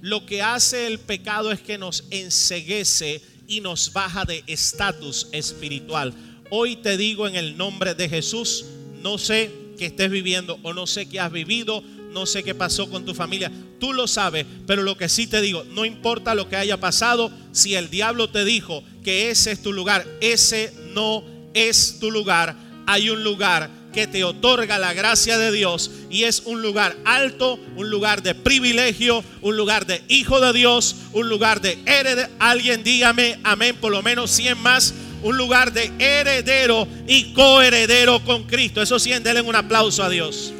Lo 0.00 0.24
que 0.24 0.42
hace 0.42 0.86
el 0.86 1.00
pecado 1.00 1.50
es 1.50 1.60
que 1.60 1.78
nos 1.78 2.04
enseguece 2.10 3.20
y 3.48 3.60
nos 3.60 3.92
baja 3.92 4.24
de 4.24 4.44
estatus 4.46 5.28
espiritual. 5.32 6.14
Hoy 6.50 6.76
te 6.76 6.96
digo 6.96 7.26
en 7.26 7.34
el 7.34 7.56
nombre 7.56 7.94
de 7.94 8.08
Jesús, 8.08 8.66
no 9.02 9.18
sé 9.18 9.50
qué 9.76 9.86
estés 9.86 10.10
viviendo 10.10 10.58
o 10.62 10.72
no 10.72 10.86
sé 10.86 11.08
qué 11.08 11.18
has 11.18 11.32
vivido, 11.32 11.82
no 12.12 12.26
sé 12.26 12.44
qué 12.44 12.54
pasó 12.54 12.88
con 12.88 13.04
tu 13.04 13.14
familia. 13.14 13.50
Tú 13.78 13.92
lo 13.92 14.06
sabes, 14.06 14.46
pero 14.66 14.82
lo 14.82 14.96
que 14.96 15.08
sí 15.08 15.26
te 15.26 15.40
digo, 15.40 15.64
no 15.64 15.84
importa 15.84 16.34
lo 16.34 16.48
que 16.48 16.56
haya 16.56 16.78
pasado, 16.78 17.30
si 17.52 17.74
el 17.74 17.90
diablo 17.90 18.30
te 18.30 18.44
dijo 18.44 18.82
que 19.04 19.30
ese 19.30 19.52
es 19.52 19.62
tu 19.62 19.72
lugar, 19.72 20.06
ese 20.20 20.72
no 20.94 21.24
es 21.54 21.98
tu 22.00 22.10
lugar. 22.10 22.56
Hay 22.86 23.10
un 23.10 23.24
lugar 23.24 23.70
que 23.96 24.06
te 24.06 24.24
otorga 24.24 24.78
la 24.78 24.92
gracia 24.92 25.38
de 25.38 25.50
Dios 25.50 25.90
y 26.10 26.24
es 26.24 26.42
un 26.44 26.60
lugar 26.60 26.94
alto, 27.06 27.58
un 27.76 27.88
lugar 27.88 28.22
de 28.22 28.34
privilegio, 28.34 29.24
un 29.40 29.56
lugar 29.56 29.86
de 29.86 30.02
hijo 30.08 30.38
de 30.38 30.52
Dios, 30.52 30.96
un 31.14 31.28
lugar 31.28 31.62
de 31.62 31.78
heredero. 31.86 32.28
Alguien 32.38 32.84
dígame 32.84 33.38
amén, 33.42 33.74
por 33.80 33.90
lo 33.90 34.02
menos 34.02 34.30
100 34.32 34.58
más. 34.58 34.94
Un 35.22 35.38
lugar 35.38 35.72
de 35.72 35.90
heredero 35.98 36.86
y 37.08 37.32
coheredero 37.32 38.22
con 38.24 38.44
Cristo. 38.44 38.82
Eso 38.82 38.98
sí, 38.98 39.10
denle 39.10 39.40
un 39.40 39.56
aplauso 39.56 40.04
a 40.04 40.10
Dios. 40.10 40.52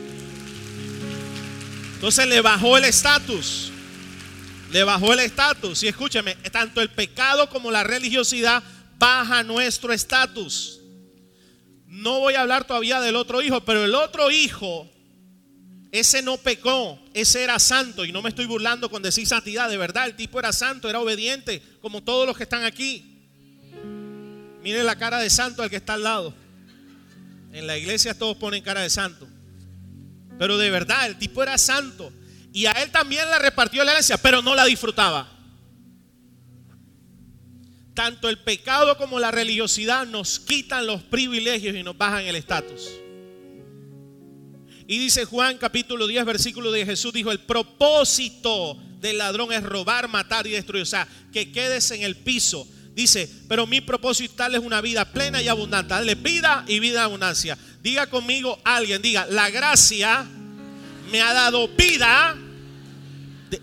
Entonces 1.97 2.27
le 2.27 2.43
bajó 2.43 2.77
el 2.77 2.85
estatus. 2.85 3.73
Le 4.71 4.85
bajó 4.85 5.15
el 5.15 5.21
estatus. 5.21 5.83
Y 5.83 5.89
escúcheme, 5.89 6.35
tanto 6.53 6.83
el 6.83 6.91
pecado 6.91 7.49
como 7.49 7.71
la 7.71 7.85
religiosidad 7.85 8.63
baja 8.99 9.43
nuestro 9.43 9.95
estatus. 9.95 10.81
No 11.87 12.21
voy 12.21 12.35
a 12.35 12.43
hablar 12.43 12.67
todavía 12.67 13.01
del 13.01 13.17
otro 13.17 13.41
hijo, 13.41 13.63
pero 13.65 13.83
el 13.83 13.95
otro 13.95 14.31
hijo, 14.31 14.91
ese 15.91 16.21
no 16.21 16.37
pecó, 16.37 17.01
ese 17.15 17.43
era 17.43 17.59
santo. 17.59 18.05
Y 18.05 18.13
no 18.13 18.21
me 18.21 18.29
estoy 18.29 18.45
burlando 18.45 18.91
con 18.91 19.03
decir 19.03 19.27
santidad, 19.27 19.71
de 19.71 19.79
verdad, 19.79 20.05
el 20.05 20.17
tipo 20.17 20.39
era 20.39 20.53
santo, 20.53 20.91
era 20.91 21.01
obediente, 21.01 21.63
como 21.81 22.03
todos 22.03 22.27
los 22.27 22.37
que 22.37 22.43
están 22.43 22.65
aquí. 22.65 23.23
Mire 24.63 24.85
la 24.85 24.97
cara 24.97 25.19
de 25.19 25.31
santo 25.31 25.63
al 25.63 25.71
que 25.71 25.77
está 25.77 25.95
al 25.95 26.03
lado. 26.03 26.35
En 27.55 27.67
la 27.67 27.79
iglesia 27.79 28.13
todos 28.13 28.37
ponen 28.37 28.63
cara 28.63 28.83
de 28.83 28.91
santo. 28.91 29.27
Pero 30.39 30.59
de 30.59 30.71
verdad, 30.71 31.07
el 31.07 31.17
tipo 31.17 31.43
era 31.43 31.59
santo. 31.59 32.13
Y 32.53 32.67
a 32.67 32.73
él 32.73 32.91
también 32.91 33.29
le 33.31 33.39
repartió 33.39 33.85
la 33.85 33.93
herencia, 33.93 34.17
pero 34.17 34.43
no 34.43 34.55
la 34.55 34.65
disfrutaba. 34.65 35.33
Tanto 37.95 38.29
el 38.29 38.39
pecado 38.39 38.97
como 38.99 39.19
la 39.19 39.31
religiosidad 39.31 40.07
nos 40.07 40.39
quitan 40.39 40.87
los 40.87 41.03
privilegios 41.03 41.75
y 41.75 41.83
nos 41.83 41.97
bajan 41.97 42.25
el 42.25 42.37
estatus. 42.37 42.91
Y 44.87 44.99
dice 44.99 45.25
Juan 45.25 45.59
capítulo 45.59 46.07
10, 46.07 46.25
versículo 46.25 46.71
de 46.71 46.87
Jesús, 46.87 47.13
dijo, 47.13 47.33
el 47.33 47.41
propósito 47.41 48.77
del 49.01 49.19
ladrón 49.19 49.53
es 49.53 49.63
robar, 49.63 50.09
matar 50.09 50.47
y 50.47 50.51
destruir. 50.51 50.83
O 50.83 50.87
sea, 50.87 51.09
que 51.33 51.51
quedes 51.51 51.91
en 51.91 52.03
el 52.03 52.17
piso. 52.17 52.69
Dice, 52.97 53.31
pero 53.47 53.67
mi 53.67 53.83
propósito 53.83 54.37
tal 54.37 54.55
es 54.55 54.61
una 54.63 54.81
vida 54.81 55.05
plena 55.05 55.43
y 55.43 55.49
abundante. 55.49 55.93
Dale 55.93 56.15
vida 56.15 56.65
y 56.67 56.81
vida 56.81 57.05
abundancia. 57.05 57.59
Diga 57.83 58.07
conmigo 58.07 58.59
alguien, 58.65 59.03
diga, 59.03 59.27
la 59.29 59.51
gracia 59.51 60.25
me 61.13 61.21
ha 61.21 61.35
dado 61.35 61.69
vida. 61.69 62.35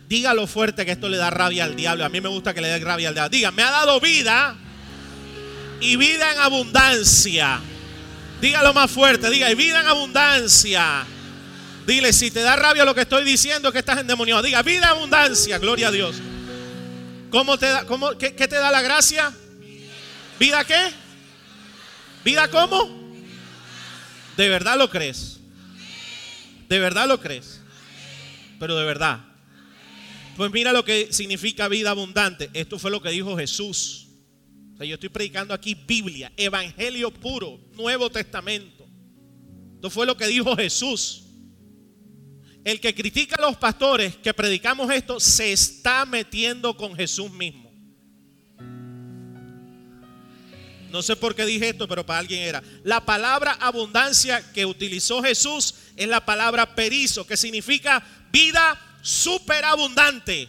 Dígalo 0.07 0.45
fuerte 0.45 0.85
que 0.85 0.91
esto 0.91 1.09
le 1.09 1.17
da 1.17 1.31
rabia 1.31 1.63
al 1.63 1.75
diablo. 1.75 2.05
A 2.05 2.09
mí 2.09 2.21
me 2.21 2.29
gusta 2.29 2.53
que 2.53 2.61
le 2.61 2.67
dé 2.67 2.77
rabia 2.77 3.07
al 3.07 3.15
diablo. 3.15 3.29
Diga, 3.31 3.51
me 3.51 3.63
ha 3.63 3.71
dado 3.71 3.99
vida 3.99 4.55
y 5.81 5.95
vida 5.95 6.31
en 6.31 6.39
abundancia. 6.39 7.59
Dígalo 8.39 8.71
más 8.71 8.91
fuerte, 8.91 9.31
diga, 9.31 9.49
y 9.49 9.55
vida 9.55 9.81
en 9.81 9.87
abundancia. 9.87 11.05
Dile, 11.87 12.13
si 12.13 12.29
te 12.29 12.41
da 12.41 12.55
rabia 12.55 12.85
lo 12.85 12.93
que 12.93 13.01
estoy 13.01 13.23
diciendo, 13.23 13.71
que 13.71 13.79
estás 13.79 13.97
endemoniado. 13.97 14.43
Diga, 14.43 14.61
vida 14.61 14.91
en 14.91 14.97
abundancia, 14.97 15.57
gloria 15.57 15.87
a 15.87 15.91
Dios. 15.91 16.17
¿Cómo 17.33 17.57
te 17.57 17.65
da, 17.65 17.87
cómo, 17.87 18.15
qué, 18.15 18.29
te 18.29 18.45
da 18.47 18.69
la 18.69 18.83
gracia? 18.83 19.33
¿Vida 20.39 20.63
qué? 20.65 20.91
¿Vida 22.23 22.47
cómo? 22.47 23.11
¿De 24.37 24.49
verdad 24.49 24.77
lo 24.77 24.87
crees? 24.87 25.39
¿De 26.69 26.77
verdad 26.77 27.07
lo 27.07 27.19
crees? 27.19 27.59
Pero 28.59 28.77
de 28.77 28.85
verdad. 28.85 29.25
Pues 30.37 30.51
mira 30.51 30.71
lo 30.73 30.85
que 30.85 31.11
significa 31.11 31.67
vida 31.69 31.89
abundante. 31.89 32.51
Esto 32.53 32.77
fue 32.77 32.91
lo 32.91 33.01
que 33.01 33.09
dijo 33.09 33.35
Jesús. 33.35 34.09
O 34.75 34.77
sea, 34.77 34.85
yo 34.85 34.93
estoy 34.93 35.09
predicando 35.09 35.55
aquí 35.55 35.73
Biblia, 35.73 36.31
Evangelio 36.37 37.11
puro, 37.11 37.59
Nuevo 37.71 38.11
Testamento. 38.11 38.87
Esto 39.73 39.89
fue 39.89 40.05
lo 40.05 40.15
que 40.15 40.27
dijo 40.27 40.55
Jesús. 40.55 41.22
El 42.63 42.79
que 42.79 42.95
critica 42.95 43.35
a 43.37 43.41
los 43.41 43.57
pastores 43.57 44.15
que 44.17 44.33
predicamos 44.33 44.89
esto 44.91 45.19
se 45.19 45.51
está 45.51 46.05
metiendo 46.05 46.77
con 46.77 46.95
Jesús 46.95 47.29
mismo. 47.31 47.71
No 50.89 51.01
sé 51.01 51.15
por 51.15 51.35
qué 51.35 51.43
dije 51.45 51.69
esto, 51.69 51.87
pero 51.87 52.05
para 52.05 52.19
alguien 52.19 52.43
era. 52.43 52.61
La 52.83 53.03
palabra 53.03 53.53
abundancia 53.59 54.51
que 54.53 54.65
utilizó 54.65 55.23
Jesús 55.23 55.73
es 55.95 56.07
la 56.07 56.23
palabra 56.23 56.75
perizo, 56.75 57.25
que 57.25 57.35
significa 57.35 58.03
vida 58.31 58.79
superabundante 59.01 60.47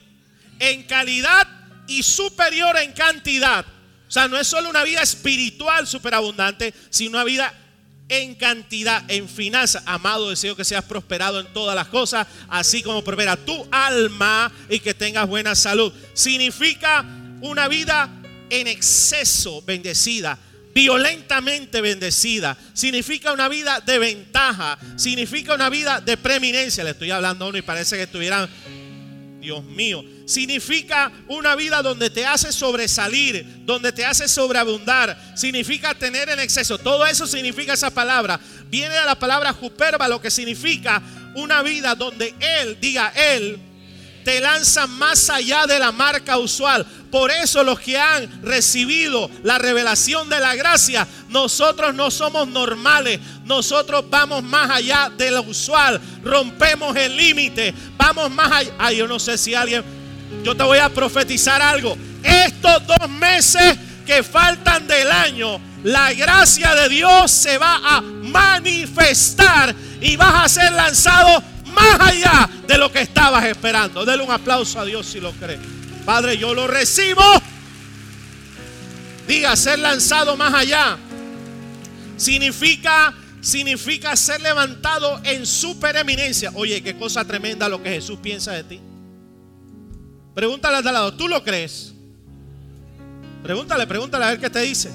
en 0.58 0.82
calidad 0.82 1.48
y 1.88 2.02
superior 2.02 2.76
en 2.76 2.92
cantidad. 2.92 3.64
O 4.06 4.10
sea, 4.10 4.28
no 4.28 4.38
es 4.38 4.46
solo 4.46 4.68
una 4.68 4.84
vida 4.84 5.02
espiritual 5.02 5.86
superabundante, 5.86 6.74
sino 6.90 7.12
una 7.12 7.24
vida 7.24 7.63
en 8.08 8.34
cantidad, 8.34 9.02
en 9.08 9.28
finanzas. 9.28 9.82
Amado, 9.86 10.30
deseo 10.30 10.56
que 10.56 10.64
seas 10.64 10.84
prosperado 10.84 11.40
en 11.40 11.52
todas 11.52 11.74
las 11.74 11.88
cosas, 11.88 12.26
así 12.48 12.82
como 12.82 13.02
prospera 13.02 13.36
tu 13.36 13.66
alma 13.70 14.52
y 14.68 14.78
que 14.80 14.94
tengas 14.94 15.28
buena 15.28 15.54
salud. 15.54 15.92
Significa 16.12 17.04
una 17.40 17.68
vida 17.68 18.10
en 18.50 18.68
exceso 18.68 19.62
bendecida, 19.62 20.38
violentamente 20.74 21.80
bendecida. 21.80 22.56
Significa 22.72 23.32
una 23.32 23.48
vida 23.48 23.80
de 23.80 23.98
ventaja, 23.98 24.78
significa 24.96 25.54
una 25.54 25.70
vida 25.70 26.00
de 26.00 26.16
preeminencia. 26.16 26.84
Le 26.84 26.90
estoy 26.90 27.10
hablando 27.10 27.44
a 27.44 27.48
uno 27.48 27.58
y 27.58 27.62
parece 27.62 27.96
que 27.96 28.04
estuvieran, 28.04 28.48
Dios 29.44 29.62
mío, 29.62 30.02
significa 30.24 31.12
una 31.28 31.54
vida 31.54 31.82
donde 31.82 32.08
te 32.08 32.24
hace 32.24 32.50
sobresalir, 32.50 33.46
donde 33.66 33.92
te 33.92 34.04
hace 34.04 34.26
sobreabundar, 34.26 35.34
significa 35.36 35.94
tener 35.94 36.30
en 36.30 36.40
exceso. 36.40 36.78
Todo 36.78 37.04
eso 37.04 37.26
significa 37.26 37.74
esa 37.74 37.90
palabra. 37.90 38.40
Viene 38.70 38.94
de 38.94 39.04
la 39.04 39.18
palabra 39.18 39.52
juperba, 39.52 40.08
lo 40.08 40.20
que 40.20 40.30
significa 40.30 41.02
una 41.34 41.62
vida 41.62 41.94
donde 41.94 42.34
Él, 42.40 42.78
diga 42.80 43.12
Él, 43.14 43.58
te 44.24 44.40
lanza 44.40 44.86
más 44.86 45.28
allá 45.30 45.66
de 45.66 45.78
la 45.78 45.92
marca 45.92 46.38
usual. 46.38 46.84
Por 47.10 47.30
eso 47.30 47.62
los 47.62 47.78
que 47.78 47.96
han 47.96 48.42
recibido 48.42 49.30
la 49.44 49.58
revelación 49.58 50.28
de 50.28 50.40
la 50.40 50.56
gracia, 50.56 51.06
nosotros 51.28 51.94
no 51.94 52.10
somos 52.10 52.48
normales, 52.48 53.20
nosotros 53.44 54.04
vamos 54.10 54.42
más 54.42 54.70
allá 54.70 55.10
de 55.16 55.30
lo 55.30 55.42
usual, 55.42 56.00
rompemos 56.24 56.96
el 56.96 57.16
límite, 57.16 57.72
vamos 57.96 58.30
más 58.30 58.50
allá. 58.50 58.72
Ay, 58.78 58.96
yo 58.96 59.06
no 59.06 59.20
sé 59.20 59.38
si 59.38 59.54
alguien, 59.54 59.84
yo 60.42 60.56
te 60.56 60.64
voy 60.64 60.78
a 60.78 60.88
profetizar 60.88 61.62
algo. 61.62 61.96
Estos 62.22 62.86
dos 62.86 63.08
meses 63.08 63.78
que 64.04 64.22
faltan 64.22 64.86
del 64.86 65.10
año, 65.10 65.60
la 65.84 66.12
gracia 66.14 66.74
de 66.74 66.88
Dios 66.88 67.30
se 67.30 67.58
va 67.58 67.80
a 67.84 68.00
manifestar 68.00 69.74
y 70.00 70.16
vas 70.16 70.44
a 70.44 70.48
ser 70.48 70.72
lanzado 70.72 71.42
más 71.74 72.00
allá 72.00 72.48
de 72.66 72.78
lo 72.78 72.90
que 72.90 73.00
estabas 73.00 73.44
esperando. 73.44 74.04
Dele 74.04 74.22
un 74.22 74.30
aplauso 74.30 74.80
a 74.80 74.84
Dios 74.84 75.06
si 75.06 75.20
lo 75.20 75.32
cree. 75.32 75.58
Padre, 76.04 76.38
yo 76.38 76.54
lo 76.54 76.66
recibo. 76.66 77.22
Diga, 79.26 79.56
ser 79.56 79.78
lanzado 79.78 80.36
más 80.36 80.52
allá. 80.54 80.98
Significa, 82.16 83.14
significa 83.40 84.14
ser 84.16 84.40
levantado 84.40 85.20
en 85.24 85.46
supereminencia. 85.46 86.52
Oye, 86.54 86.82
qué 86.82 86.96
cosa 86.96 87.24
tremenda 87.24 87.68
lo 87.68 87.82
que 87.82 87.90
Jesús 87.90 88.18
piensa 88.22 88.52
de 88.52 88.64
ti. 88.64 88.80
Pregúntale 90.34 90.76
al 90.76 90.84
lado, 90.84 91.14
¿tú 91.14 91.28
lo 91.28 91.42
crees? 91.42 91.94
Pregúntale, 93.42 93.86
pregúntale 93.86 94.24
a 94.24 94.28
ver 94.30 94.40
qué 94.40 94.50
te 94.50 94.60
dice. 94.60 94.90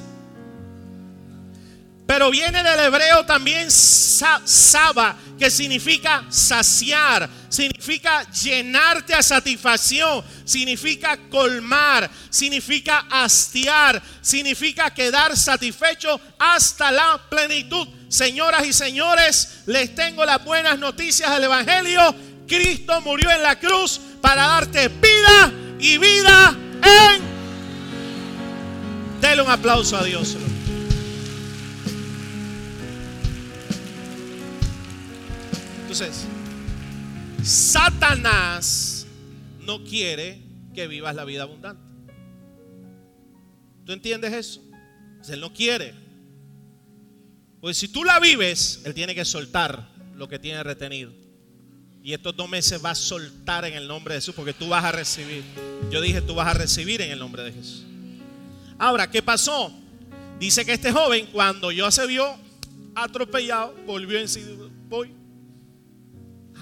Pero 2.09 2.31
viene 2.31 2.63
del 2.63 2.79
hebreo 2.79 3.23
también 3.23 3.69
saba, 3.69 5.15
que 5.37 5.51
significa 5.51 6.25
saciar, 6.27 7.29
significa 7.49 8.27
llenarte 8.31 9.13
a 9.13 9.21
satisfacción, 9.21 10.25
significa 10.43 11.19
colmar, 11.29 12.09
significa 12.31 13.05
hastiar, 13.11 14.01
significa 14.23 14.91
quedar 14.91 15.37
satisfecho 15.37 16.19
hasta 16.39 16.91
la 16.91 17.21
plenitud. 17.29 17.87
Señoras 18.07 18.65
y 18.65 18.73
señores, 18.73 19.59
les 19.67 19.93
tengo 19.93 20.25
las 20.25 20.43
buenas 20.43 20.79
noticias 20.79 21.29
del 21.29 21.43
Evangelio. 21.43 22.15
Cristo 22.47 23.01
murió 23.01 23.29
en 23.29 23.43
la 23.43 23.59
cruz 23.59 24.01
para 24.19 24.47
darte 24.47 24.87
vida 24.87 25.51
y 25.77 25.99
vida 25.99 26.57
en... 26.81 27.21
Dele 29.21 29.43
un 29.43 29.51
aplauso 29.51 29.95
a 29.95 30.03
Dios. 30.03 30.35
Entonces, 36.01 36.25
Satanás 37.43 39.05
no 39.59 39.83
quiere 39.83 40.41
que 40.73 40.87
vivas 40.87 41.13
la 41.13 41.25
vida 41.25 41.43
abundante. 41.43 41.83
¿Tú 43.85 43.91
entiendes 43.91 44.31
eso? 44.31 44.61
él 45.27 45.41
no 45.41 45.51
quiere. 45.51 45.93
Pues 47.59 47.77
si 47.77 47.89
tú 47.89 48.05
la 48.05 48.17
vives, 48.21 48.81
Él 48.85 48.93
tiene 48.93 49.13
que 49.13 49.25
soltar 49.25 49.89
lo 50.15 50.29
que 50.29 50.39
tiene 50.39 50.63
retenido. 50.63 51.11
Y 52.01 52.13
estos 52.13 52.33
dos 52.33 52.47
meses 52.47 52.83
va 52.83 52.91
a 52.91 52.95
soltar 52.95 53.65
en 53.65 53.73
el 53.73 53.85
nombre 53.85 54.13
de 54.13 54.21
Jesús 54.21 54.33
porque 54.33 54.53
tú 54.53 54.69
vas 54.69 54.85
a 54.85 54.93
recibir. 54.93 55.43
Yo 55.91 55.99
dije, 55.99 56.21
tú 56.21 56.33
vas 56.33 56.47
a 56.47 56.53
recibir 56.53 57.01
en 57.01 57.11
el 57.11 57.19
nombre 57.19 57.43
de 57.43 57.51
Jesús. 57.51 57.83
Ahora, 58.77 59.11
¿qué 59.11 59.21
pasó? 59.21 59.73
Dice 60.39 60.63
que 60.63 60.71
este 60.71 60.93
joven, 60.93 61.27
cuando 61.33 61.73
yo 61.73 61.91
se 61.91 62.07
vio 62.07 62.37
atropellado, 62.95 63.75
volvió 63.85 64.17
en 64.17 64.29
sí. 64.29 64.41
Voy 64.87 65.18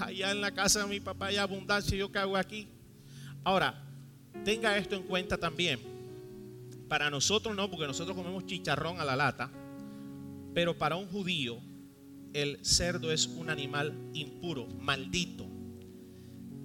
allá 0.00 0.30
en 0.30 0.40
la 0.40 0.52
casa 0.52 0.80
de 0.80 0.86
mi 0.86 1.00
papá 1.00 1.26
hay 1.26 1.36
abundancia, 1.36 1.96
yo 1.96 2.10
qué 2.10 2.18
hago 2.18 2.36
aquí. 2.36 2.68
Ahora, 3.44 3.82
tenga 4.44 4.76
esto 4.76 4.96
en 4.96 5.02
cuenta 5.02 5.38
también. 5.38 5.80
Para 6.88 7.10
nosotros 7.10 7.54
no, 7.54 7.70
porque 7.70 7.86
nosotros 7.86 8.16
comemos 8.16 8.46
chicharrón 8.46 9.00
a 9.00 9.04
la 9.04 9.16
lata, 9.16 9.50
pero 10.54 10.76
para 10.76 10.96
un 10.96 11.06
judío 11.08 11.60
el 12.32 12.64
cerdo 12.64 13.12
es 13.12 13.26
un 13.26 13.50
animal 13.50 13.94
impuro, 14.14 14.66
maldito. 14.80 15.46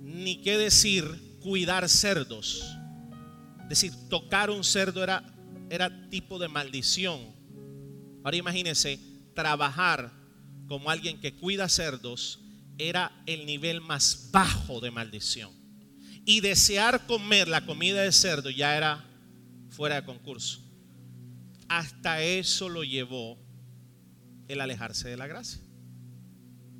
Ni 0.01 0.41
qué 0.41 0.57
decir 0.57 1.05
cuidar 1.41 1.89
cerdos. 1.89 2.63
Decir, 3.67 3.91
tocar 4.09 4.49
un 4.49 4.63
cerdo 4.63 5.03
era, 5.03 5.23
era 5.69 6.09
tipo 6.09 6.39
de 6.39 6.47
maldición. 6.47 7.19
Ahora 8.23 8.37
imagínense, 8.37 8.99
trabajar 9.33 10.11
como 10.67 10.89
alguien 10.89 11.19
que 11.19 11.33
cuida 11.33 11.67
cerdos 11.67 12.42
era 12.77 13.11
el 13.25 13.45
nivel 13.45 13.81
más 13.81 14.29
bajo 14.31 14.79
de 14.79 14.91
maldición. 14.91 15.51
Y 16.25 16.39
desear 16.39 17.05
comer 17.05 17.47
la 17.47 17.65
comida 17.65 18.01
de 18.01 18.11
cerdo 18.11 18.49
ya 18.49 18.77
era 18.77 19.05
fuera 19.69 19.95
de 19.95 20.05
concurso. 20.05 20.61
Hasta 21.67 22.21
eso 22.21 22.69
lo 22.69 22.83
llevó 22.83 23.37
el 24.47 24.61
alejarse 24.61 25.09
de 25.09 25.17
la 25.17 25.27
gracia. 25.27 25.61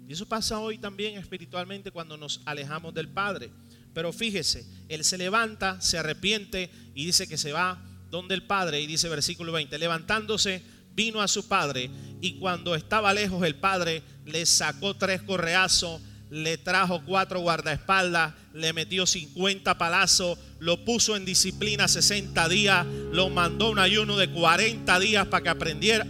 Y 0.07 0.13
eso 0.13 0.27
pasa 0.27 0.59
hoy 0.59 0.77
también 0.77 1.17
espiritualmente 1.17 1.91
cuando 1.91 2.17
nos 2.17 2.41
alejamos 2.45 2.93
del 2.93 3.09
Padre. 3.09 3.51
Pero 3.93 4.11
fíjese, 4.11 4.65
Él 4.89 5.03
se 5.03 5.17
levanta, 5.17 5.79
se 5.81 5.97
arrepiente 5.97 6.69
y 6.93 7.05
dice 7.05 7.27
que 7.27 7.37
se 7.37 7.51
va 7.51 7.83
donde 8.09 8.35
el 8.35 8.43
Padre. 8.43 8.81
Y 8.81 8.87
dice 8.87 9.09
versículo 9.09 9.51
20, 9.51 9.77
levantándose 9.77 10.63
vino 10.95 11.21
a 11.21 11.27
su 11.27 11.47
padre 11.47 11.89
y 12.21 12.33
cuando 12.33 12.75
estaba 12.75 13.13
lejos 13.13 13.43
el 13.43 13.55
padre 13.55 14.03
le 14.25 14.45
sacó 14.45 14.95
tres 14.95 15.21
correazos, 15.21 16.01
le 16.29 16.57
trajo 16.57 17.03
cuatro 17.05 17.41
guardaespaldas, 17.41 18.33
le 18.53 18.73
metió 18.73 19.05
50 19.05 19.77
palazos, 19.77 20.37
lo 20.59 20.83
puso 20.83 21.15
en 21.15 21.25
disciplina 21.25 21.87
60 21.87 22.49
días, 22.49 22.85
lo 23.11 23.29
mandó 23.29 23.69
un 23.69 23.79
ayuno 23.79 24.17
de 24.17 24.29
40 24.31 24.99
días 24.99 25.27
para 25.27 25.43
que 25.43 25.49
aprendiera. 25.49 26.07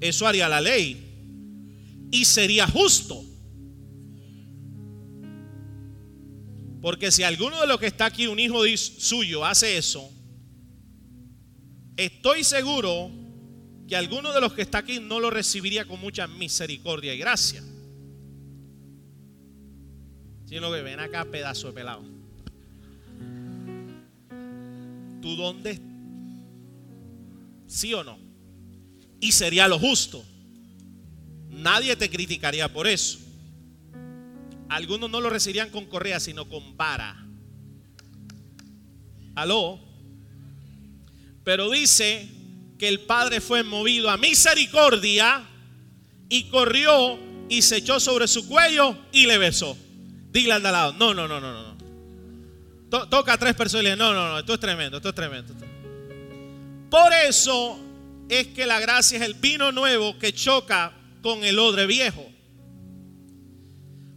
Eso 0.00 0.26
haría 0.26 0.48
la 0.48 0.60
ley 0.60 1.10
y 2.10 2.24
sería 2.24 2.66
justo. 2.66 3.22
Porque 6.80 7.10
si 7.10 7.22
alguno 7.22 7.60
de 7.60 7.66
los 7.66 7.78
que 7.78 7.86
está 7.86 8.06
aquí, 8.06 8.26
un 8.26 8.38
hijo 8.38 8.62
suyo, 8.76 9.44
hace 9.44 9.76
eso, 9.76 10.10
estoy 12.04 12.44
seguro 12.44 13.10
que 13.86 13.96
alguno 13.96 14.32
de 14.32 14.40
los 14.40 14.52
que 14.54 14.62
está 14.62 14.78
aquí 14.78 15.00
no 15.00 15.20
lo 15.20 15.30
recibiría 15.30 15.84
con 15.84 16.00
mucha 16.00 16.26
misericordia 16.26 17.14
y 17.14 17.18
gracia. 17.18 17.62
Sino 20.46 20.72
que 20.72 20.82
ven 20.82 21.00
acá, 21.00 21.24
pedazo 21.24 21.68
de 21.68 21.72
pelado. 21.72 22.02
¿Tú 25.20 25.36
dónde? 25.36 25.78
¿Sí 27.66 27.92
o 27.92 28.02
no? 28.02 28.18
Y 29.20 29.32
sería 29.32 29.68
lo 29.68 29.78
justo. 29.78 30.24
Nadie 31.50 31.94
te 31.96 32.08
criticaría 32.08 32.72
por 32.72 32.86
eso. 32.86 33.18
Algunos 34.68 35.10
no 35.10 35.20
lo 35.20 35.28
recibirían 35.28 35.70
con 35.70 35.86
correa, 35.86 36.18
sino 36.20 36.48
con 36.48 36.76
vara. 36.76 37.26
¿Aló? 39.34 39.89
Pero 41.50 41.68
dice 41.68 42.28
que 42.78 42.86
el 42.86 43.00
Padre 43.00 43.40
fue 43.40 43.64
movido 43.64 44.08
a 44.08 44.16
misericordia 44.16 45.44
y 46.28 46.44
corrió 46.44 47.18
y 47.48 47.62
se 47.62 47.78
echó 47.78 47.98
sobre 47.98 48.28
su 48.28 48.46
cuello 48.46 48.96
y 49.10 49.26
le 49.26 49.36
besó. 49.36 49.76
Dile 50.30 50.52
al 50.52 50.62
lado, 50.62 50.92
no, 50.92 51.12
no, 51.12 51.26
no, 51.26 51.40
no, 51.40 51.74
no. 52.88 53.08
toca 53.08 53.32
a 53.32 53.36
tres 53.36 53.56
personas 53.56 53.82
y 53.82 53.84
le 53.86 53.90
dice, 53.90 53.98
no, 53.98 54.14
no, 54.14 54.28
no, 54.28 54.38
esto 54.38 54.54
es 54.54 54.60
tremendo, 54.60 54.98
esto 54.98 55.08
es 55.08 55.14
tremendo. 55.16 55.52
Por 56.88 57.12
eso 57.14 57.80
es 58.28 58.46
que 58.46 58.64
la 58.64 58.78
gracia 58.78 59.18
es 59.18 59.24
el 59.24 59.34
vino 59.34 59.72
nuevo 59.72 60.20
que 60.20 60.32
choca 60.32 60.92
con 61.20 61.42
el 61.42 61.58
odre 61.58 61.86
viejo. 61.86 62.30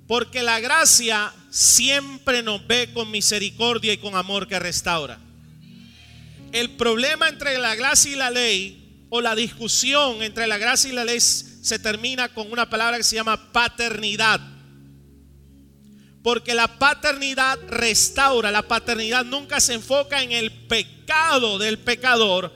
Porque 0.07 0.43
la 0.43 0.59
gracia 0.59 1.33
siempre 1.49 2.43
nos 2.43 2.67
ve 2.67 2.91
con 2.93 3.09
misericordia 3.09 3.91
y 3.91 3.97
con 3.97 4.15
amor 4.15 4.47
que 4.47 4.59
restaura. 4.59 5.22
El 6.53 6.69
problema 6.75 7.27
entre 7.29 7.57
la 7.57 7.73
gracia 7.73 8.11
y 8.11 8.15
la 8.15 8.29
ley, 8.29 9.07
o 9.09 9.21
la 9.21 9.35
discusión 9.35 10.21
entre 10.21 10.45
la 10.45 10.59
gracia 10.59 10.91
y 10.91 10.93
la 10.93 11.03
ley, 11.03 11.19
se 11.19 11.79
termina 11.79 12.29
con 12.29 12.51
una 12.51 12.69
palabra 12.69 12.97
que 12.97 13.03
se 13.03 13.15
llama 13.15 13.51
paternidad. 13.51 14.39
Porque 16.21 16.53
la 16.53 16.67
paternidad 16.77 17.57
restaura, 17.67 18.51
la 18.51 18.67
paternidad 18.67 19.25
nunca 19.25 19.59
se 19.59 19.73
enfoca 19.73 20.21
en 20.21 20.31
el 20.31 20.51
pecado 20.51 21.57
del 21.57 21.79
pecador. 21.79 22.53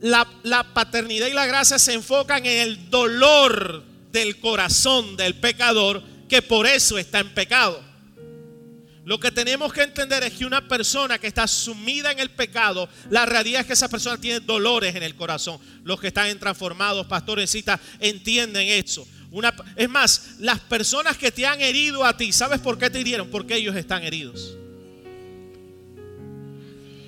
La, 0.00 0.26
paternidad 0.74 1.28
y 1.28 1.32
la 1.32 1.46
gracia 1.46 1.78
se 1.78 1.94
enfocan 1.94 2.44
en 2.44 2.60
el 2.60 2.90
dolor 2.90 3.84
del 4.10 4.40
corazón 4.40 5.16
del 5.16 5.36
pecador, 5.36 6.02
que 6.28 6.42
por 6.42 6.66
eso 6.66 6.98
está 6.98 7.20
en 7.20 7.32
pecado. 7.34 7.87
Lo 9.08 9.18
que 9.18 9.30
tenemos 9.30 9.72
que 9.72 9.80
entender 9.80 10.22
es 10.22 10.34
que 10.34 10.44
una 10.44 10.68
persona 10.68 11.18
que 11.18 11.28
está 11.28 11.46
sumida 11.46 12.12
en 12.12 12.18
el 12.18 12.28
pecado, 12.28 12.90
la 13.08 13.24
realidad 13.24 13.62
es 13.62 13.66
que 13.66 13.72
esa 13.72 13.88
persona 13.88 14.20
tiene 14.20 14.40
dolores 14.40 14.94
en 14.94 15.02
el 15.02 15.14
corazón. 15.14 15.58
Los 15.82 15.98
que 15.98 16.08
están 16.08 16.38
transformados, 16.38 17.06
pastores, 17.06 17.56
entienden 18.00 18.68
eso. 18.68 19.08
Es 19.76 19.88
más, 19.88 20.32
las 20.40 20.60
personas 20.60 21.16
que 21.16 21.32
te 21.32 21.46
han 21.46 21.58
herido 21.62 22.04
a 22.04 22.18
ti, 22.18 22.34
¿sabes 22.34 22.60
por 22.60 22.76
qué 22.76 22.90
te 22.90 23.00
hirieron? 23.00 23.30
Porque 23.30 23.56
ellos 23.56 23.74
están 23.76 24.02
heridos. 24.02 24.58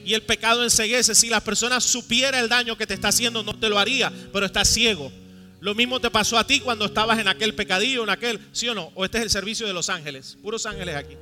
Y 0.02 0.14
el 0.14 0.22
pecado 0.22 0.64
enseguece. 0.64 1.14
Si 1.14 1.28
la 1.28 1.44
persona 1.44 1.82
supiera 1.82 2.40
el 2.40 2.48
daño 2.48 2.78
que 2.78 2.86
te 2.86 2.94
está 2.94 3.08
haciendo, 3.08 3.42
no 3.42 3.58
te 3.58 3.68
lo 3.68 3.78
haría, 3.78 4.10
pero 4.32 4.46
está 4.46 4.64
ciego. 4.64 5.12
Lo 5.60 5.74
mismo 5.74 6.00
te 6.00 6.10
pasó 6.10 6.38
a 6.38 6.46
ti 6.46 6.60
cuando 6.60 6.86
estabas 6.86 7.18
en 7.18 7.28
aquel 7.28 7.54
pecadillo, 7.54 8.04
en 8.04 8.08
aquel, 8.08 8.40
¿sí 8.52 8.70
o 8.70 8.74
no? 8.74 8.90
O 8.94 9.04
este 9.04 9.18
es 9.18 9.24
el 9.24 9.28
servicio 9.28 9.66
de 9.66 9.74
los 9.74 9.90
ángeles, 9.90 10.38
puros 10.40 10.64
ángeles 10.64 10.96
aquí. 10.96 11.14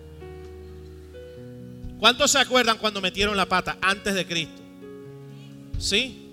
¿Cuántos 1.98 2.30
se 2.30 2.38
acuerdan 2.38 2.78
cuando 2.78 3.00
metieron 3.00 3.37
la 3.37 3.46
pata 3.46 3.76
antes 3.80 4.14
de 4.14 4.26
Cristo? 4.26 4.62
¿Sí? 5.78 6.26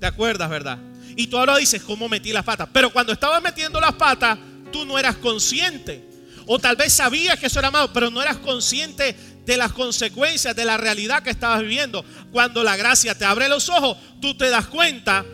¿Te 0.00 0.06
acuerdas, 0.06 0.48
verdad? 0.48 0.78
Y 1.16 1.26
tú 1.26 1.38
ahora 1.38 1.56
dices, 1.56 1.82
¿cómo 1.82 2.08
metí 2.08 2.32
las 2.32 2.44
patas? 2.44 2.68
Pero 2.72 2.90
cuando 2.90 3.12
estabas 3.12 3.42
metiendo 3.42 3.80
las 3.80 3.92
patas, 3.92 4.38
tú 4.72 4.84
no 4.84 4.98
eras 4.98 5.16
consciente. 5.16 6.02
O 6.46 6.58
tal 6.58 6.76
vez 6.76 6.92
sabías 6.92 7.38
que 7.38 7.46
eso 7.46 7.58
era 7.58 7.70
malo, 7.70 7.92
pero 7.92 8.10
no 8.10 8.22
eras 8.22 8.38
consciente 8.38 9.14
de 9.44 9.56
las 9.56 9.72
consecuencias, 9.72 10.56
de 10.56 10.64
la 10.64 10.76
realidad 10.76 11.22
que 11.22 11.30
estabas 11.30 11.60
viviendo. 11.60 12.04
Cuando 12.30 12.62
la 12.64 12.76
gracia 12.76 13.16
te 13.16 13.24
abre 13.24 13.48
los 13.48 13.68
ojos, 13.68 13.96
tú 14.20 14.36
te 14.36 14.48
das 14.48 14.66
cuenta 14.66 15.24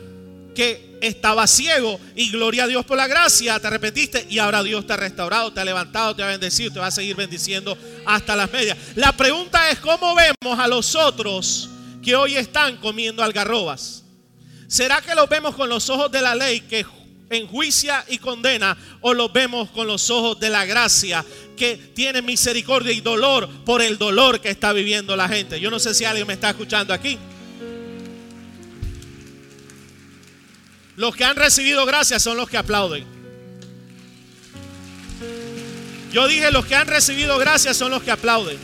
que 0.54 0.87
estaba 1.00 1.46
ciego 1.46 2.00
y 2.14 2.30
gloria 2.30 2.64
a 2.64 2.66
Dios 2.66 2.84
por 2.84 2.96
la 2.96 3.06
gracia, 3.06 3.58
te 3.60 3.66
arrepentiste 3.66 4.26
y 4.28 4.38
ahora 4.38 4.62
Dios 4.62 4.86
te 4.86 4.92
ha 4.92 4.96
restaurado, 4.96 5.52
te 5.52 5.60
ha 5.60 5.64
levantado, 5.64 6.14
te 6.14 6.22
ha 6.22 6.26
bendecido, 6.26 6.72
te 6.72 6.80
va 6.80 6.86
a 6.86 6.90
seguir 6.90 7.16
bendiciendo 7.16 7.76
hasta 8.04 8.36
las 8.36 8.50
medias. 8.50 8.76
La 8.94 9.12
pregunta 9.12 9.70
es, 9.70 9.78
¿cómo 9.78 10.14
vemos 10.14 10.58
a 10.58 10.68
los 10.68 10.94
otros 10.94 11.68
que 12.02 12.16
hoy 12.16 12.36
están 12.36 12.76
comiendo 12.78 13.22
algarrobas? 13.22 14.04
¿Será 14.66 15.00
que 15.00 15.14
los 15.14 15.28
vemos 15.28 15.54
con 15.54 15.68
los 15.68 15.88
ojos 15.88 16.10
de 16.10 16.20
la 16.20 16.34
ley 16.34 16.60
que 16.60 16.84
enjuicia 17.30 18.04
y 18.08 18.18
condena 18.18 18.76
o 19.00 19.14
los 19.14 19.32
vemos 19.32 19.70
con 19.70 19.86
los 19.86 20.10
ojos 20.10 20.38
de 20.40 20.50
la 20.50 20.64
gracia 20.64 21.24
que 21.56 21.76
tiene 21.76 22.22
misericordia 22.22 22.92
y 22.92 23.00
dolor 23.00 23.48
por 23.64 23.82
el 23.82 23.98
dolor 23.98 24.40
que 24.40 24.50
está 24.50 24.72
viviendo 24.72 25.16
la 25.16 25.28
gente? 25.28 25.60
Yo 25.60 25.70
no 25.70 25.78
sé 25.78 25.94
si 25.94 26.04
alguien 26.04 26.26
me 26.26 26.34
está 26.34 26.50
escuchando 26.50 26.92
aquí. 26.92 27.18
Los 30.98 31.14
que 31.14 31.22
han 31.22 31.36
recibido 31.36 31.86
gracia 31.86 32.18
son 32.18 32.36
los 32.36 32.50
que 32.50 32.56
aplauden. 32.56 33.06
Yo 36.12 36.26
dije, 36.26 36.50
los 36.50 36.66
que 36.66 36.74
han 36.74 36.88
recibido 36.88 37.38
gracia 37.38 37.72
son 37.72 37.92
los 37.92 38.02
que 38.02 38.10
aplauden. 38.10 38.58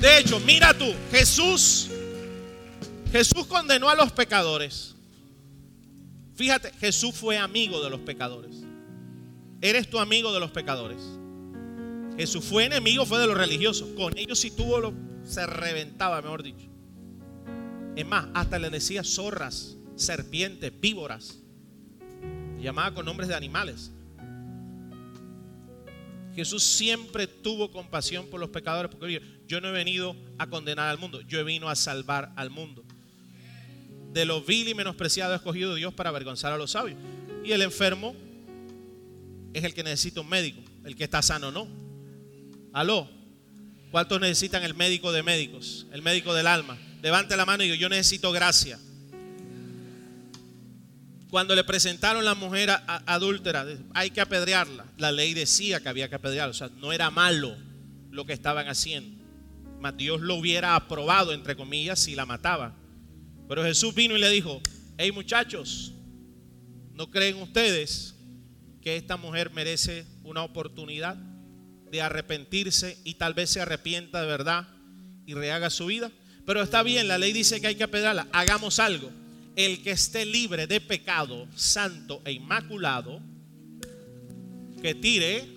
De 0.00 0.18
hecho, 0.18 0.38
mira 0.38 0.72
tú, 0.72 0.94
Jesús, 1.10 1.88
Jesús 3.10 3.44
condenó 3.48 3.90
a 3.90 3.96
los 3.96 4.12
pecadores. 4.12 4.94
Fíjate, 6.36 6.72
Jesús 6.78 7.16
fue 7.16 7.36
amigo 7.36 7.82
de 7.82 7.90
los 7.90 7.98
pecadores. 7.98 8.54
Eres 9.60 9.90
tu 9.90 9.98
amigo 9.98 10.32
de 10.32 10.38
los 10.38 10.52
pecadores. 10.52 11.02
Jesús 12.16 12.44
fue 12.44 12.66
enemigo, 12.66 13.04
fue 13.04 13.18
de 13.18 13.26
los 13.26 13.36
religiosos. 13.36 13.88
Con 13.96 14.16
ellos 14.16 14.38
si 14.38 14.52
tuvo 14.52 14.78
lo, 14.78 14.94
se 15.24 15.44
reventaba, 15.44 16.22
mejor 16.22 16.44
dicho. 16.44 16.68
Es 17.96 18.06
más, 18.06 18.28
hasta 18.32 18.60
le 18.60 18.70
decía 18.70 19.02
zorras 19.02 19.77
serpientes, 19.98 20.72
víboras. 20.80 21.38
llamaba 22.60 22.94
con 22.94 23.04
nombres 23.04 23.28
de 23.28 23.34
animales. 23.34 23.92
Jesús 26.34 26.62
siempre 26.62 27.26
tuvo 27.26 27.70
compasión 27.70 28.28
por 28.28 28.38
los 28.38 28.50
pecadores 28.50 28.90
porque 28.90 29.20
yo 29.48 29.60
no 29.60 29.68
he 29.68 29.72
venido 29.72 30.14
a 30.38 30.46
condenar 30.46 30.88
al 30.88 30.98
mundo, 30.98 31.20
yo 31.22 31.40
he 31.40 31.42
venido 31.42 31.68
a 31.68 31.74
salvar 31.74 32.32
al 32.36 32.50
mundo. 32.50 32.84
De 34.12 34.24
lo 34.24 34.40
vil 34.40 34.68
y 34.68 34.74
menospreciado 34.74 35.32
ha 35.32 35.36
escogido 35.36 35.74
Dios 35.74 35.92
para 35.94 36.10
avergonzar 36.10 36.52
a 36.52 36.56
los 36.56 36.70
sabios. 36.70 36.98
Y 37.44 37.52
el 37.52 37.62
enfermo 37.62 38.14
es 39.52 39.64
el 39.64 39.74
que 39.74 39.82
necesita 39.82 40.20
un 40.20 40.28
médico, 40.28 40.60
el 40.84 40.94
que 40.94 41.04
está 41.04 41.22
sano 41.22 41.50
no. 41.50 41.66
Aló, 42.72 43.10
¿cuántos 43.90 44.20
necesitan 44.20 44.62
el 44.62 44.74
médico 44.74 45.10
de 45.10 45.22
médicos, 45.22 45.86
el 45.92 46.02
médico 46.02 46.34
del 46.34 46.46
alma? 46.46 46.78
Levante 47.02 47.36
la 47.36 47.46
mano 47.46 47.64
y 47.64 47.66
digo, 47.66 47.80
yo 47.80 47.88
necesito 47.88 48.30
gracia. 48.32 48.78
Cuando 51.30 51.54
le 51.54 51.62
presentaron 51.62 52.24
la 52.24 52.34
mujer 52.34 52.70
adúltera, 53.06 53.66
hay 53.92 54.10
que 54.10 54.20
apedrearla. 54.22 54.86
La 54.96 55.12
ley 55.12 55.34
decía 55.34 55.80
que 55.80 55.88
había 55.88 56.08
que 56.08 56.14
apedrearla, 56.14 56.50
o 56.50 56.54
sea, 56.54 56.70
no 56.78 56.92
era 56.92 57.10
malo 57.10 57.54
lo 58.10 58.24
que 58.24 58.32
estaban 58.32 58.66
haciendo. 58.68 59.22
Mas 59.78 59.96
Dios 59.96 60.22
lo 60.22 60.36
hubiera 60.36 60.74
aprobado, 60.74 61.32
entre 61.32 61.54
comillas, 61.54 62.00
si 62.00 62.14
la 62.14 62.24
mataba. 62.24 62.74
Pero 63.46 63.62
Jesús 63.62 63.94
vino 63.94 64.16
y 64.16 64.20
le 64.20 64.30
dijo, 64.30 64.62
hey 64.96 65.12
muchachos, 65.12 65.92
¿no 66.94 67.10
creen 67.10 67.36
ustedes 67.36 68.14
que 68.80 68.96
esta 68.96 69.18
mujer 69.18 69.50
merece 69.50 70.06
una 70.22 70.42
oportunidad 70.42 71.16
de 71.90 72.00
arrepentirse 72.00 72.98
y 73.04 73.14
tal 73.14 73.34
vez 73.34 73.50
se 73.50 73.60
arrepienta 73.60 74.22
de 74.22 74.26
verdad 74.26 74.66
y 75.26 75.34
rehaga 75.34 75.68
su 75.68 75.86
vida? 75.86 76.10
Pero 76.46 76.62
está 76.62 76.82
bien, 76.82 77.06
la 77.06 77.18
ley 77.18 77.34
dice 77.34 77.60
que 77.60 77.66
hay 77.66 77.74
que 77.74 77.84
apedrearla. 77.84 78.28
Hagamos 78.32 78.78
algo 78.78 79.10
el 79.58 79.82
que 79.82 79.90
esté 79.90 80.24
libre 80.24 80.68
de 80.68 80.80
pecado, 80.80 81.48
santo 81.56 82.22
e 82.24 82.30
inmaculado, 82.30 83.20
que 84.80 84.94
tire. 84.94 85.48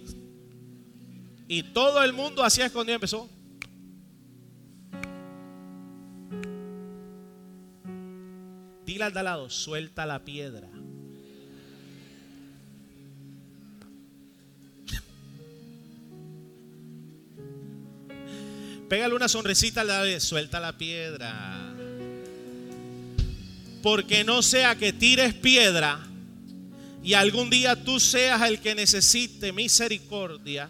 Y 1.48 1.62
todo 1.72 2.04
el 2.04 2.12
mundo 2.12 2.44
hacía 2.44 2.66
escondido 2.66 2.96
empezó. 2.96 3.30
Dile 8.88 9.04
al 9.04 9.14
de 9.14 9.22
lado, 9.22 9.52
suelta 9.52 10.08
la 10.08 10.26
piedra. 10.26 10.68
Pégale 18.90 19.14
una 19.14 19.28
sonrisita 19.28 19.82
al 19.82 19.88
de 20.06 20.20
suelta 20.20 20.60
la 20.60 20.76
piedra 20.76 21.81
porque 23.82 24.24
no 24.24 24.42
sea 24.42 24.76
que 24.76 24.94
tires 24.94 25.34
piedra 25.34 26.00
y 27.04 27.14
algún 27.14 27.50
día 27.50 27.76
tú 27.76 28.00
seas 28.00 28.42
el 28.44 28.60
que 28.60 28.76
necesite 28.76 29.52
misericordia. 29.52 30.70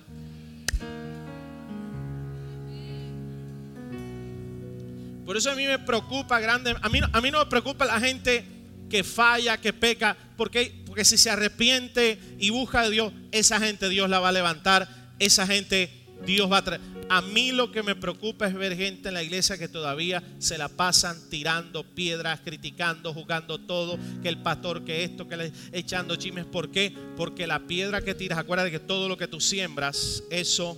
Por 5.26 5.38
eso 5.38 5.52
a 5.52 5.56
mí 5.56 5.65
me 5.65 5.80
preocupa 5.80 6.39
grande, 6.39 6.76
a 6.82 6.89
mí, 6.89 7.00
a 7.12 7.21
mí 7.21 7.32
no 7.32 7.39
me 7.39 7.45
preocupa 7.45 7.86
la 7.86 8.00
gente 8.00 8.45
que 8.89 9.04
falla, 9.04 9.58
que 9.58 9.71
peca, 9.71 10.17
porque, 10.36 10.84
porque 10.86 11.06
si 11.06 11.17
se 11.17 11.30
arrepiente 11.30 12.19
y 12.38 12.50
busca 12.50 12.82
a 12.82 12.89
Dios, 12.89 13.13
esa 13.32 13.60
gente 13.60 13.88
Dios 13.88 14.10
la 14.10 14.19
va 14.19 14.30
a 14.30 14.34
levantar, 14.34 14.89
esa 15.19 15.47
gente 15.47 15.89
Dios 16.26 16.52
va 16.52 16.58
a 16.58 16.63
traer. 16.63 16.82
A 17.13 17.19
mí 17.19 17.52
lo 17.52 17.74
que 17.74 17.84
me 17.84 17.93
preocupa 17.93 18.47
es 18.47 18.54
ver 18.54 18.74
gente 18.78 19.10
en 19.10 19.15
la 19.15 19.21
iglesia 19.21 19.58
que 19.58 19.67
todavía 19.67 20.24
se 20.39 20.58
la 20.58 20.69
pasan 20.69 21.17
tirando 21.30 21.84
piedras, 21.84 22.39
criticando, 22.39 23.13
jugando 23.13 23.60
todo, 23.60 24.00
que 24.24 24.30
el 24.30 24.38
pastor, 24.38 24.86
que 24.86 25.04
esto, 25.04 25.28
que 25.28 25.36
le 25.36 25.52
echando 25.74 26.15
chimes. 26.15 26.45
¿Por 26.45 26.71
qué? 26.71 26.95
Porque 27.17 27.47
la 27.47 27.67
piedra 27.67 28.00
que 28.00 28.15
tiras, 28.15 28.39
acuérdate 28.39 28.71
que 28.71 28.80
todo 28.80 29.10
lo 29.10 29.17
que 29.17 29.28
tú 29.28 29.41
siembras, 29.41 30.24
eso 30.32 30.78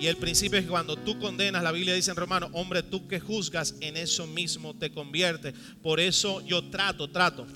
y 0.00 0.06
el 0.06 0.16
principio 0.16 0.58
es 0.58 0.64
que 0.64 0.70
cuando 0.70 0.96
tú 0.96 1.18
condenas, 1.18 1.62
la 1.62 1.72
Biblia 1.72 1.92
dice 1.92 2.12
en 2.12 2.16
Romano, 2.16 2.48
hombre, 2.54 2.82
tú 2.82 3.06
que 3.06 3.20
juzgas, 3.20 3.74
en 3.80 3.98
eso 3.98 4.26
mismo 4.26 4.72
te 4.72 4.90
conviertes. 4.90 5.52
Por 5.82 6.00
eso 6.00 6.40
yo 6.46 6.64
trato, 6.70 7.10
trato. 7.10 7.46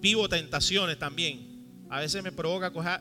Vivo 0.00 0.28
tentaciones 0.28 0.96
también. 0.96 1.84
A 1.88 1.98
veces 1.98 2.22
me 2.22 2.30
provoca 2.30 2.72
coger, 2.72 3.00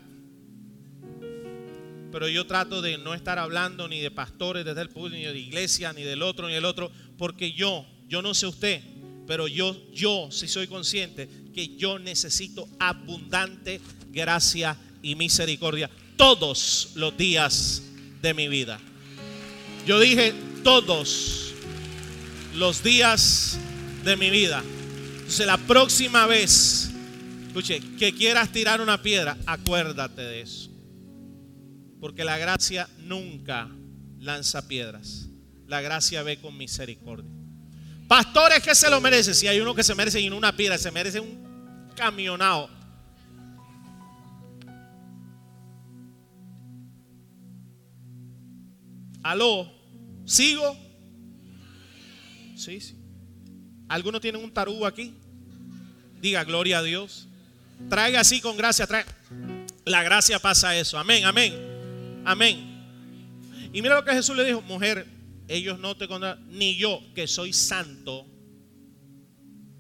pero 2.12 2.28
yo 2.28 2.46
trato 2.46 2.82
de 2.82 2.98
no 2.98 3.14
estar 3.14 3.40
hablando 3.40 3.88
ni 3.88 4.00
de 4.00 4.12
pastores 4.12 4.66
desde 4.66 4.82
el 4.82 4.90
público, 4.90 5.18
ni 5.18 5.24
de 5.24 5.40
iglesia, 5.40 5.94
ni 5.94 6.04
del 6.04 6.22
otro, 6.22 6.48
ni 6.48 6.54
del 6.54 6.66
otro, 6.66 6.92
porque 7.18 7.54
yo, 7.54 7.86
yo 8.08 8.22
no 8.22 8.34
sé 8.34 8.48
usted, 8.48 8.82
pero 9.28 9.48
yo, 9.48 9.76
yo 9.94 10.30
sí 10.32 10.48
soy 10.48 10.68
consciente 10.68 11.30
que 11.54 11.76
yo 11.78 12.00
necesito 12.00 12.68
abundante 12.80 13.80
gracia 14.12 14.76
y 15.02 15.16
misericordia 15.16 15.90
todos 16.16 16.92
los 16.96 17.16
días 17.16 17.84
de 18.22 18.34
mi 18.34 18.48
vida. 18.48 18.80
Yo 19.86 20.00
dije 20.00 20.34
todos 20.64 21.54
los 22.56 22.84
días 22.84 23.58
de 24.04 24.18
mi 24.18 24.30
vida. 24.30 24.64
Entonces 25.18 25.46
la 25.46 25.58
próxima 25.58 26.26
vez, 26.26 26.90
escuche, 27.48 27.82
que 27.98 28.14
quieras 28.14 28.52
tirar 28.52 28.82
una 28.82 29.02
piedra, 29.02 29.38
acuérdate 29.46 30.22
de 30.22 30.42
eso. 30.42 30.69
Porque 32.00 32.24
la 32.24 32.38
gracia 32.38 32.88
nunca 33.00 33.70
lanza 34.20 34.68
piedras. 34.68 35.28
La 35.68 35.82
gracia 35.82 36.24
ve 36.24 36.40
con 36.40 36.58
misericordia. 36.58 37.30
Pastores 38.08 38.64
que 38.64 38.74
se 38.74 38.90
lo 38.90 39.00
merecen. 39.00 39.36
Si 39.36 39.48
hay 39.48 39.60
uno 39.60 39.76
que 39.76 39.84
se 39.84 39.94
merece 39.94 40.28
no 40.30 40.38
una 40.38 40.56
piedra, 40.56 40.78
se 40.78 40.92
merece 40.92 41.20
un 41.20 41.92
camionado. 41.96 42.70
Aló, 49.22 49.72
¿sigo? 50.26 50.76
Sí, 52.56 52.82
sí. 52.82 52.96
¿Alguno 53.88 54.20
tiene 54.20 54.38
un 54.38 54.52
tarugo 54.52 54.86
aquí? 54.86 55.14
Diga 56.22 56.44
gloria 56.44 56.80
a 56.80 56.84
Dios. 56.84 57.28
Traiga 57.90 58.22
así 58.22 58.42
con 58.42 58.58
gracia. 58.58 58.88
Traiga. 58.88 59.14
La 59.86 60.04
gracia 60.04 60.40
pasa 60.40 60.76
eso. 60.76 60.98
Amén, 60.98 61.26
amén. 61.26 61.79
Amén. 62.30 62.60
Y 63.74 63.82
mira 63.82 63.96
lo 63.96 64.06
que 64.06 64.12
Jesús 64.12 64.38
le 64.38 64.46
dijo, 64.46 64.62
mujer, 64.62 65.08
ellos 65.48 65.80
no 65.80 65.98
te 65.98 66.08
condenan, 66.08 66.48
ni 66.48 66.76
yo 66.76 67.02
que 67.16 67.26
soy 67.26 67.54
santo, 67.54 68.28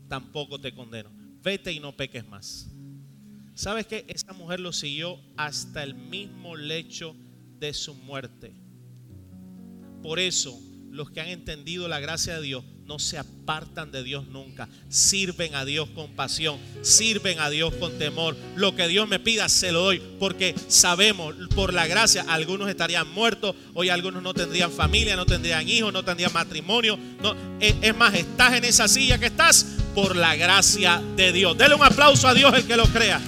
tampoco 0.08 0.60
te 0.60 0.74
condeno. 0.74 1.12
Vete 1.44 1.72
y 1.72 1.80
no 1.80 1.96
peques 1.96 2.28
más. 2.28 2.68
¿Sabes 3.54 3.86
qué? 3.86 4.04
Esa 4.08 4.34
mujer 4.34 4.62
lo 4.62 4.74
siguió 4.74 5.20
hasta 5.38 5.84
el 5.84 5.94
mismo 5.94 6.56
lecho 6.56 7.16
de 7.60 7.72
su 7.72 7.94
muerte. 7.94 8.52
Por 10.02 10.18
eso, 10.18 10.60
los 10.92 11.12
que 11.12 11.22
han 11.22 11.28
entendido 11.28 11.88
la 11.88 12.00
gracia 12.00 12.36
de 12.36 12.42
Dios 12.42 12.64
no 12.90 12.98
se 12.98 13.20
apartan 13.20 13.92
de 13.92 14.04
Dios 14.04 14.28
nunca. 14.30 14.68
Sirven 14.90 15.54
a 15.54 15.64
Dios 15.64 15.88
con 15.94 16.12
pasión, 16.16 16.58
sirven 16.82 17.40
a 17.40 17.52
Dios 17.52 17.72
con 17.76 18.00
temor. 18.00 18.36
Lo 18.56 18.76
que 18.76 18.88
Dios 18.88 19.08
me 19.08 19.20
pida 19.20 19.48
se 19.48 19.72
lo 19.72 19.82
doy, 19.82 20.02
porque 20.20 20.56
sabemos 20.68 21.36
por 21.56 21.72
la 21.72 21.86
gracia, 21.86 22.26
algunos 22.28 22.68
estarían 22.68 23.08
muertos, 23.14 23.56
hoy 23.76 23.90
algunos 23.90 24.24
no 24.24 24.34
tendrían 24.34 24.72
familia, 24.72 25.16
no 25.16 25.28
tendrían 25.28 25.70
hijos, 25.70 25.94
no 25.94 26.04
tendrían 26.04 26.34
matrimonio. 26.34 26.98
No, 27.22 27.36
es, 27.60 27.96
más, 27.96 28.16
estás 28.16 28.54
en 28.54 28.66
esa 28.66 28.88
silla 28.88 29.20
que 29.20 29.28
estás 29.28 29.68
por 29.94 30.16
la 30.16 30.36
gracia 30.36 31.00
de 31.16 31.32
Dios. 31.32 31.56
Dele 31.56 31.76
un 31.76 31.84
aplauso 31.84 32.28
a 32.28 32.34
Dios 32.34 32.52
el 32.56 32.66
que 32.66 32.76
lo 32.76 32.86
crea. 32.88 33.22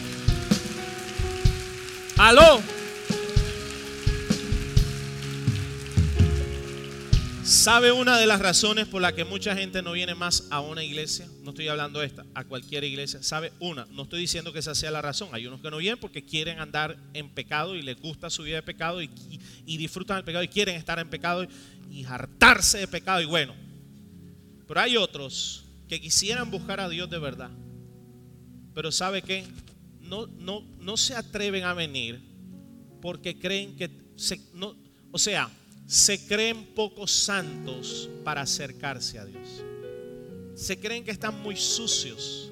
Aló. 2.18 2.81
¿Sabe 7.44 7.92
una 7.92 8.20
de 8.20 8.28
las 8.28 8.40
razones 8.40 8.88
por 8.88 9.02
la 9.02 9.16
que 9.16 9.26
mucha 9.26 9.56
gente 9.56 9.82
no 9.82 9.94
viene 9.94 10.14
más 10.14 10.48
a 10.52 10.62
una 10.62 10.84
iglesia? 10.84 11.28
No 11.42 11.50
estoy 11.50 11.68
hablando 11.70 12.00
de 12.00 12.06
esta, 12.06 12.24
a 12.36 12.44
cualquier 12.44 12.84
iglesia. 12.84 13.24
¿Sabe 13.24 13.52
una? 13.60 13.86
No 13.92 14.04
estoy 14.04 14.20
diciendo 14.20 14.54
que 14.54 14.60
esa 14.60 14.76
sea 14.76 14.92
la 14.92 15.02
razón. 15.02 15.30
Hay 15.32 15.48
unos 15.48 15.60
que 15.60 15.72
no 15.72 15.78
vienen 15.78 16.00
porque 16.00 16.24
quieren 16.24 16.60
andar 16.60 16.96
en 17.16 17.30
pecado 17.30 17.76
y 17.76 17.82
les 17.82 18.00
gusta 18.00 18.30
su 18.30 18.44
vida 18.44 18.58
de 18.58 18.62
pecado 18.62 19.02
y, 19.02 19.10
disfrutan 19.66 20.18
del 20.18 20.24
pecado 20.24 20.44
y 20.44 20.50
quieren 20.50 20.76
estar 20.76 21.00
en 21.00 21.10
pecado 21.10 21.48
y, 21.90 22.04
hartarse 22.04 22.78
de 22.78 22.88
pecado 22.88 23.22
y 23.22 23.26
bueno. 23.26 23.56
Pero 24.68 24.80
hay 24.80 24.96
otros 24.96 25.66
que 25.90 26.00
quisieran 26.00 26.52
buscar 26.52 26.80
a 26.80 26.90
Dios 26.90 27.10
de 27.10 27.18
verdad. 27.18 27.50
Pero 28.76 28.92
¿sabe 28.92 29.24
qué? 29.24 29.46
No, 30.00 30.28
no, 30.28 30.62
no 30.80 30.96
se 30.96 31.16
atreven 31.16 31.64
a 31.64 31.74
venir 31.74 32.22
porque 33.02 33.40
creen 33.40 33.76
que 33.76 33.90
se, 34.16 34.40
no, 34.54 34.76
o 35.12 35.18
sea, 35.18 35.50
se 35.92 36.26
creen 36.26 36.68
pocos 36.68 37.12
santos 37.12 38.10
para 38.24 38.44
acercarse 38.44 39.20
a 39.20 39.26
Dios. 39.26 39.62
Se 40.56 40.80
creen 40.80 41.04
que 41.04 41.12
están 41.12 41.42
muy 41.42 41.58
sucios. 41.58 42.50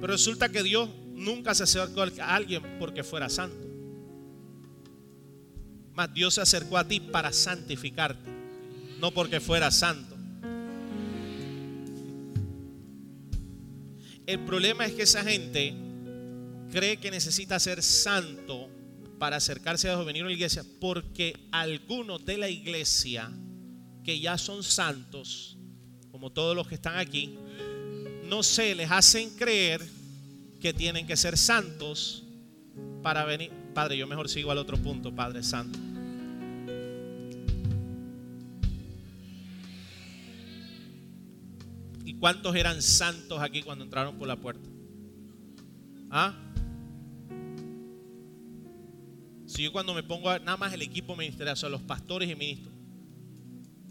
Pero 0.00 0.12
resulta 0.12 0.48
que 0.48 0.64
Dios 0.64 0.90
nunca 1.14 1.54
se 1.54 1.62
acercó 1.62 2.02
a 2.02 2.34
alguien 2.34 2.60
porque 2.80 3.04
fuera 3.04 3.28
santo. 3.28 3.64
Mas 5.94 6.12
Dios 6.12 6.34
se 6.34 6.40
acercó 6.40 6.76
a 6.76 6.88
ti 6.88 6.98
para 6.98 7.32
santificarte, 7.32 8.28
no 8.98 9.12
porque 9.12 9.38
fuera 9.38 9.70
santo. 9.70 10.16
El 14.26 14.40
problema 14.40 14.86
es 14.86 14.94
que 14.94 15.02
esa 15.02 15.22
gente 15.22 15.72
cree 16.72 16.96
que 16.96 17.12
necesita 17.12 17.60
ser 17.60 17.80
santo 17.80 18.71
para 19.22 19.36
acercarse 19.36 19.88
a 19.88 19.94
venir 19.98 20.24
a 20.24 20.26
la 20.26 20.32
iglesia, 20.32 20.64
porque 20.80 21.46
algunos 21.52 22.26
de 22.26 22.38
la 22.38 22.48
iglesia 22.48 23.30
que 24.02 24.18
ya 24.18 24.36
son 24.36 24.64
santos, 24.64 25.56
como 26.10 26.32
todos 26.32 26.56
los 26.56 26.66
que 26.66 26.74
están 26.74 26.96
aquí, 26.98 27.38
no 28.24 28.42
se 28.42 28.74
les 28.74 28.90
hacen 28.90 29.30
creer 29.36 29.80
que 30.60 30.74
tienen 30.74 31.06
que 31.06 31.16
ser 31.16 31.38
santos 31.38 32.24
para 33.00 33.24
venir. 33.24 33.52
Padre, 33.72 33.96
yo 33.96 34.08
mejor 34.08 34.28
sigo 34.28 34.50
al 34.50 34.58
otro 34.58 34.76
punto, 34.76 35.14
Padre 35.14 35.44
Santo. 35.44 35.78
¿Y 42.04 42.14
cuántos 42.14 42.56
eran 42.56 42.82
santos 42.82 43.40
aquí 43.40 43.62
cuando 43.62 43.84
entraron 43.84 44.18
por 44.18 44.26
la 44.26 44.34
puerta? 44.34 44.68
¿Ah? 46.10 46.34
Si 49.52 49.62
yo 49.62 49.70
cuando 49.70 49.92
me 49.92 50.02
pongo 50.02 50.30
a, 50.30 50.38
nada 50.38 50.56
más 50.56 50.72
el 50.72 50.80
equipo 50.80 51.14
ministerial, 51.14 51.58
son 51.58 51.72
los 51.72 51.82
pastores 51.82 52.30
y 52.30 52.34
ministros, 52.34 52.72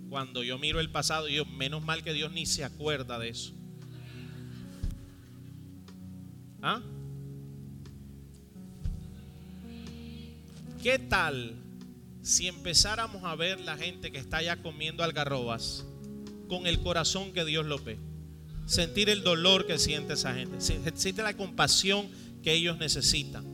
cuando 0.10 0.44
yo 0.44 0.58
miro 0.58 0.80
el 0.80 0.90
pasado, 0.90 1.28
yo 1.28 1.46
menos 1.46 1.84
mal 1.84 2.04
que 2.04 2.14
Dios 2.14 2.32
ni 2.32 2.48
se 2.48 2.64
acuerda 2.64 3.20
de 3.20 3.30
eso. 3.30 3.54
¿Ah? 6.64 6.82
¿Qué 10.82 10.98
tal 10.98 11.54
si 12.24 12.48
empezáramos 12.48 13.24
a 13.24 13.36
ver 13.36 13.60
la 13.60 13.78
gente 13.78 14.12
que 14.12 14.18
está 14.18 14.38
allá 14.38 14.58
comiendo 14.64 15.04
algarrobas 15.04 15.86
con 16.50 16.66
el 16.66 16.80
corazón 16.80 17.34
que 17.34 17.46
Dios 17.46 17.68
lo 17.68 17.78
ve? 17.78 18.00
Sentir 18.66 19.12
el 19.12 19.22
dolor 19.22 19.68
que 19.68 19.78
siente 19.78 20.14
esa 20.14 20.34
gente, 20.34 20.60
siente 20.60 21.22
la 21.22 21.38
compasión 21.38 22.10
que 22.42 22.52
ellos 22.52 22.80
necesitan. 22.80 23.51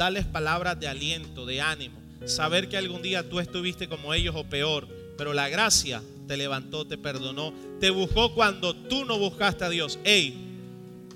Darles 0.00 0.24
palabras 0.24 0.80
de 0.80 0.88
aliento, 0.88 1.44
de 1.44 1.60
ánimo. 1.60 2.00
Saber 2.24 2.70
que 2.70 2.78
algún 2.78 3.02
día 3.02 3.28
tú 3.28 3.38
estuviste 3.38 3.86
como 3.86 4.14
ellos 4.14 4.34
o 4.34 4.44
peor, 4.44 4.88
pero 5.18 5.34
la 5.34 5.50
gracia 5.50 6.00
te 6.26 6.38
levantó, 6.38 6.86
te 6.86 6.96
perdonó, 6.96 7.52
te 7.80 7.90
buscó 7.90 8.32
cuando 8.32 8.74
tú 8.74 9.04
no 9.04 9.18
buscaste 9.18 9.66
a 9.66 9.68
Dios. 9.68 9.98
Hey, 10.02 10.34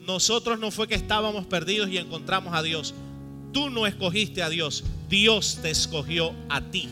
nosotros 0.07 0.59
no 0.59 0.71
fue 0.71 0.87
que 0.87 0.97
estábamos 0.97 1.47
perdidos 1.47 1.89
y 1.89 1.97
encontramos 1.97 2.53
a 2.53 2.63
Dios. 2.63 2.93
Tú 3.55 3.71
no 3.71 3.87
escogiste 3.87 4.43
a 4.43 4.51
Dios, 4.51 4.85
Dios 5.09 5.61
te 5.63 5.71
escogió 5.71 6.35
a 6.51 6.61
ti. 6.61 6.87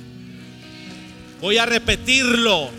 Voy 1.42 1.58
a 1.58 1.66
repetirlo. 1.66 2.70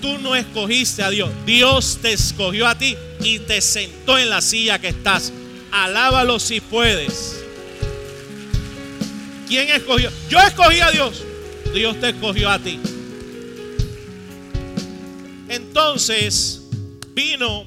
Tú 0.00 0.16
no 0.18 0.36
escogiste 0.36 1.02
a 1.02 1.10
Dios, 1.10 1.28
Dios 1.44 1.98
te 2.00 2.12
escogió 2.12 2.68
a 2.68 2.78
ti 2.78 2.94
y 3.20 3.40
te 3.40 3.60
sentó 3.60 4.16
en 4.16 4.30
la 4.30 4.42
silla 4.42 4.78
que 4.78 4.90
estás. 4.90 5.32
Alábalo 5.72 6.38
si 6.38 6.60
puedes. 6.60 7.37
¿Quién 9.48 9.70
escogió? 9.70 10.10
Yo 10.28 10.38
escogí 10.40 10.80
a 10.80 10.90
Dios. 10.90 11.24
Dios 11.72 11.98
te 12.00 12.10
escogió 12.10 12.50
a 12.50 12.58
ti. 12.58 12.78
Entonces 15.48 16.62
vino 17.14 17.66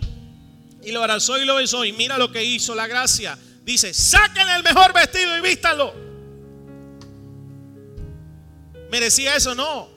y 0.83 0.91
lo 0.91 0.99
abrazó 0.99 1.39
y 1.39 1.45
lo 1.45 1.55
besó. 1.55 1.83
Y 1.83 1.93
mira 1.93 2.17
lo 2.17 2.31
que 2.31 2.43
hizo 2.43 2.75
la 2.75 2.87
gracia. 2.87 3.37
Dice, 3.63 3.93
saquen 3.93 4.47
el 4.49 4.63
mejor 4.63 4.93
vestido 4.93 5.37
y 5.37 5.41
vístanlo. 5.41 5.93
¿Merecía 8.91 9.35
eso? 9.35 9.55
No. 9.55 9.89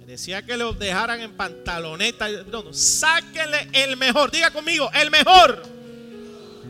Merecía 0.00 0.44
que 0.44 0.56
lo 0.56 0.72
dejaran 0.72 1.20
en 1.20 1.32
pantaloneta. 1.32 2.28
No, 2.28 2.72
sáquenle 2.72 3.68
el 3.72 3.96
mejor. 3.96 4.30
Diga 4.30 4.50
conmigo, 4.50 4.90
el 4.94 5.10
mejor. 5.10 5.73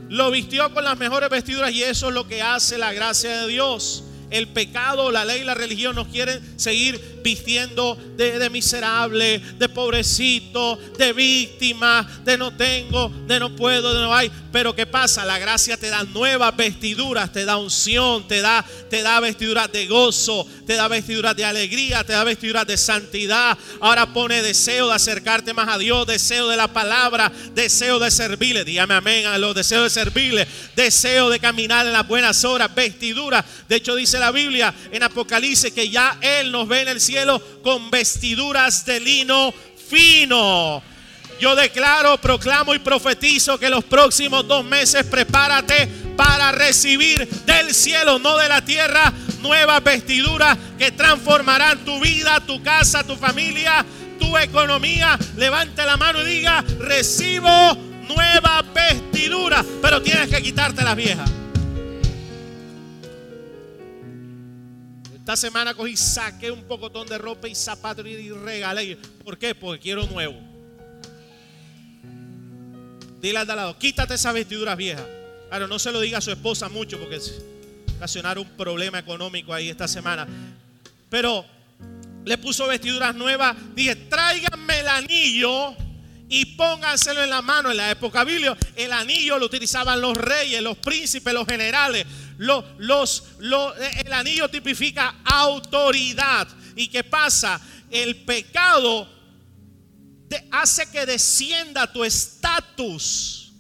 Lo 0.09 0.31
vistió 0.31 0.73
con 0.73 0.85
las 0.85 0.99
mejores 0.99 1.31
vestiduras 1.31 1.73
y 1.73 1.83
eso 1.83 2.09
es 2.09 2.15
lo 2.15 2.27
que 2.27 2.43
hace 2.43 2.79
la 2.79 2.93
gracia 2.93 3.43
de 3.43 3.49
Dios. 3.49 4.05
El 4.35 4.49
pecado, 4.49 5.13
la 5.13 5.25
ley, 5.25 5.45
la 5.45 5.55
religión 5.55 5.95
nos 5.95 6.09
quieren 6.09 6.43
seguir 6.59 7.01
vistiendo 7.23 7.97
de, 8.17 8.51
miserable, 8.51 9.39
de 9.39 9.69
pobrecito, 9.69 10.77
de 10.99 11.13
víctima, 11.13 12.07
de 12.25 12.37
no 12.37 12.55
tengo, 12.55 13.09
de 13.27 13.39
no 13.39 13.55
puedo, 13.57 13.95
de 13.95 14.01
no 14.01 14.15
hay. 14.15 14.31
Pero 14.53 14.75
¿qué 14.75 14.87
pasa? 14.87 15.25
La 15.25 15.39
gracia 15.39 15.77
te 15.77 15.89
da 15.89 16.03
nuevas 16.05 16.55
vestiduras, 16.57 17.33
te 17.33 17.45
da 17.45 17.57
unción, 17.57 18.29
te 18.29 18.41
da, 18.41 18.65
te 18.91 19.03
da 19.03 19.21
vestiduras 19.21 19.73
de 19.73 19.87
gozo, 19.87 20.47
te 20.67 20.75
da 20.75 20.87
vestiduras 20.87 21.35
de 21.35 21.45
alegría, 21.45 22.05
te 22.05 22.13
da 22.13 22.25
vestiduras 22.25 22.67
de 22.67 22.77
santidad. 22.77 23.57
Ahora 23.81 24.13
pone 24.13 24.43
deseo 24.43 24.89
de 24.89 24.95
acercarte 24.95 25.55
más 25.55 25.69
a 25.69 25.79
Dios, 25.79 26.07
deseo 26.07 26.49
de 26.49 26.57
la 26.57 26.69
palabra, 26.69 27.33
deseo 27.55 27.99
de 27.99 28.11
servirle. 28.11 28.65
Dígame 28.65 28.95
amén 28.95 29.27
a 29.27 29.39
los 29.39 29.55
deseos 29.55 29.85
de 29.85 29.91
servirle, 29.91 30.47
deseo 30.77 31.31
de 31.31 31.41
caminar 31.41 31.87
en 31.87 31.93
las 31.93 32.07
buenas 32.07 32.45
horas, 32.45 32.73
vestiduras. 32.75 33.45
De 33.69 33.77
hecho 33.77 33.95
dice 33.95 34.19
la 34.19 34.24
Biblia 34.31 34.75
en 34.91 35.03
Apocalipsis 35.03 35.73
que 35.73 35.89
ya 35.89 36.19
Él 36.21 36.53
nos 36.53 36.69
ve 36.69 36.83
en 36.83 36.89
el 36.89 37.01
cielo 37.01 37.41
con 37.63 37.91
vestiduras 37.91 38.85
de 38.85 39.01
lino 39.01 39.53
fino. 39.89 40.83
Yo 41.41 41.57
declaro, 41.57 42.17
proclamo 42.19 42.75
y 42.75 42.79
profetizo 42.79 43.59
que 43.59 43.69
los 43.69 43.85
próximos 43.85 44.47
dos 44.47 44.65
meses 44.65 45.05
prepárate 45.05 45.89
para 46.17 46.53
recibir 46.53 47.29
del 47.45 47.75
cielo, 47.75 48.19
no 48.19 48.37
de 48.39 48.49
la 48.49 48.65
tierra, 48.65 49.13
nuevas 49.41 49.83
vestiduras 49.83 50.57
que 50.79 50.93
transformarán 50.93 51.85
tu 51.85 52.01
vida, 52.01 52.41
tu 52.47 52.63
casa, 52.63 53.05
tu 53.05 53.17
familia, 53.17 53.85
tu 54.19 54.39
economía. 54.39 55.19
Levante 55.37 55.85
la 55.85 55.97
mano 55.97 56.23
y 56.23 56.37
diga, 56.37 56.65
recibo 56.79 57.51
nuevas 58.09 58.65
vestiduras, 58.73 59.65
pero 59.83 60.01
tienes 60.03 60.29
que 60.29 60.41
quitarte 60.41 60.85
las 60.85 60.97
viejas. 60.97 61.44
Esta 65.25 65.37
semana 65.37 65.73
cogí, 65.73 65.97
saqué 65.97 66.51
un 66.51 66.65
pocotón 66.65 67.09
de 67.09 67.17
ropa 67.17 67.49
y 67.49 67.55
zapatos 67.55 68.07
y 68.07 68.29
regalé. 68.29 68.99
¿Por 69.25 69.39
qué? 69.39 69.55
Porque 69.55 69.81
quiero 69.81 70.07
nuevo. 70.07 70.39
Dile 73.23 73.39
al 73.39 73.47
de 73.47 73.57
lado, 73.57 73.79
quítate 73.79 74.13
esa 74.13 74.33
vestidura 74.33 74.75
vieja. 74.75 75.03
Claro, 75.49 75.67
no 75.67 75.79
se 75.79 75.91
lo 75.91 76.03
diga 76.03 76.19
a 76.19 76.21
su 76.21 76.31
esposa 76.31 76.69
mucho 76.69 76.99
porque 77.01 77.19
ocasionar 77.97 78.39
un 78.39 78.51
problema 78.51 78.99
económico 78.99 79.55
ahí 79.55 79.71
esta 79.71 79.89
semana. 79.89 80.29
Pero 81.09 81.47
le 82.27 82.37
puso 82.37 82.67
vestiduras 82.67 83.15
nuevas. 83.15 83.57
Dije, 83.75 83.97
tráiganme 83.97 84.81
el 84.81 84.89
anillo 84.89 85.75
y 86.29 86.45
pónganselo 86.55 87.25
en 87.25 87.31
la 87.31 87.41
mano. 87.41 87.71
En 87.71 87.79
la 87.79 87.91
época 87.91 88.25
bíblica, 88.25 88.59
el 88.77 88.93
anillo 88.93 89.39
lo 89.39 89.47
utilizaban 89.47 90.03
los 90.03 90.19
reyes, 90.19 90.61
los 90.61 90.77
príncipes, 90.77 91.33
los 91.33 91.47
generales. 91.47 92.05
Los, 92.39 92.65
los, 92.79 93.75
el 93.99 94.13
anillo 94.13 94.49
tipifica 94.49 95.17
autoridad. 95.25 96.49
¿Y 96.77 96.89
qué 96.89 97.05
pasa? 97.05 97.61
El 97.91 98.25
pecado 98.25 99.09
te 100.29 100.47
hace 100.51 100.91
que 100.91 101.07
descienda 101.07 101.93
tu 101.93 102.03
estatus. 102.05 103.53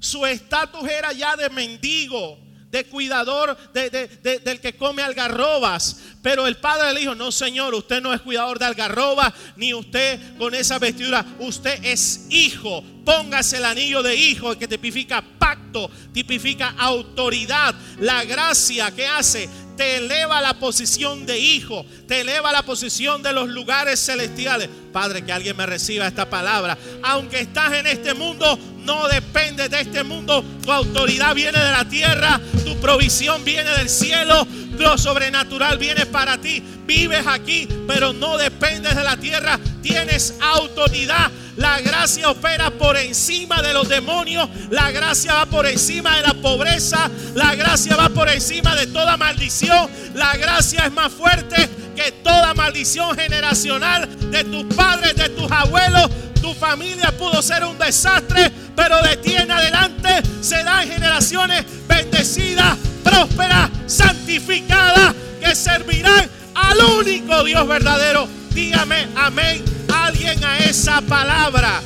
Su 0.00 0.24
estatus 0.26 0.88
era 0.88 1.12
ya 1.12 1.36
de 1.36 1.50
mendigo 1.50 2.47
de 2.70 2.84
cuidador 2.84 3.56
del 3.72 4.60
que 4.60 4.76
come 4.76 5.02
algarrobas. 5.02 6.00
Pero 6.22 6.46
el 6.46 6.56
padre 6.56 6.92
le 6.92 7.00
dijo, 7.00 7.14
no 7.14 7.32
señor, 7.32 7.74
usted 7.74 8.02
no 8.02 8.12
es 8.12 8.20
cuidador 8.20 8.58
de 8.58 8.66
algarrobas, 8.66 9.32
ni 9.56 9.72
usted 9.72 10.36
con 10.36 10.54
esa 10.54 10.78
vestidura, 10.78 11.24
usted 11.38 11.84
es 11.84 12.26
hijo. 12.30 12.84
Póngase 13.04 13.58
el 13.58 13.64
anillo 13.64 14.02
de 14.02 14.14
hijo 14.14 14.58
que 14.58 14.68
tipifica 14.68 15.22
pacto, 15.38 15.90
tipifica 16.12 16.74
autoridad. 16.76 17.74
La 18.00 18.24
gracia 18.24 18.90
que 18.90 19.06
hace 19.06 19.48
te 19.78 19.96
eleva 19.98 20.38
a 20.38 20.42
la 20.42 20.54
posición 20.54 21.24
de 21.24 21.38
hijo, 21.38 21.86
te 22.08 22.22
eleva 22.22 22.50
a 22.50 22.52
la 22.52 22.64
posición 22.64 23.22
de 23.22 23.32
los 23.32 23.48
lugares 23.48 24.04
celestiales. 24.04 24.68
Padre, 24.92 25.24
que 25.24 25.32
alguien 25.32 25.56
me 25.56 25.66
reciba 25.66 26.08
esta 26.08 26.28
palabra. 26.28 26.76
Aunque 27.04 27.38
estás 27.38 27.72
en 27.74 27.86
este 27.86 28.12
mundo, 28.12 28.58
no 28.84 29.06
depende 29.06 29.68
de 29.68 29.80
este 29.80 30.02
mundo. 30.02 30.44
Tu 30.64 30.72
autoridad 30.72 31.32
viene 31.32 31.60
de 31.60 31.70
la 31.70 31.88
tierra, 31.88 32.40
tu 32.64 32.76
provisión 32.80 33.44
viene 33.44 33.70
del 33.70 33.88
cielo, 33.88 34.48
lo 34.78 34.96
sobrenatural 34.96 35.78
viene 35.78 36.06
para 36.06 36.38
ti. 36.38 36.62
Vives 36.86 37.26
aquí, 37.26 37.68
pero 37.86 38.12
no 38.12 38.38
dependes 38.38 38.94
de 38.94 39.04
la 39.04 39.16
tierra. 39.16 39.58
Tienes 39.82 40.34
autoridad. 40.40 41.30
La 41.56 41.80
gracia 41.80 42.30
opera 42.30 42.70
por 42.70 42.96
encima 42.96 43.60
de 43.62 43.72
los 43.74 43.88
demonios. 43.88 44.48
La 44.70 44.90
gracia 44.92 45.34
va 45.34 45.46
por 45.46 45.66
encima 45.66 46.16
de 46.16 46.22
la 46.22 46.34
pobreza. 46.34 47.10
La 47.34 47.54
gracia 47.56 47.96
va 47.96 48.08
por 48.08 48.28
encima 48.28 48.76
de 48.76 48.86
toda 48.86 49.16
maldición. 49.16 49.90
La 50.14 50.36
gracia 50.36 50.86
es 50.86 50.92
más 50.92 51.12
fuerte 51.12 51.68
que 51.96 52.12
toda 52.12 52.54
maldición 52.54 53.16
generacional 53.16 54.08
de 54.30 54.44
tus 54.44 54.72
padres, 54.74 55.16
de 55.16 55.30
tus 55.30 55.50
abuelos. 55.50 56.08
Tu 56.40 56.54
familia 56.54 57.10
pudo 57.18 57.42
ser 57.42 57.64
un 57.64 57.76
desastre, 57.76 58.52
pero 58.76 59.02
de 59.02 59.16
ti 59.16 59.34
en 59.34 59.50
adelante 59.50 60.22
se 60.40 60.62
dan 60.62 60.88
generaciones 60.88 61.64
bendecidas, 61.88 62.78
prósperas, 63.18 63.70
santificadas, 63.86 65.14
que 65.40 65.54
servirán 65.54 66.28
al 66.54 66.78
único 67.00 67.42
Dios 67.44 67.66
verdadero. 67.66 68.28
Dígame 68.52 69.08
amén 69.16 69.64
alguien 69.92 70.42
a 70.44 70.58
esa 70.58 71.00
palabra. 71.00 71.80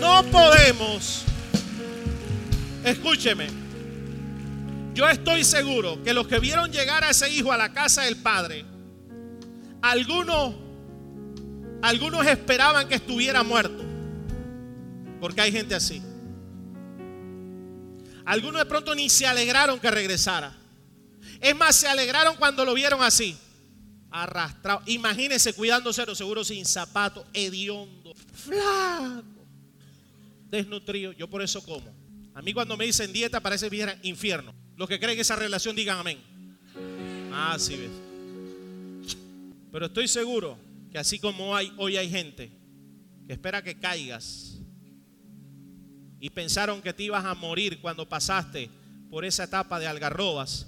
No 0.00 0.22
podemos 0.24 1.24
Escúcheme. 2.84 3.48
Yo 4.94 5.08
estoy 5.08 5.44
seguro 5.44 6.02
que 6.02 6.14
los 6.14 6.26
que 6.26 6.38
vieron 6.38 6.72
llegar 6.72 7.04
a 7.04 7.10
ese 7.10 7.28
hijo 7.28 7.52
a 7.52 7.58
la 7.58 7.72
casa 7.72 8.02
del 8.02 8.16
padre, 8.16 8.64
algunos, 9.82 10.54
algunos 11.82 12.26
esperaban 12.26 12.88
que 12.88 12.94
estuviera 12.94 13.42
muerto. 13.42 13.84
Porque 15.20 15.40
hay 15.40 15.52
gente 15.52 15.74
así. 15.74 16.02
Algunos 18.28 18.60
de 18.60 18.66
pronto 18.66 18.94
ni 18.94 19.08
se 19.08 19.26
alegraron 19.26 19.80
que 19.80 19.90
regresara. 19.90 20.54
Es 21.40 21.56
más, 21.56 21.76
se 21.76 21.88
alegraron 21.88 22.36
cuando 22.36 22.62
lo 22.62 22.74
vieron 22.74 23.02
así. 23.02 23.34
Arrastrado. 24.10 24.82
Imagínense 24.84 25.54
cuidándose, 25.54 26.04
seguro 26.14 26.44
sin 26.44 26.66
zapatos, 26.66 27.24
hediondo, 27.32 28.14
flaco, 28.34 29.46
desnutrido. 30.50 31.12
Yo 31.12 31.30
por 31.30 31.40
eso 31.40 31.64
como. 31.64 31.90
A 32.34 32.42
mí 32.42 32.52
cuando 32.52 32.76
me 32.76 32.84
dicen 32.84 33.14
dieta 33.14 33.40
parece 33.40 33.70
bien 33.70 33.98
infierno. 34.02 34.54
Los 34.76 34.90
que 34.90 35.00
creen 35.00 35.16
que 35.16 35.22
esa 35.22 35.36
relación 35.36 35.74
digan 35.74 35.98
amén. 35.98 36.18
Ah, 37.32 37.56
sí 37.58 37.76
ves. 37.76 39.16
Pero 39.72 39.86
estoy 39.86 40.06
seguro 40.06 40.58
que 40.92 40.98
así 40.98 41.18
como 41.18 41.52
hoy 41.78 41.96
hay 41.96 42.10
gente 42.10 42.52
que 43.26 43.32
espera 43.32 43.62
que 43.62 43.78
caigas 43.80 44.47
y 46.20 46.30
pensaron 46.30 46.82
que 46.82 46.92
te 46.92 47.04
ibas 47.04 47.24
a 47.24 47.34
morir 47.34 47.80
cuando 47.80 48.08
pasaste 48.08 48.70
por 49.10 49.24
esa 49.24 49.44
etapa 49.44 49.78
de 49.78 49.86
algarrobas, 49.86 50.66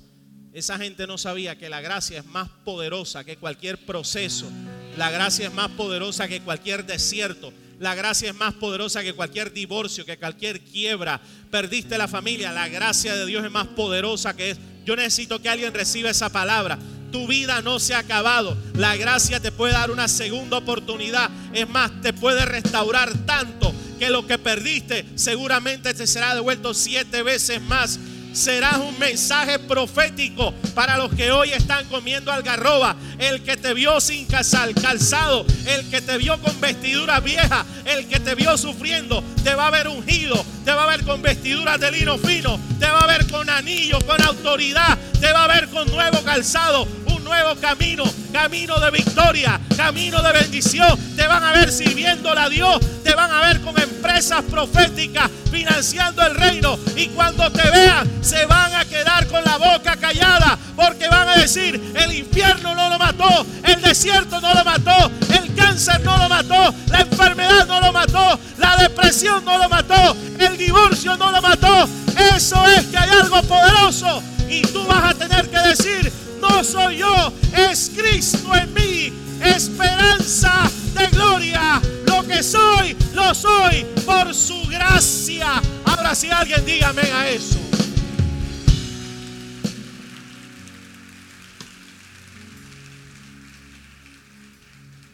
esa 0.53 0.79
gente 0.79 1.07
no 1.07 1.17
sabía 1.17 1.57
que 1.57 1.69
la 1.69 1.81
gracia 1.81 2.19
es 2.19 2.27
más 2.27 2.49
poderosa 2.65 3.23
que 3.23 3.37
cualquier 3.37 3.85
proceso. 3.87 4.51
La 4.97 5.11
gracia 5.11 5.47
es 5.47 5.55
más 5.55 5.71
poderosa 5.71 6.27
que 6.27 6.41
cualquier 6.41 6.85
desierto. 6.85 7.53
La 7.79 7.95
gracia 7.95 8.31
es 8.31 8.35
más 8.35 8.55
poderosa 8.55 9.03
que 9.03 9.15
cualquier 9.15 9.53
divorcio, 9.53 10.05
que 10.05 10.19
cualquier 10.19 10.61
quiebra. 10.61 11.21
Perdiste 11.53 11.97
la 11.97 12.09
familia. 12.09 12.51
La 12.51 12.69
gracia 12.69 13.15
de 13.15 13.27
Dios 13.27 13.45
es 13.45 13.51
más 13.51 13.69
poderosa 13.69 14.35
que 14.35 14.51
es. 14.51 14.59
Yo 14.85 14.97
necesito 14.97 15.41
que 15.41 15.49
alguien 15.49 15.73
reciba 15.73 16.11
esa 16.11 16.31
palabra. 16.31 16.79
Tu 17.11 17.27
vida 17.27 17.61
no 17.63 17.79
se 17.79 17.95
ha 17.95 17.99
acabado. 17.99 18.57
La 18.75 18.97
gracia 18.97 19.41
te 19.41 19.53
puede 19.53 19.73
dar 19.73 19.91
una 19.91 20.09
segunda 20.09 20.59
oportunidad. 20.59 21.31
Es 21.53 21.69
más, 21.69 21.91
te 22.03 22.13
puede 22.13 22.45
restaurar 22.45 23.13
tanto 23.27 23.75
que 23.99 24.11
lo 24.11 24.27
que 24.27 24.39
perdiste 24.39 25.05
seguramente 25.15 25.93
te 25.93 26.07
será 26.07 26.35
devuelto 26.35 26.73
siete 26.73 27.23
veces 27.23 27.61
más 27.61 27.99
serás 28.33 28.79
un 28.79 28.99
mensaje 28.99 29.59
profético 29.59 30.55
para 30.75 30.97
los 30.97 31.13
que 31.15 31.33
hoy 31.33 31.51
están 31.53 31.87
comiendo 31.87 32.33
algarroba. 32.33 32.97
El 33.19 33.43
que 33.43 33.57
te 33.57 33.75
vio 33.75 34.01
sin 34.01 34.27
calzado, 34.27 35.45
el 35.67 35.91
que 35.91 36.01
te 36.01 36.19
vio 36.19 36.41
con 36.41 36.61
vestidura 36.61 37.21
vieja, 37.21 37.65
el 37.85 38.07
que 38.07 38.21
te 38.21 38.35
vio 38.35 38.57
sufriendo, 38.57 39.23
te 39.43 39.55
va 39.55 39.67
a 39.67 39.71
ver 39.71 39.89
ungido, 39.89 40.45
te 40.65 40.73
va 40.73 40.85
a 40.85 40.87
ver 40.87 41.05
con 41.05 41.23
vestiduras 41.23 41.81
de 41.81 41.91
lino 41.93 42.19
fino, 42.19 42.59
te 42.79 42.87
va 42.87 43.01
a 43.01 43.07
ver 43.07 43.27
con 43.31 43.49
anillo, 43.51 43.99
con 44.07 44.23
autoridad, 44.23 44.99
te 45.21 45.33
va 45.33 45.45
a 45.45 45.49
ver 45.49 45.69
con 45.69 45.91
nuevo 45.91 46.23
calzado, 46.23 46.87
nuevo 47.31 47.55
camino, 47.61 48.03
camino 48.33 48.81
de 48.81 48.91
victoria, 48.91 49.61
camino 49.77 50.21
de 50.21 50.33
bendición. 50.33 50.99
Te 51.15 51.29
van 51.29 51.45
a 51.45 51.53
ver 51.53 51.71
sirviéndole 51.71 52.41
a 52.41 52.49
Dios, 52.49 52.81
te 53.05 53.15
van 53.15 53.31
a 53.31 53.41
ver 53.43 53.61
con 53.61 53.81
empresas 53.81 54.43
proféticas 54.51 55.31
financiando 55.49 56.27
el 56.27 56.35
reino. 56.35 56.77
Y 56.97 57.07
cuando 57.09 57.49
te 57.53 57.71
vean, 57.71 58.11
se 58.21 58.47
van 58.47 58.75
a 58.75 58.85
quedar 58.85 59.29
con 59.29 59.45
la 59.45 59.59
boca 59.59 59.97
callada 59.97 60.59
porque 60.75 61.09
van 61.09 61.29
a 61.29 61.37
decir: 61.37 61.81
el 61.95 62.13
infierno 62.13 62.75
no 62.75 62.91
lo 62.91 62.99
mató, 62.99 63.47
el 63.63 63.81
desierto 63.81 64.41
no 64.41 64.53
lo 64.53 64.65
mató, 64.65 65.11
el 65.33 65.55
cáncer 65.55 66.01
no 66.01 66.19
lo 66.19 66.29
mató, 66.29 66.75
la 66.89 67.01
enfermedad 67.03 67.65
no 67.69 67.81
lo 67.81 67.93
mató, 67.93 68.41
la 68.59 68.77
depresión 68.77 69.45
no 69.45 69.57
lo 69.57 69.69
mató, 69.69 70.17
el 70.37 70.59
divorcio 70.59 71.17
no 71.17 71.31
lo 71.31 71.41
mató. 71.41 71.89
Eso 72.35 72.67
es 72.67 72.87
que 72.87 72.99
hay 72.99 73.11
algo 73.11 73.41
poderoso. 73.45 74.21
Y 74.49 74.63
tú 74.63 74.85
vas 74.85 75.13
a 75.13 75.15
tener 75.15 75.49
que 75.49 75.59
decir, 75.61 76.13
no 76.51 76.65
soy 76.65 76.99
yo, 76.99 77.33
es 77.57 77.91
Cristo 77.97 78.55
en 78.55 78.75
mí, 78.75 79.13
esperanza 79.43 80.71
de 80.95 81.07
gloria. 81.09 81.81
Lo 82.07 82.27
que 82.27 82.43
soy, 82.43 82.97
lo 83.15 83.35
soy 83.35 83.87
por 84.05 84.35
su 84.35 84.67
gracia. 84.67 85.63
Ahora 85.85 86.15
si 86.15 86.31
alguien 86.31 86.65
dígame 86.65 87.03
a 87.03 87.31
eso. 87.31 87.59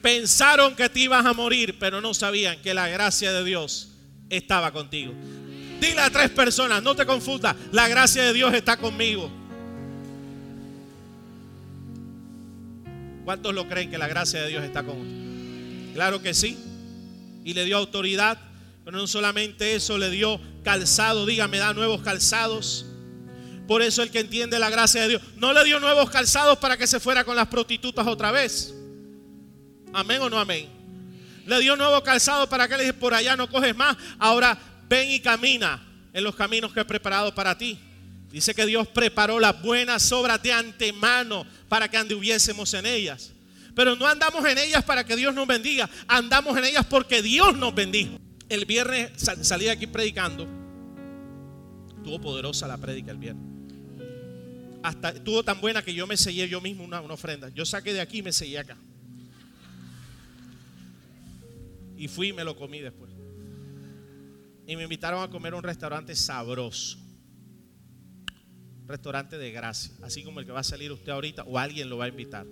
Pensaron 0.00 0.76
que 0.76 0.88
te 0.88 1.00
ibas 1.00 1.26
a 1.26 1.32
morir, 1.32 1.76
pero 1.78 2.00
no 2.00 2.14
sabían 2.14 2.62
que 2.62 2.72
la 2.72 2.88
gracia 2.88 3.32
de 3.32 3.44
Dios 3.44 3.90
estaba 4.30 4.72
contigo. 4.72 5.12
Dile 5.80 6.00
a 6.00 6.10
tres 6.10 6.30
personas, 6.30 6.82
no 6.82 6.94
te 6.94 7.04
confundas, 7.04 7.54
la 7.72 7.88
gracia 7.88 8.22
de 8.22 8.32
Dios 8.32 8.54
está 8.54 8.76
conmigo. 8.76 9.45
¿Cuántos 13.26 13.52
lo 13.52 13.66
creen 13.66 13.90
que 13.90 13.98
la 13.98 14.06
gracia 14.06 14.40
de 14.40 14.48
Dios 14.50 14.62
está 14.62 14.84
con 14.84 15.00
usted? 15.00 15.94
Claro 15.94 16.22
que 16.22 16.32
sí. 16.32 16.56
Y 17.44 17.54
le 17.54 17.64
dio 17.64 17.76
autoridad, 17.76 18.38
pero 18.84 18.96
no 18.96 19.08
solamente 19.08 19.74
eso, 19.74 19.98
le 19.98 20.10
dio 20.10 20.40
calzado, 20.62 21.26
dígame, 21.26 21.58
da 21.58 21.74
nuevos 21.74 22.02
calzados. 22.02 22.86
Por 23.66 23.82
eso 23.82 24.04
el 24.04 24.12
que 24.12 24.20
entiende 24.20 24.60
la 24.60 24.70
gracia 24.70 25.02
de 25.02 25.08
Dios, 25.08 25.22
no 25.38 25.52
le 25.52 25.64
dio 25.64 25.80
nuevos 25.80 26.08
calzados 26.08 26.58
para 26.58 26.76
que 26.76 26.86
se 26.86 27.00
fuera 27.00 27.24
con 27.24 27.34
las 27.34 27.48
prostitutas 27.48 28.06
otra 28.06 28.30
vez. 28.30 28.72
Amén 29.92 30.22
o 30.22 30.30
no 30.30 30.38
amén. 30.38 30.68
Le 31.46 31.58
dio 31.58 31.74
nuevos 31.74 32.02
calzados 32.02 32.48
para 32.48 32.68
que 32.68 32.76
le 32.76 32.84
dije, 32.84 32.94
por 32.94 33.12
allá 33.12 33.34
no 33.34 33.50
coges 33.50 33.74
más. 33.74 33.96
Ahora 34.20 34.56
ven 34.88 35.10
y 35.10 35.18
camina 35.18 35.84
en 36.12 36.22
los 36.22 36.36
caminos 36.36 36.72
que 36.72 36.78
he 36.78 36.84
preparado 36.84 37.34
para 37.34 37.58
ti. 37.58 37.76
Dice 38.36 38.54
que 38.54 38.66
Dios 38.66 38.86
preparó 38.88 39.40
las 39.40 39.62
buenas 39.62 40.12
obras 40.12 40.42
de 40.42 40.52
antemano 40.52 41.46
para 41.70 41.88
que 41.88 41.96
anduviésemos 41.96 42.74
en 42.74 42.84
ellas. 42.84 43.32
Pero 43.74 43.96
no 43.96 44.06
andamos 44.06 44.44
en 44.44 44.58
ellas 44.58 44.84
para 44.84 45.04
que 45.04 45.16
Dios 45.16 45.34
nos 45.34 45.46
bendiga, 45.46 45.88
andamos 46.06 46.54
en 46.58 46.66
ellas 46.66 46.84
porque 46.84 47.22
Dios 47.22 47.56
nos 47.56 47.74
bendijo. 47.74 48.18
El 48.50 48.66
viernes 48.66 49.12
salí 49.40 49.68
aquí 49.68 49.86
predicando. 49.86 50.46
Estuvo 51.96 52.20
poderosa 52.20 52.68
la 52.68 52.76
prédica 52.76 53.10
el 53.10 53.16
viernes. 53.16 53.42
Hasta 54.82 55.08
estuvo 55.12 55.42
tan 55.42 55.58
buena 55.58 55.80
que 55.80 55.94
yo 55.94 56.06
me 56.06 56.18
sellé 56.18 56.46
yo 56.46 56.60
mismo 56.60 56.84
una, 56.84 57.00
una 57.00 57.14
ofrenda. 57.14 57.48
Yo 57.48 57.64
saqué 57.64 57.94
de 57.94 58.02
aquí 58.02 58.18
y 58.18 58.22
me 58.22 58.34
sellé 58.34 58.58
acá. 58.58 58.76
Y 61.96 62.06
fui 62.08 62.28
y 62.28 62.32
me 62.34 62.44
lo 62.44 62.54
comí 62.54 62.80
después. 62.80 63.10
Y 64.66 64.76
me 64.76 64.82
invitaron 64.82 65.22
a 65.22 65.30
comer 65.30 65.54
a 65.54 65.56
un 65.56 65.62
restaurante 65.62 66.14
sabroso 66.14 67.05
restaurante 68.86 69.38
de 69.38 69.50
gracia, 69.50 69.92
así 70.02 70.22
como 70.22 70.40
el 70.40 70.46
que 70.46 70.52
va 70.52 70.60
a 70.60 70.64
salir 70.64 70.92
usted 70.92 71.12
ahorita 71.12 71.42
o 71.44 71.58
alguien 71.58 71.88
lo 71.88 71.98
va 71.98 72.06
a 72.06 72.08
invitar. 72.08 72.46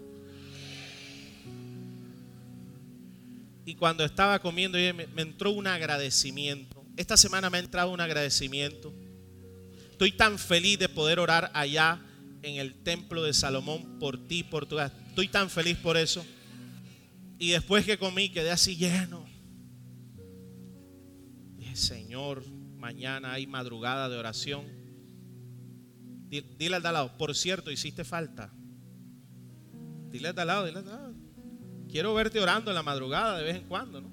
Y 3.66 3.76
cuando 3.76 4.04
estaba 4.04 4.38
comiendo, 4.40 4.78
me, 4.78 5.22
entró 5.22 5.50
un 5.50 5.66
agradecimiento. 5.66 6.84
Esta 6.96 7.16
semana 7.16 7.48
me 7.48 7.56
ha 7.56 7.60
entrado 7.60 7.90
un 7.90 8.00
agradecimiento. 8.00 8.92
Estoy 9.90 10.12
tan 10.12 10.38
feliz 10.38 10.78
de 10.78 10.88
poder 10.88 11.18
orar 11.18 11.50
allá 11.54 12.00
en 12.42 12.56
el 12.56 12.74
templo 12.82 13.22
de 13.22 13.32
Salomón 13.32 13.98
por 13.98 14.28
ti, 14.28 14.42
por 14.42 14.66
tu 14.66 14.78
Estoy 14.78 15.28
tan 15.28 15.48
feliz 15.48 15.78
por 15.78 15.96
eso. 15.96 16.24
Y 17.38 17.50
después 17.50 17.86
que 17.86 17.96
comí, 17.96 18.28
quedé 18.28 18.50
así 18.50 18.76
lleno. 18.76 19.24
Dije, 21.56 21.76
Señor, 21.76 22.44
mañana 22.76 23.32
hay 23.32 23.46
madrugada 23.46 24.10
de 24.10 24.18
oración 24.18 24.83
Dile 26.28 26.76
al 26.76 26.82
de 26.82 26.88
al 26.88 26.94
lado, 26.94 27.16
por 27.16 27.34
cierto, 27.34 27.70
hiciste 27.70 28.04
falta. 28.04 28.52
Dile 30.10 30.28
al 30.28 30.34
de 30.34 30.40
al 30.40 30.46
lado, 30.46 30.66
dile 30.66 30.78
al 30.78 30.86
lado. 30.86 31.14
Quiero 31.88 32.14
verte 32.14 32.40
orando 32.40 32.70
en 32.70 32.74
la 32.74 32.82
madrugada 32.82 33.38
de 33.38 33.44
vez 33.44 33.56
en 33.56 33.64
cuando, 33.64 34.00
¿no? 34.00 34.10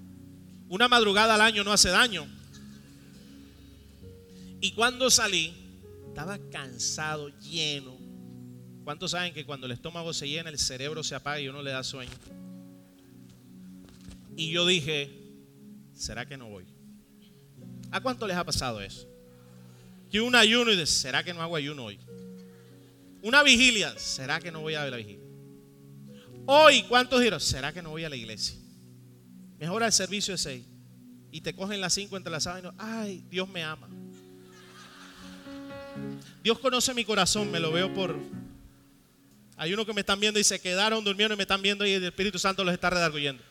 Una 0.69 0.87
madrugada 0.87 1.35
al 1.35 1.41
año 1.41 1.63
no 1.63 1.73
hace 1.73 1.89
daño. 1.89 2.25
Y 4.61 4.71
cuando 4.73 5.09
salí, 5.09 5.53
estaba 6.07 6.37
cansado, 6.49 7.29
lleno. 7.39 7.97
¿Cuántos 8.83 9.11
saben 9.11 9.33
que 9.33 9.45
cuando 9.45 9.65
el 9.65 9.71
estómago 9.71 10.13
se 10.13 10.29
llena, 10.29 10.49
el 10.49 10.59
cerebro 10.59 11.03
se 11.03 11.15
apaga 11.15 11.39
y 11.39 11.47
uno 11.47 11.61
le 11.61 11.71
da 11.71 11.83
sueño? 11.83 12.11
Y 14.35 14.51
yo 14.51 14.65
dije, 14.65 15.11
¿será 15.93 16.25
que 16.25 16.37
no 16.37 16.49
voy? 16.49 16.65
¿A 17.91 17.99
cuánto 17.99 18.25
les 18.25 18.37
ha 18.37 18.43
pasado 18.45 18.81
eso? 18.81 19.10
Que 20.11 20.19
un 20.19 20.35
ayuno 20.35 20.71
y 20.71 20.75
dice, 20.75 20.93
¿será 20.93 21.23
que 21.23 21.33
no 21.33 21.41
hago 21.41 21.55
ayuno 21.55 21.85
hoy? 21.85 21.99
Una 23.21 23.43
vigilia, 23.43 23.97
¿será 23.97 24.39
que 24.39 24.51
no 24.51 24.61
voy 24.61 24.75
a 24.75 24.85
la 24.85 24.97
vigilia? 24.97 25.21
Hoy, 26.45 26.83
¿cuántos 26.83 27.19
dijeron? 27.19 27.39
¿Será 27.39 27.71
que 27.71 27.81
no 27.81 27.91
voy 27.91 28.03
a 28.03 28.09
la 28.09 28.15
iglesia? 28.15 28.55
Mejora 29.59 29.85
el 29.85 29.93
servicio 29.93 30.33
de 30.33 30.37
seis. 30.37 30.65
Y 31.31 31.41
te 31.41 31.53
cogen 31.53 31.79
las 31.79 31.93
cinco 31.93 32.17
entre 32.17 32.31
las 32.31 32.43
sábanas. 32.43 32.73
Ay, 32.77 33.23
Dios 33.29 33.47
me 33.47 33.63
ama. 33.63 33.87
Dios 36.43 36.59
conoce 36.59 36.93
mi 36.93 37.05
corazón, 37.05 37.51
me 37.51 37.59
lo 37.59 37.71
veo 37.71 37.93
por. 37.93 38.17
Hay 39.55 39.73
uno 39.73 39.85
que 39.85 39.93
me 39.93 40.01
están 40.01 40.19
viendo 40.19 40.39
y 40.39 40.43
se 40.43 40.59
quedaron 40.59 41.03
durmiendo 41.03 41.35
y 41.35 41.37
me 41.37 41.43
están 41.43 41.61
viendo 41.61 41.85
y 41.85 41.91
el 41.91 42.03
Espíritu 42.03 42.39
Santo 42.39 42.63
los 42.63 42.73
está 42.73 42.89
redarguyendo. 42.89 43.43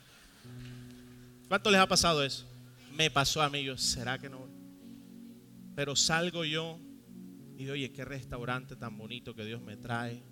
¿Cuánto 1.48 1.70
les 1.70 1.80
ha 1.80 1.86
pasado 1.86 2.24
eso? 2.24 2.44
Me 2.96 3.10
pasó 3.10 3.40
a 3.40 3.48
mí, 3.48 3.62
yo, 3.62 3.78
¿será 3.78 4.18
que 4.18 4.28
no? 4.28 4.49
Pero 5.80 5.96
salgo 5.96 6.44
yo 6.44 6.78
y 7.54 7.60
digo, 7.60 7.72
oye, 7.72 7.90
qué 7.90 8.04
restaurante 8.04 8.76
tan 8.76 8.98
bonito 8.98 9.34
que 9.34 9.46
Dios 9.46 9.62
me 9.62 9.78
trae. 9.78 10.22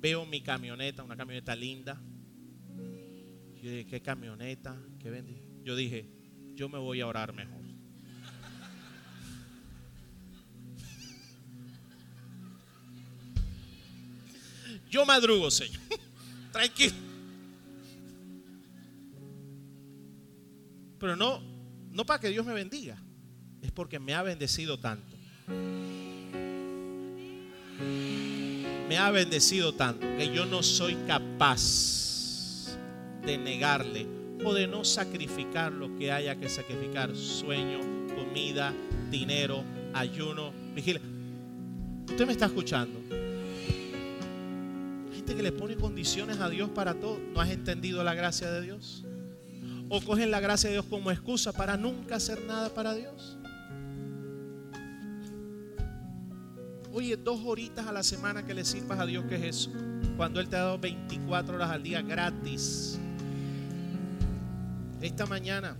Veo 0.00 0.26
mi 0.26 0.42
camioneta, 0.42 1.04
una 1.04 1.16
camioneta 1.16 1.54
linda. 1.54 2.02
Yo 3.62 3.70
dije, 3.70 3.86
qué 3.86 4.02
camioneta, 4.02 4.76
qué 4.98 5.10
bendición. 5.10 5.62
Yo 5.62 5.76
dije, 5.76 6.10
yo 6.56 6.68
me 6.68 6.80
voy 6.80 7.00
a 7.00 7.06
orar 7.06 7.32
mejor. 7.32 7.62
Yo 14.90 15.06
madrugo, 15.06 15.52
Señor. 15.52 15.80
Tranquilo. 16.52 16.96
Pero 20.98 21.14
no, 21.14 21.40
no 21.92 22.04
para 22.04 22.18
que 22.18 22.30
Dios 22.30 22.44
me 22.44 22.54
bendiga. 22.54 23.00
Es 23.62 23.70
porque 23.70 23.98
me 23.98 24.14
ha 24.14 24.22
bendecido 24.22 24.78
tanto. 24.78 25.16
Me 28.88 28.98
ha 28.98 29.10
bendecido 29.10 29.72
tanto 29.72 30.06
que 30.18 30.32
yo 30.34 30.44
no 30.44 30.62
soy 30.62 30.96
capaz 31.06 32.76
de 33.24 33.38
negarle 33.38 34.06
o 34.44 34.52
de 34.52 34.66
no 34.66 34.84
sacrificar 34.84 35.72
lo 35.72 35.96
que 35.96 36.12
haya 36.12 36.36
que 36.36 36.48
sacrificar. 36.48 37.14
Sueño, 37.16 37.78
comida, 38.14 38.74
dinero, 39.10 39.62
ayuno, 39.94 40.52
vigilia. 40.74 41.00
Usted 42.08 42.26
me 42.26 42.32
está 42.32 42.46
escuchando 42.46 43.00
que 45.34 45.42
le 45.42 45.52
pone 45.52 45.76
condiciones 45.76 46.40
a 46.40 46.48
Dios 46.48 46.70
para 46.70 46.94
todo, 46.94 47.18
¿no 47.32 47.40
has 47.40 47.50
entendido 47.50 48.04
la 48.04 48.14
gracia 48.14 48.50
de 48.50 48.62
Dios? 48.62 49.04
¿O 49.88 50.00
cogen 50.00 50.30
la 50.30 50.40
gracia 50.40 50.68
de 50.68 50.76
Dios 50.76 50.86
como 50.86 51.10
excusa 51.10 51.52
para 51.52 51.76
nunca 51.76 52.16
hacer 52.16 52.42
nada 52.44 52.70
para 52.70 52.94
Dios? 52.94 53.36
Oye, 56.94 57.16
dos 57.16 57.40
horitas 57.44 57.86
a 57.86 57.92
la 57.92 58.02
semana 58.02 58.44
que 58.44 58.52
le 58.52 58.66
sirvas 58.66 58.98
a 59.00 59.06
Dios, 59.06 59.24
¿qué 59.26 59.36
es 59.36 59.42
eso? 59.42 59.70
Cuando 60.18 60.40
Él 60.40 60.48
te 60.48 60.56
ha 60.56 60.60
dado 60.60 60.78
24 60.78 61.54
horas 61.54 61.70
al 61.70 61.82
día 61.82 62.02
gratis. 62.02 62.98
Esta 65.00 65.24
mañana, 65.24 65.74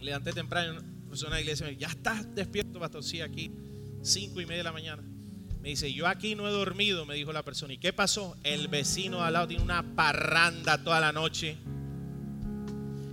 levanté 0.00 0.32
temprano, 0.32 0.80
persona 1.08 1.36
de 1.36 1.42
iglesia 1.42 1.66
me 1.66 1.72
dice, 1.72 1.80
ya 1.80 1.88
estás 1.88 2.32
despierto, 2.36 2.78
pastor, 2.78 3.02
sí, 3.02 3.20
aquí, 3.20 3.50
cinco 4.00 4.40
y 4.40 4.46
media 4.46 4.58
de 4.58 4.64
la 4.64 4.72
mañana. 4.72 5.02
Me 5.60 5.70
dice, 5.70 5.92
yo 5.92 6.06
aquí 6.06 6.36
no 6.36 6.48
he 6.48 6.52
dormido, 6.52 7.04
me 7.04 7.16
dijo 7.16 7.32
la 7.32 7.42
persona. 7.42 7.72
¿Y 7.74 7.78
qué 7.78 7.92
pasó? 7.92 8.36
El 8.44 8.68
vecino 8.68 9.22
al 9.22 9.32
lado 9.32 9.48
tiene 9.48 9.62
una 9.62 9.82
parranda 9.96 10.82
toda 10.82 11.00
la 11.00 11.12
noche. 11.12 11.58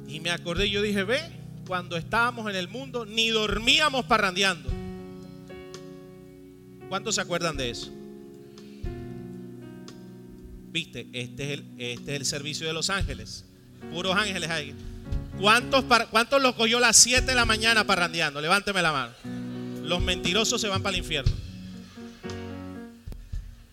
Y 0.08 0.20
me 0.20 0.30
acordé, 0.30 0.70
yo 0.70 0.84
dije, 0.84 1.04
ve, 1.04 1.20
cuando 1.68 1.98
estábamos 1.98 2.50
en 2.50 2.56
el 2.56 2.70
mundo 2.70 3.06
ni 3.06 3.30
dormíamos 3.30 4.06
parrandeando. 4.06 4.77
¿Cuántos 6.90 7.16
se 7.16 7.22
acuerdan 7.22 7.58
de 7.58 7.70
eso? 7.70 7.92
Viste, 10.72 11.08
este 11.14 11.44
es 11.46 11.60
el, 11.60 11.66
este 11.78 12.16
es 12.16 12.20
el 12.22 12.26
servicio 12.26 12.68
de 12.68 12.74
los 12.74 12.90
ángeles. 12.90 13.46
Puros 13.92 14.16
ángeles 14.16 14.50
ahí. 14.50 14.76
¿Cuántos, 15.40 15.86
¿Cuántos 16.10 16.42
los 16.42 16.56
cogió 16.56 16.78
a 16.78 16.82
las 16.82 16.98
7 16.98 17.26
de 17.26 17.36
la 17.36 17.46
mañana 17.46 17.86
parrandeando? 17.86 18.42
Levánteme 18.42 18.82
la 18.82 18.92
mano. 18.92 19.14
Los 19.84 20.02
mentirosos 20.02 20.60
se 20.60 20.68
van 20.68 20.82
para 20.82 20.96
el 20.96 21.04
infierno. 21.04 21.32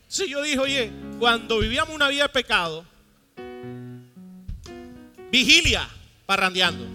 Si 0.08 0.28
yo 0.28 0.42
dije, 0.42 0.58
oye, 0.58 0.92
cuando 1.18 1.58
vivíamos 1.58 1.94
una 1.94 2.08
vida 2.08 2.24
de 2.24 2.28
pecado, 2.28 2.84
vigilia 5.32 5.88
parrandeando. 6.26 6.86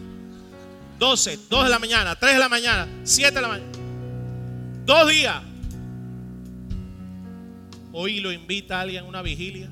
12, 1.00 1.40
2 1.50 1.64
de 1.64 1.70
la 1.70 1.80
mañana, 1.80 2.16
3 2.16 2.34
de 2.34 2.40
la 2.40 2.50
mañana, 2.50 2.88
7 3.04 3.34
de 3.34 3.42
la 3.42 3.48
mañana. 3.48 3.72
Dos 4.86 5.10
días. 5.10 5.49
Hoy 7.92 8.20
lo 8.20 8.32
invita 8.32 8.78
a 8.78 8.82
alguien 8.82 9.04
a 9.04 9.08
una 9.08 9.22
vigilia. 9.22 9.70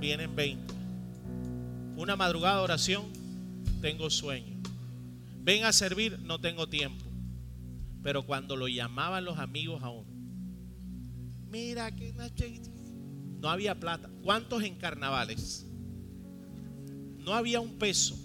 Vienen 0.00 0.34
20. 0.34 0.74
Una 1.96 2.16
madrugada 2.16 2.58
de 2.58 2.64
oración, 2.64 3.04
tengo 3.80 4.10
sueño. 4.10 4.60
Ven 5.42 5.64
a 5.64 5.72
servir, 5.72 6.18
no 6.20 6.40
tengo 6.40 6.68
tiempo. 6.68 7.04
Pero 8.02 8.24
cuando 8.24 8.56
lo 8.56 8.66
llamaban 8.66 9.24
los 9.24 9.38
amigos 9.38 9.82
a 9.82 9.90
uno, 9.90 10.10
Mira 11.52 11.94
que 11.94 12.14
no 13.40 13.50
había 13.50 13.78
plata. 13.78 14.08
¿Cuántos 14.22 14.62
en 14.62 14.74
carnavales? 14.76 15.66
No 17.18 17.34
había 17.34 17.60
un 17.60 17.78
peso. 17.78 18.18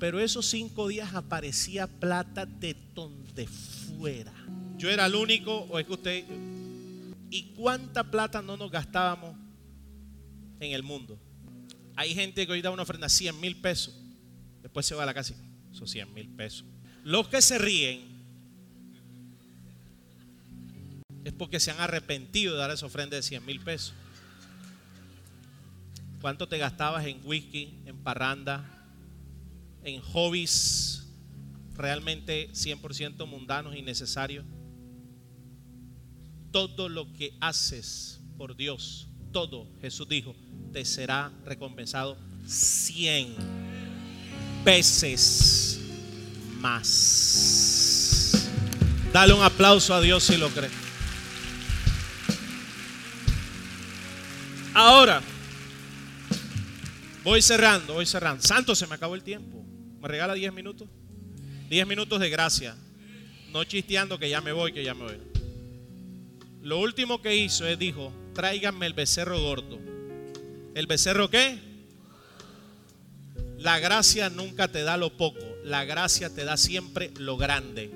Pero 0.00 0.18
esos 0.18 0.44
cinco 0.46 0.88
días 0.88 1.14
aparecía 1.14 1.86
plata 1.86 2.44
de 2.44 2.76
donde 2.92 3.46
fuera. 3.46 4.32
Yo 4.76 4.90
era 4.90 5.06
el 5.06 5.14
único, 5.14 5.60
o 5.70 5.78
es 5.78 5.86
que 5.86 5.92
usted. 5.92 6.24
¿Y 7.30 7.54
cuánta 7.54 8.10
plata 8.10 8.42
no 8.42 8.56
nos 8.56 8.70
gastábamos 8.70 9.36
en 10.60 10.72
el 10.72 10.82
mundo? 10.82 11.18
Hay 11.96 12.14
gente 12.14 12.46
que 12.46 12.52
hoy 12.52 12.62
da 12.62 12.70
una 12.70 12.82
ofrenda 12.82 13.08
100 13.08 13.40
mil 13.40 13.60
pesos. 13.60 13.94
Después 14.62 14.86
se 14.86 14.94
va 14.94 15.04
a 15.04 15.06
la 15.06 15.14
casa. 15.14 15.34
Esos 15.72 15.90
100 15.90 16.14
mil 16.14 16.28
pesos. 16.28 16.64
Los 17.04 17.28
que 17.28 17.42
se 17.42 17.58
ríen 17.58 18.14
es 21.24 21.32
porque 21.32 21.60
se 21.60 21.70
han 21.70 21.80
arrepentido 21.80 22.54
de 22.54 22.60
dar 22.60 22.70
esa 22.70 22.86
ofrenda 22.86 23.16
de 23.16 23.22
100 23.22 23.44
mil 23.44 23.60
pesos. 23.60 23.94
¿Cuánto 26.20 26.48
te 26.48 26.58
gastabas 26.58 27.06
en 27.06 27.20
whisky, 27.24 27.78
en 27.84 27.98
parranda, 27.98 28.64
en 29.82 30.00
hobbies 30.00 31.06
realmente 31.76 32.50
100% 32.52 33.26
mundanos 33.26 33.76
y 33.76 33.82
necesarios? 33.82 34.44
Todo 36.54 36.88
lo 36.88 37.12
que 37.12 37.34
haces 37.40 38.20
por 38.38 38.54
Dios, 38.54 39.08
todo, 39.32 39.66
Jesús 39.80 40.08
dijo, 40.08 40.36
te 40.72 40.84
será 40.84 41.32
recompensado 41.44 42.16
100 42.46 43.34
veces 44.64 45.80
más. 46.60 48.48
Dale 49.12 49.32
un 49.32 49.42
aplauso 49.42 49.94
a 49.94 50.00
Dios 50.00 50.22
si 50.22 50.36
lo 50.36 50.48
crees. 50.50 50.70
Ahora, 54.74 55.20
voy 57.24 57.42
cerrando, 57.42 57.94
voy 57.94 58.06
cerrando. 58.06 58.44
Santo, 58.44 58.76
se 58.76 58.86
me 58.86 58.94
acabó 58.94 59.16
el 59.16 59.24
tiempo. 59.24 59.60
¿Me 60.00 60.06
regala 60.06 60.34
10 60.34 60.52
minutos? 60.52 60.88
10 61.68 61.84
minutos 61.88 62.20
de 62.20 62.30
gracia. 62.30 62.76
No 63.50 63.64
chisteando 63.64 64.20
que 64.20 64.30
ya 64.30 64.40
me 64.40 64.52
voy, 64.52 64.72
que 64.72 64.84
ya 64.84 64.94
me 64.94 65.02
voy. 65.02 65.33
Lo 66.64 66.78
último 66.78 67.20
que 67.20 67.36
hizo 67.36 67.66
es 67.66 67.78
dijo, 67.78 68.10
tráiganme 68.32 68.86
el 68.86 68.94
becerro 68.94 69.38
gordo. 69.38 69.78
¿El 70.74 70.86
becerro 70.86 71.28
qué? 71.28 71.58
La 73.58 73.78
gracia 73.78 74.30
nunca 74.30 74.68
te 74.68 74.82
da 74.82 74.96
lo 74.96 75.14
poco, 75.14 75.44
la 75.62 75.84
gracia 75.84 76.30
te 76.30 76.46
da 76.46 76.56
siempre 76.56 77.10
lo 77.18 77.36
grande. 77.36 77.90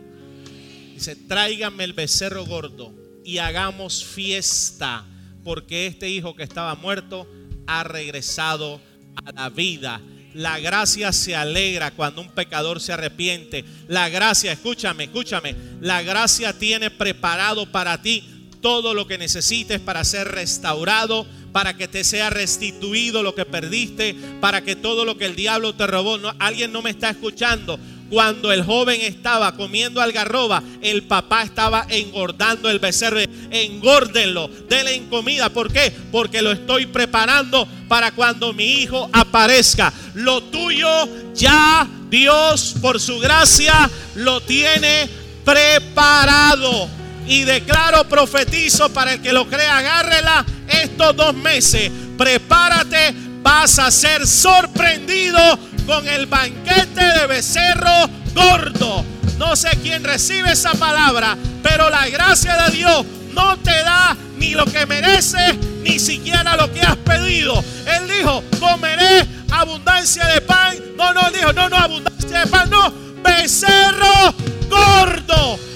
Dice, 0.93 1.17
tráiganme 1.17 1.83
el 1.83 1.95
becerro 1.95 2.45
gordo 2.45 2.93
y 3.25 3.39
hagamos 3.39 4.05
fiesta 4.05 5.07
porque 5.45 5.87
este 5.87 6.11
hijo 6.11 6.37
que 6.37 6.43
estaba 6.43 6.75
muerto 6.75 7.27
ha 7.67 7.85
regresado 7.85 8.83
a 9.25 9.33
la 9.33 9.49
vida. 9.49 10.03
La 10.35 10.61
gracia 10.61 11.15
se 11.15 11.35
alegra 11.35 11.93
cuando 11.93 12.21
un 12.21 12.33
pecador 12.33 12.83
se 12.83 12.93
arrepiente. 12.93 13.65
La 13.89 14.11
gracia, 14.11 14.53
escúchame, 14.53 15.05
escúchame, 15.05 15.57
la 15.81 16.03
gracia 16.03 16.53
tiene 16.53 16.91
preparado 16.91 17.73
para 17.73 18.03
ti 18.03 18.35
todo 18.61 18.95
lo 18.95 19.07
que 19.07 19.19
necesites 19.19 19.81
para 19.81 20.05
ser 20.05 20.29
restaurado, 20.29 21.27
para 21.53 21.77
que 21.77 21.89
te 21.89 22.05
sea 22.05 22.31
restituido 22.31 23.23
lo 23.23 23.35
que 23.35 23.45
perdiste, 23.45 24.15
para 24.41 24.63
que 24.63 24.77
todo 24.77 25.05
lo 25.05 25.17
que 25.17 25.27
el 25.27 25.37
diablo 25.37 25.75
te 25.75 25.87
robó, 25.87 26.19
no, 26.19 26.35
alguien 26.39 26.73
no 26.73 26.83
me 26.83 26.91
está 26.91 27.11
escuchando. 27.11 27.79
Cuando 28.11 28.53
el 28.53 28.65
joven 28.65 29.03
estaba 29.03 29.55
comiendo 29.55 30.01
algarroba, 30.01 30.63
el 30.81 31.03
papá 31.03 31.43
estaba 31.43 31.87
engordando 31.91 32.71
el 32.71 32.79
becerro. 32.79 33.21
Engórdenlo, 33.51 34.49
denle 34.69 34.95
en 34.95 35.09
comida. 35.09 35.51
¿Por 35.51 35.71
qué? 35.71 35.93
Porque 36.11 36.41
lo 36.41 36.53
estoy 36.53 36.87
preparando 36.87 37.69
para 37.87 38.13
cuando 38.13 38.55
mi 38.55 38.65
hijo 38.81 39.11
aparezca. 39.13 39.93
Lo 40.15 40.43
tuyo 40.45 40.89
ya 41.35 41.87
Dios 42.09 42.77
por 42.81 42.99
su 42.99 43.19
gracia 43.19 43.91
lo 44.15 44.41
tiene 44.41 45.09
preparado. 45.45 46.89
Y 47.29 47.45
declaro, 47.45 48.09
profetizo 48.09 48.89
para 48.89 49.13
el 49.13 49.23
que 49.23 49.33
lo 49.33 49.47
crea, 49.47 49.77
agárrela 49.77 50.45
estos 50.67 51.15
dos 51.15 51.35
meses. 51.35 51.91
Prepárate, 52.17 53.15
vas 53.43 53.79
a 53.79 53.91
ser 53.91 54.27
sorprendido 54.27 55.39
con 55.87 56.09
el 56.09 56.27
banquete 56.27 57.05
de 57.05 57.27
becerro 57.27 58.09
gordo. 58.35 59.05
No 59.39 59.55
sé 59.57 59.69
quién 59.83 60.03
recibe 60.05 60.53
esa 60.53 60.73
palabra, 60.73 61.37
pero 61.63 61.91
la 61.91 62.09
gracia 62.09 62.57
de 62.65 62.77
Dios 62.77 63.05
no 63.33 63.59
te 63.59 63.83
da 63.83 64.17
ni 64.39 64.55
lo 64.55 64.65
que 64.65 64.87
mereces, 64.87 65.57
ni 65.83 65.99
siquiera 65.99 66.57
lo 66.57 66.73
que 66.73 66.81
has 66.81 66.97
pedido. 66.97 67.63
Él 67.87 68.09
dijo, 68.09 68.43
comeré 68.59 69.27
abundancia 69.51 70.27
de 70.27 70.41
pan. 70.41 70.77
No, 70.97 71.13
no, 71.13 71.31
dijo, 71.31 71.53
no, 71.53 71.69
no, 71.69 71.77
abundancia 71.77 72.41
de 72.41 72.47
pan, 72.47 72.71
no, 72.71 72.93
becerro 73.23 74.35
gordo. 74.69 75.68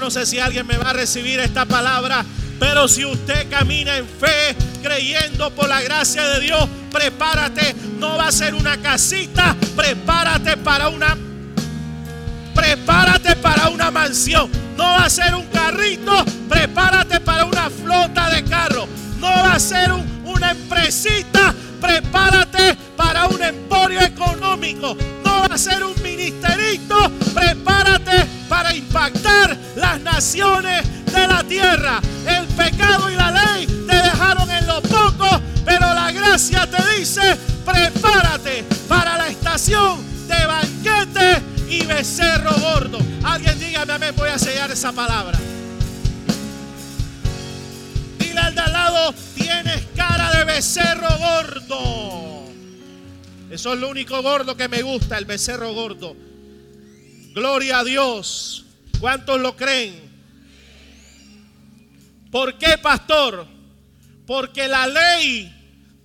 No 0.00 0.10
sé 0.10 0.26
si 0.26 0.40
alguien 0.40 0.66
me 0.66 0.76
va 0.76 0.90
a 0.90 0.92
recibir 0.92 1.38
esta 1.38 1.66
palabra, 1.66 2.24
pero 2.58 2.88
si 2.88 3.04
usted 3.04 3.48
camina 3.48 3.96
en 3.96 4.06
fe, 4.06 4.56
creyendo 4.82 5.50
por 5.50 5.68
la 5.68 5.80
gracia 5.82 6.26
de 6.30 6.40
Dios, 6.40 6.68
prepárate. 6.90 7.76
No 8.00 8.16
va 8.16 8.26
a 8.26 8.32
ser 8.32 8.56
una 8.56 8.76
casita, 8.78 9.54
prepárate 9.76 10.56
para 10.56 10.88
una 10.88 11.16
prepárate 12.54 13.36
para 13.36 13.68
una 13.68 13.92
mansión. 13.92 14.50
No 14.76 14.82
va 14.82 15.04
a 15.04 15.10
ser 15.10 15.32
un 15.34 15.46
carrito, 15.46 16.24
prepárate 16.48 17.20
para 17.20 17.44
una 17.44 17.70
flota 17.70 18.30
de 18.30 18.42
carros. 18.42 18.88
No 19.20 19.28
va 19.28 19.54
a 19.54 19.60
ser 19.60 19.92
una 20.24 20.50
empresita, 20.50 21.54
prepárate 21.80 22.76
para 22.96 23.26
un 23.26 23.40
emporio 23.40 24.00
económico. 24.00 24.96
Ser 25.56 25.84
un 25.84 26.02
ministerito, 26.02 26.96
prepárate 27.34 28.24
para 28.48 28.74
impactar 28.74 29.54
las 29.76 30.00
naciones 30.00 30.82
de 31.12 31.26
la 31.26 31.44
tierra. 31.44 32.00
El 32.26 32.46
pecado 32.46 33.10
y 33.10 33.14
la 33.14 33.30
ley 33.30 33.66
te 33.66 33.94
dejaron 33.94 34.50
en 34.50 34.66
lo 34.66 34.80
poco, 34.80 35.28
pero 35.66 35.92
la 35.92 36.12
gracia 36.12 36.66
te 36.66 36.98
dice, 36.98 37.36
prepárate 37.66 38.64
para 38.88 39.18
la 39.18 39.28
estación 39.28 39.98
de 40.28 40.46
banquete 40.46 41.42
y 41.68 41.84
becerro 41.84 42.52
gordo. 42.58 42.98
Alguien 43.22 43.58
dígame, 43.58 43.92
amén, 43.92 44.14
voy 44.16 44.30
a 44.30 44.38
sellar 44.38 44.70
esa 44.70 44.92
palabra. 44.92 45.38
Dile 48.18 48.40
al 48.40 48.54
de 48.54 48.60
al 48.62 48.72
lado, 48.72 49.14
tienes 49.34 49.82
cara 49.94 50.30
de 50.32 50.44
becerro 50.44 51.08
gordo. 51.18 52.39
Eso 53.50 53.74
es 53.74 53.80
lo 53.80 53.88
único 53.88 54.22
gordo 54.22 54.56
que 54.56 54.68
me 54.68 54.82
gusta, 54.82 55.18
el 55.18 55.24
becerro 55.24 55.72
gordo. 55.72 56.16
Gloria 57.34 57.80
a 57.80 57.84
Dios. 57.84 58.64
¿Cuántos 59.00 59.40
lo 59.40 59.56
creen? 59.56 60.08
¿Por 62.30 62.56
qué, 62.58 62.78
pastor? 62.78 63.46
Porque 64.24 64.68
la 64.68 64.86
ley 64.86 65.52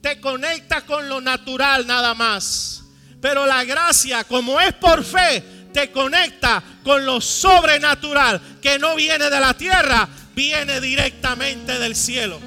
te 0.01 0.19
conecta 0.19 0.81
con 0.81 1.07
lo 1.07 1.21
natural 1.21 1.85
nada 1.85 2.15
más. 2.15 2.83
Pero 3.21 3.45
la 3.45 3.63
gracia, 3.63 4.23
como 4.23 4.59
es 4.59 4.73
por 4.73 5.03
fe, 5.03 5.43
te 5.71 5.91
conecta 5.91 6.63
con 6.83 7.05
lo 7.05 7.21
sobrenatural 7.21 8.41
que 8.59 8.79
no 8.79 8.95
viene 8.95 9.29
de 9.29 9.39
la 9.39 9.53
tierra, 9.55 10.07
viene 10.33 10.81
directamente 10.81 11.77
del 11.77 11.95
cielo. 11.95 12.39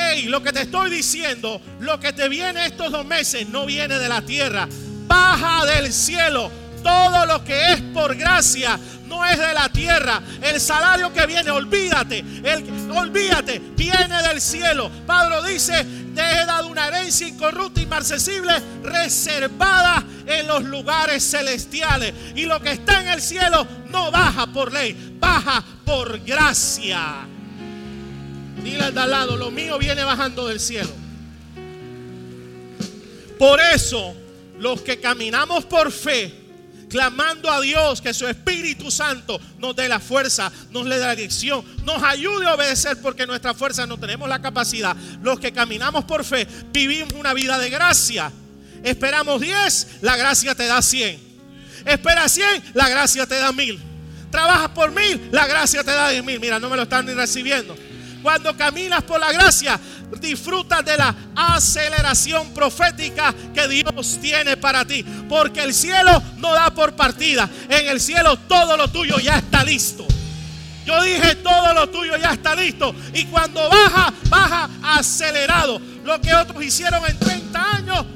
Hey, 0.00 0.26
lo 0.26 0.40
que 0.40 0.52
te 0.52 0.62
estoy 0.62 0.90
diciendo, 0.90 1.60
lo 1.80 1.98
que 1.98 2.12
te 2.12 2.28
viene 2.28 2.66
estos 2.66 2.92
dos 2.92 3.04
meses 3.04 3.48
no 3.48 3.66
viene 3.66 3.98
de 3.98 4.08
la 4.08 4.22
tierra, 4.22 4.68
baja 5.08 5.66
del 5.66 5.92
cielo. 5.92 6.52
Todo 6.84 7.26
lo 7.26 7.42
que 7.42 7.72
es 7.72 7.80
por 7.92 8.14
gracia 8.14 8.78
no 9.08 9.26
es 9.26 9.36
de 9.36 9.52
la 9.52 9.68
tierra. 9.68 10.22
El 10.40 10.60
salario 10.60 11.12
que 11.12 11.26
viene, 11.26 11.50
olvídate, 11.50 12.20
el, 12.44 12.92
olvídate, 12.96 13.60
viene 13.76 14.22
del 14.22 14.40
cielo. 14.40 14.88
Pablo 15.04 15.42
dice, 15.42 15.84
te 16.14 16.20
he 16.20 16.46
dado 16.46 16.68
una 16.68 16.86
herencia 16.86 17.26
incorrupta, 17.26 17.80
inmarcesible, 17.80 18.52
reservada 18.84 20.04
en 20.26 20.46
los 20.46 20.62
lugares 20.62 21.28
celestiales. 21.28 22.14
Y 22.36 22.42
lo 22.42 22.60
que 22.60 22.70
está 22.70 23.00
en 23.00 23.08
el 23.08 23.20
cielo 23.20 23.66
no 23.90 24.12
baja 24.12 24.46
por 24.46 24.72
ley, 24.72 25.16
baja 25.18 25.64
por 25.84 26.20
gracia. 26.20 27.26
Dile 28.62 28.84
al 28.84 28.94
de 28.94 29.00
al 29.00 29.10
lado, 29.10 29.36
lo 29.36 29.50
mío 29.50 29.78
viene 29.78 30.04
bajando 30.04 30.46
del 30.46 30.60
cielo. 30.60 30.90
Por 33.38 33.60
eso, 33.60 34.14
los 34.58 34.80
que 34.82 35.00
caminamos 35.00 35.64
por 35.64 35.92
fe, 35.92 36.34
clamando 36.88 37.50
a 37.50 37.60
Dios 37.60 38.00
que 38.00 38.12
su 38.12 38.26
Espíritu 38.26 38.90
Santo 38.90 39.40
nos 39.58 39.76
dé 39.76 39.88
la 39.88 40.00
fuerza, 40.00 40.50
nos 40.70 40.86
dé 40.86 40.98
la 40.98 41.14
dirección, 41.14 41.64
nos 41.84 42.02
ayude 42.02 42.46
a 42.46 42.54
obedecer 42.54 43.00
porque 43.00 43.26
nuestra 43.26 43.54
fuerza 43.54 43.86
no 43.86 43.98
tenemos 43.98 44.28
la 44.28 44.42
capacidad. 44.42 44.96
Los 45.22 45.38
que 45.38 45.52
caminamos 45.52 46.04
por 46.04 46.24
fe 46.24 46.46
vivimos 46.72 47.12
una 47.12 47.32
vida 47.34 47.58
de 47.58 47.70
gracia. 47.70 48.32
Esperamos 48.82 49.40
10, 49.40 49.98
la 50.02 50.16
gracia 50.16 50.54
te 50.54 50.66
da 50.66 50.82
100. 50.82 51.28
Espera 51.84 52.28
100, 52.28 52.72
la 52.74 52.88
gracia 52.88 53.26
te 53.26 53.36
da 53.36 53.52
1000. 53.52 53.78
Trabajas 54.30 54.70
por 54.70 54.90
1000, 54.90 55.28
la 55.32 55.46
gracia 55.46 55.82
te 55.82 55.90
da 55.90 56.10
10 56.10 56.24
mil. 56.24 56.40
Mira, 56.40 56.58
no 56.58 56.68
me 56.68 56.76
lo 56.76 56.82
están 56.82 57.06
ni 57.06 57.14
recibiendo. 57.14 57.76
Cuando 58.22 58.56
caminas 58.56 59.02
por 59.04 59.20
la 59.20 59.32
gracia, 59.32 59.78
disfrutas 60.20 60.84
de 60.84 60.96
la 60.96 61.14
aceleración 61.34 62.52
profética 62.52 63.34
que 63.54 63.68
Dios 63.68 64.18
tiene 64.20 64.56
para 64.56 64.84
ti. 64.84 65.04
Porque 65.28 65.62
el 65.62 65.72
cielo 65.72 66.22
no 66.38 66.52
da 66.52 66.70
por 66.70 66.94
partida. 66.94 67.48
En 67.68 67.86
el 67.86 68.00
cielo 68.00 68.36
todo 68.36 68.76
lo 68.76 68.88
tuyo 68.88 69.18
ya 69.18 69.38
está 69.38 69.62
listo. 69.64 70.06
Yo 70.84 71.02
dije 71.02 71.36
todo 71.36 71.74
lo 71.74 71.88
tuyo 71.90 72.16
ya 72.16 72.32
está 72.32 72.54
listo. 72.54 72.94
Y 73.12 73.26
cuando 73.26 73.68
baja, 73.68 74.12
baja 74.28 74.70
acelerado. 74.82 75.80
Lo 76.04 76.20
que 76.20 76.34
otros 76.34 76.64
hicieron 76.64 77.04
en 77.06 77.18
30 77.18 77.72
años, 77.72 78.06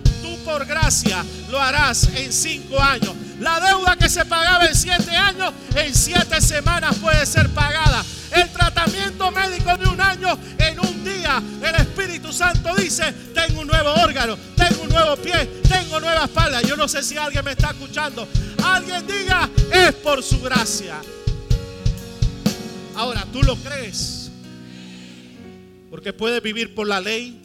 por 0.44 0.66
gracia 0.66 1.24
lo 1.50 1.60
harás 1.60 2.08
en 2.14 2.32
5 2.32 2.80
años. 2.80 3.14
La 3.40 3.58
deuda 3.60 3.96
que 3.96 4.08
se 4.08 4.24
pagaba 4.24 4.66
en 4.66 4.74
7 4.74 5.10
años, 5.10 5.52
en 5.74 5.94
7 5.94 6.40
semanas 6.40 6.96
puede 6.98 7.24
ser 7.26 7.48
pagada. 7.50 8.04
El 8.30 8.48
tratamiento 8.50 9.30
médico 9.30 9.76
de 9.76 9.88
un 9.88 10.00
año 10.00 10.38
en 10.58 10.80
un 10.80 11.04
día. 11.04 11.42
El 11.62 11.74
Espíritu 11.74 12.32
Santo 12.32 12.74
dice, 12.76 13.12
tengo 13.34 13.60
un 13.60 13.66
nuevo 13.66 13.90
órgano, 13.94 14.36
tengo 14.56 14.82
un 14.82 14.88
nuevo 14.88 15.16
pie, 15.16 15.60
tengo 15.68 16.00
nueva 16.00 16.24
espalda. 16.24 16.62
Yo 16.62 16.76
no 16.76 16.88
sé 16.88 17.02
si 17.02 17.16
alguien 17.16 17.44
me 17.44 17.52
está 17.52 17.70
escuchando. 17.70 18.26
Alguien 18.64 19.06
diga, 19.06 19.50
es 19.70 19.92
por 19.94 20.22
su 20.22 20.40
gracia. 20.40 21.00
Ahora, 22.94 23.26
¿tú 23.32 23.42
lo 23.42 23.56
crees? 23.56 24.30
Porque 25.90 26.12
puedes 26.12 26.42
vivir 26.42 26.74
por 26.74 26.86
la 26.88 27.00
ley 27.00 27.42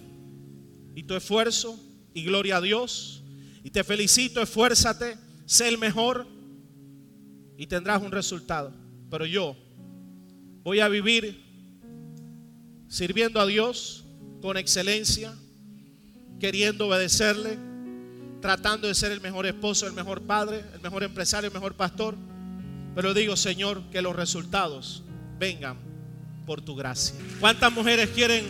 y 0.96 1.04
tu 1.04 1.16
esfuerzo 1.16 1.78
y 2.18 2.24
gloria 2.24 2.58
a 2.58 2.62
Dios. 2.62 3.24
Y 3.64 3.70
te 3.70 3.84
felicito, 3.84 4.42
esfuérzate, 4.42 5.18
sé 5.46 5.68
el 5.68 5.78
mejor 5.78 6.28
y 7.58 7.68
tendrás 7.68 8.02
un 8.02 8.12
resultado. 8.12 8.74
Pero 9.10 9.26
yo 9.26 9.56
Voy 10.68 10.82
a 10.82 10.90
vivir 10.90 11.42
sirviendo 12.90 13.40
a 13.40 13.46
Dios 13.46 14.04
con 14.42 14.58
excelencia, 14.58 15.34
queriendo 16.42 16.90
obedecerle, 16.90 17.58
tratando 18.42 18.90
de 18.90 18.94
ser 18.94 19.14
el 19.14 19.22
mejor 19.22 19.46
esposo, 19.46 19.88
el 19.88 19.94
mejor 19.94 20.24
padre, 20.24 20.66
el 20.74 20.82
mejor 20.82 21.04
empresario, 21.04 21.48
el 21.48 21.54
mejor 21.54 21.76
pastor. 21.76 22.16
Pero 22.96 23.14
digo, 23.14 23.38
Señor, 23.38 23.82
que 23.92 24.02
los 24.02 24.14
resultados 24.14 25.04
vengan 25.40 25.78
por 26.46 26.60
tu 26.60 26.76
gracia. 26.76 27.16
¿Cuántas 27.40 27.72
mujeres 27.72 28.10
quieren 28.10 28.44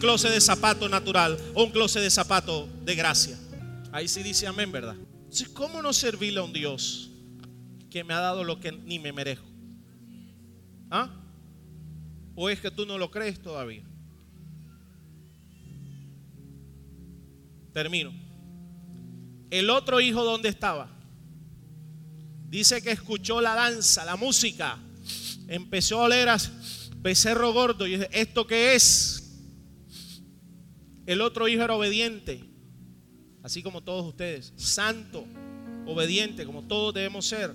closet 0.00 0.32
de 0.32 0.40
zapato 0.40 0.88
natural 0.88 1.38
o 1.54 1.62
un 1.62 1.70
closet 1.70 2.02
de 2.02 2.10
zapato 2.10 2.68
de 2.82 2.96
gracia? 2.96 3.38
Ahí 3.92 4.08
sí 4.08 4.24
dice 4.24 4.48
amén, 4.48 4.72
¿verdad? 4.72 4.96
Entonces, 4.96 5.48
¿cómo 5.50 5.80
no 5.80 5.92
servirle 5.92 6.40
a 6.40 6.42
un 6.42 6.52
Dios 6.52 7.10
que 7.88 8.02
me 8.02 8.14
ha 8.14 8.20
dado 8.20 8.42
lo 8.42 8.58
que 8.58 8.72
ni 8.72 8.98
me 8.98 9.12
merezco? 9.12 9.46
¿Ah? 10.90 11.08
¿O 12.34 12.50
es 12.50 12.60
que 12.60 12.70
tú 12.70 12.84
no 12.86 12.98
lo 12.98 13.10
crees 13.10 13.40
todavía? 13.40 13.84
Termino. 17.72 18.12
El 19.50 19.70
otro 19.70 20.00
hijo, 20.00 20.24
¿dónde 20.24 20.48
estaba? 20.48 20.90
Dice 22.48 22.82
que 22.82 22.90
escuchó 22.90 23.40
la 23.40 23.54
danza, 23.54 24.04
la 24.04 24.16
música. 24.16 24.78
Empezó 25.46 26.00
a 26.00 26.04
oler 26.04 26.28
a 26.28 26.38
becerro 26.96 27.52
gordo 27.52 27.86
y 27.86 27.92
dice, 27.92 28.08
¿esto 28.12 28.46
qué 28.46 28.74
es? 28.74 29.19
El 31.10 31.22
otro 31.22 31.48
hijo 31.48 31.64
era 31.64 31.74
obediente, 31.74 32.44
así 33.42 33.64
como 33.64 33.82
todos 33.82 34.06
ustedes. 34.06 34.52
Santo, 34.54 35.26
obediente, 35.84 36.46
como 36.46 36.68
todos 36.68 36.94
debemos 36.94 37.26
ser. 37.26 37.52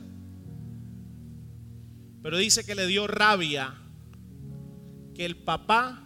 Pero 2.21 2.37
dice 2.37 2.65
que 2.65 2.75
le 2.75 2.85
dio 2.85 3.07
rabia 3.07 3.73
que 5.13 5.23
el 5.23 5.37
papá 5.37 6.03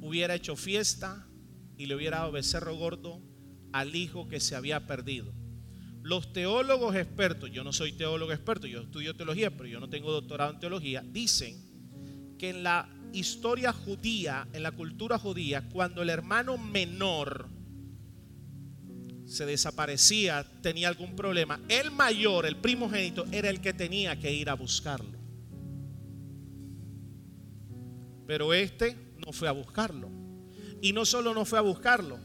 hubiera 0.00 0.34
hecho 0.34 0.56
fiesta 0.56 1.24
y 1.78 1.86
le 1.86 1.94
hubiera 1.94 2.18
dado 2.18 2.32
becerro 2.32 2.74
gordo 2.74 3.22
al 3.70 3.94
hijo 3.94 4.26
que 4.26 4.40
se 4.40 4.56
había 4.56 4.88
perdido. 4.88 5.32
Los 6.02 6.32
teólogos 6.32 6.96
expertos, 6.96 7.52
yo 7.52 7.62
no 7.62 7.72
soy 7.72 7.92
teólogo 7.92 8.32
experto, 8.32 8.66
yo 8.66 8.80
estudio 8.80 9.14
teología, 9.14 9.56
pero 9.56 9.68
yo 9.68 9.78
no 9.78 9.88
tengo 9.88 10.10
doctorado 10.10 10.54
en 10.54 10.58
teología, 10.58 11.00
dicen 11.06 12.34
que 12.40 12.50
en 12.50 12.64
la 12.64 12.88
historia 13.14 13.72
judía, 13.72 14.46
en 14.52 14.62
la 14.62 14.72
cultura 14.72 15.18
judía, 15.18 15.68
cuando 15.70 16.02
el 16.02 16.10
hermano 16.10 16.58
menor 16.58 17.48
se 19.26 19.46
desaparecía, 19.46 20.44
tenía 20.62 20.88
algún 20.88 21.16
problema, 21.16 21.60
el 21.68 21.90
mayor, 21.90 22.46
el 22.46 22.56
primogénito, 22.56 23.24
era 23.32 23.48
el 23.48 23.60
que 23.60 23.72
tenía 23.72 24.18
que 24.18 24.32
ir 24.32 24.50
a 24.50 24.54
buscarlo. 24.54 25.18
Pero 28.26 28.54
este 28.54 28.96
no 29.24 29.32
fue 29.32 29.48
a 29.48 29.52
buscarlo. 29.52 30.10
Y 30.80 30.92
no 30.92 31.04
solo 31.04 31.32
no 31.32 31.44
fue 31.44 31.58
a 31.58 31.62
buscarlo, 31.62 32.18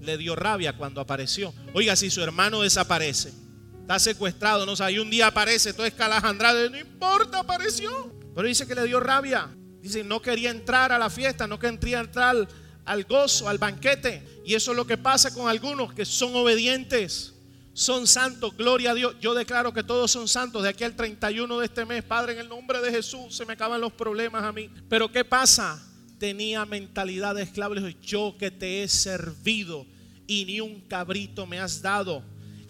le 0.00 0.16
dio 0.16 0.34
rabia 0.34 0.76
cuando 0.76 1.00
apareció. 1.00 1.52
Oiga, 1.74 1.96
si 1.96 2.10
su 2.10 2.22
hermano 2.22 2.62
desaparece, 2.62 3.32
está 3.80 3.98
secuestrado, 3.98 4.64
no 4.64 4.76
sé, 4.76 4.92
y 4.92 4.98
un 4.98 5.10
día 5.10 5.26
aparece, 5.26 5.72
todo 5.72 5.86
escalajandrado, 5.86 6.70
no 6.70 6.78
importa, 6.78 7.40
apareció. 7.40 8.14
Pero 8.34 8.48
dice 8.48 8.66
que 8.66 8.74
le 8.74 8.84
dio 8.84 9.00
rabia. 9.00 9.50
Dice, 9.82 10.04
no 10.04 10.20
quería 10.20 10.50
entrar 10.50 10.92
a 10.92 10.98
la 10.98 11.10
fiesta, 11.10 11.46
no 11.46 11.58
quería 11.58 12.00
entrar 12.00 12.48
al 12.84 13.04
gozo, 13.04 13.48
al 13.48 13.58
banquete. 13.58 14.42
Y 14.44 14.54
eso 14.54 14.72
es 14.72 14.76
lo 14.76 14.86
que 14.86 14.98
pasa 14.98 15.32
con 15.32 15.48
algunos 15.48 15.92
que 15.92 16.04
son 16.04 16.34
obedientes, 16.34 17.34
son 17.72 18.06
santos, 18.06 18.56
gloria 18.56 18.90
a 18.90 18.94
Dios. 18.94 19.16
Yo 19.20 19.32
declaro 19.32 19.72
que 19.72 19.82
todos 19.82 20.10
son 20.10 20.28
santos 20.28 20.62
de 20.62 20.68
aquí 20.68 20.84
al 20.84 20.96
31 20.96 21.58
de 21.58 21.64
este 21.64 21.84
mes. 21.84 22.02
Padre, 22.02 22.34
en 22.34 22.40
el 22.40 22.48
nombre 22.48 22.80
de 22.80 22.90
Jesús 22.90 23.34
se 23.34 23.46
me 23.46 23.54
acaban 23.54 23.80
los 23.80 23.92
problemas 23.92 24.42
a 24.42 24.52
mí. 24.52 24.70
Pero 24.88 25.10
¿qué 25.10 25.24
pasa? 25.24 25.82
Tenía 26.18 26.66
mentalidad 26.66 27.34
de 27.34 27.42
esclavo. 27.42 27.74
Yo 28.02 28.36
que 28.38 28.50
te 28.50 28.82
he 28.82 28.88
servido 28.88 29.86
y 30.26 30.44
ni 30.44 30.60
un 30.60 30.80
cabrito 30.82 31.46
me 31.46 31.58
has 31.58 31.80
dado 31.80 32.22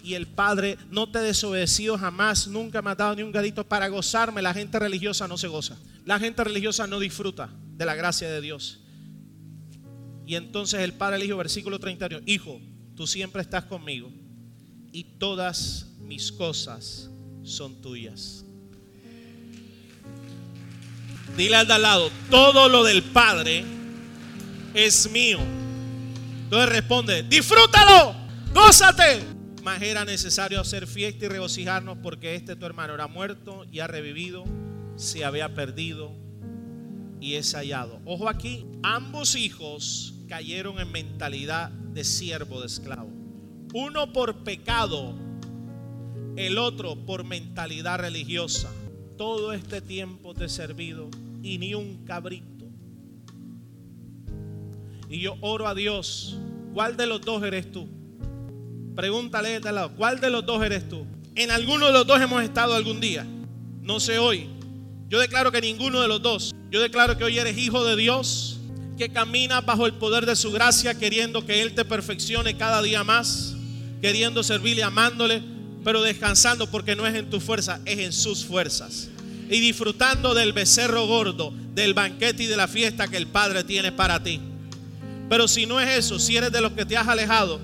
y 0.03 0.15
el 0.15 0.27
Padre 0.27 0.79
no 0.91 1.11
te 1.11 1.19
he 1.19 1.23
desobedecido 1.23 1.99
jamás, 1.99 2.47
nunca 2.47 2.83
me 2.83 2.91
ha 2.91 2.95
dado 2.95 3.15
ni 3.15 3.23
un 3.23 3.33
gadito 3.33 3.67
para 3.67 3.89
gozarme. 3.89 4.43
La 4.43 4.55
gente 4.55 4.79
religiosa 4.79 5.29
no 5.29 5.37
se 5.37 5.49
goza. 5.49 5.77
La 6.05 6.19
gente 6.19 6.43
religiosa 6.45 6.87
no 6.87 6.99
disfruta 6.99 7.51
de 7.77 7.85
la 7.85 7.95
gracia 7.95 8.31
de 8.31 8.41
Dios. 8.41 8.81
Y 10.27 10.37
entonces 10.37 10.81
el 10.81 10.93
Padre 10.93 11.19
dijo, 11.23 11.37
versículo 11.37 11.79
31, 11.79 12.23
Hijo, 12.27 12.61
tú 12.95 13.07
siempre 13.07 13.43
estás 13.43 13.65
conmigo 13.65 14.11
y 14.93 15.05
todas 15.19 15.87
mis 16.01 16.33
cosas 16.33 17.11
son 17.43 17.81
tuyas. 17.81 18.45
Dile 21.37 21.57
al 21.57 21.67
de 21.67 21.73
al 21.75 21.83
lado, 21.83 22.11
todo 22.31 22.69
lo 22.69 22.85
del 22.85 23.03
Padre 23.03 23.65
es 24.75 25.11
mío. 25.11 25.39
Entonces 26.45 26.69
responde, 26.69 27.23
disfrútalo, 27.23 28.15
gózate 28.53 29.40
mas 29.63 29.83
era 29.83 30.05
necesario 30.05 30.61
hacer 30.61 30.87
fiesta 30.87 31.27
y 31.27 31.29
regocijarnos 31.29 31.99
porque 32.03 32.35
este 32.35 32.57
tu 32.57 32.67
hermano 32.67 32.95
era 32.95 33.07
muerto 33.07 33.65
y 33.71 33.81
ha 33.81 33.87
revivido, 33.87 34.45
se 34.97 35.25
había 35.25 35.55
perdido 35.55 36.13
y 37.21 37.35
es 37.35 37.55
hallado. 37.55 38.01
Ojo 38.05 38.29
aquí, 38.29 38.67
ambos 38.83 39.37
hijos 39.37 40.15
cayeron 40.29 40.79
en 40.79 40.91
mentalidad 40.91 41.71
de 41.71 42.05
siervo, 42.05 42.61
de 42.61 42.67
esclavo. 42.67 43.11
Uno 43.75 44.13
por 44.13 44.43
pecado, 44.45 45.15
el 46.37 46.59
otro 46.59 46.97
por 46.97 47.25
mentalidad 47.25 47.99
religiosa. 48.01 48.71
Todo 49.17 49.53
este 49.53 49.81
tiempo 49.81 50.35
te 50.35 50.47
he 50.47 50.49
servido 50.49 51.09
y 51.43 51.59
ni 51.59 51.75
un 51.75 52.05
cabrito. 52.05 52.67
Y 55.09 55.21
yo 55.21 55.37
oro 55.41 55.67
a 55.67 55.75
Dios, 55.75 56.39
¿cuál 56.73 56.97
de 56.97 57.07
los 57.07 57.21
dos 57.21 57.43
eres 57.43 57.71
tú? 57.71 58.00
Pregúntale 58.95 59.51
de 59.51 59.57
este 59.57 59.73
lado, 59.73 59.93
¿cuál 59.97 60.21
de 60.21 60.31
los 60.31 60.45
dos 60.45 60.63
eres 60.65 60.89
tú? 60.89 61.07
En 61.35 61.51
alguno 61.51 61.87
de 61.87 61.93
los 61.93 62.07
dos 62.07 62.21
hemos 62.21 62.43
estado 62.43 62.75
algún 62.75 63.01
día. 63.01 63.27
No 63.81 64.01
sé 64.01 64.19
hoy. 64.19 64.49
Yo 65.09 65.19
declaro 65.19 65.51
que 65.53 65.61
ninguno 65.61 66.01
de 66.01 66.09
los 66.09 66.21
dos. 66.23 66.55
Yo 66.71 66.81
declaro 66.81 67.17
que 67.17 67.25
hoy 67.25 67.39
eres 67.39 67.57
hijo 67.57 67.85
de 67.85 67.97
Dios, 67.97 68.61
que 68.99 69.11
camina 69.11 69.61
bajo 69.61 69.87
el 69.87 69.95
poder 69.95 70.27
de 70.27 70.37
su 70.37 70.53
gracia, 70.53 70.95
queriendo 70.95 71.47
que 71.47 71.63
Él 71.63 71.75
te 71.75 71.85
perfeccione 71.85 72.57
cada 72.57 72.83
día 72.83 73.03
más, 73.03 73.55
queriendo 74.01 74.43
servirle, 74.43 74.83
amándole, 74.83 75.43
pero 75.85 76.03
descansando 76.03 76.71
porque 76.71 76.95
no 76.95 77.07
es 77.07 77.15
en 77.15 77.31
tu 77.31 77.41
fuerza, 77.41 77.81
es 77.85 77.99
en 77.99 78.13
sus 78.13 78.45
fuerzas. 78.45 79.09
Y 79.49 79.61
disfrutando 79.61 80.35
del 80.35 80.53
becerro 80.53 81.07
gordo, 81.07 81.53
del 81.75 81.95
banquete 81.95 82.43
y 82.43 82.47
de 82.47 82.57
la 82.57 82.69
fiesta 82.69 83.09
que 83.09 83.17
el 83.17 83.27
Padre 83.27 83.65
tiene 83.65 83.91
para 83.91 84.23
ti. 84.23 84.41
Pero 85.29 85.49
si 85.49 85.67
no 85.67 85.81
es 85.81 85.89
eso, 85.99 86.19
si 86.19 86.37
eres 86.37 86.53
de 86.53 86.61
los 86.61 86.73
que 86.73 86.85
te 86.85 86.97
has 86.97 87.09
alejado, 87.09 87.61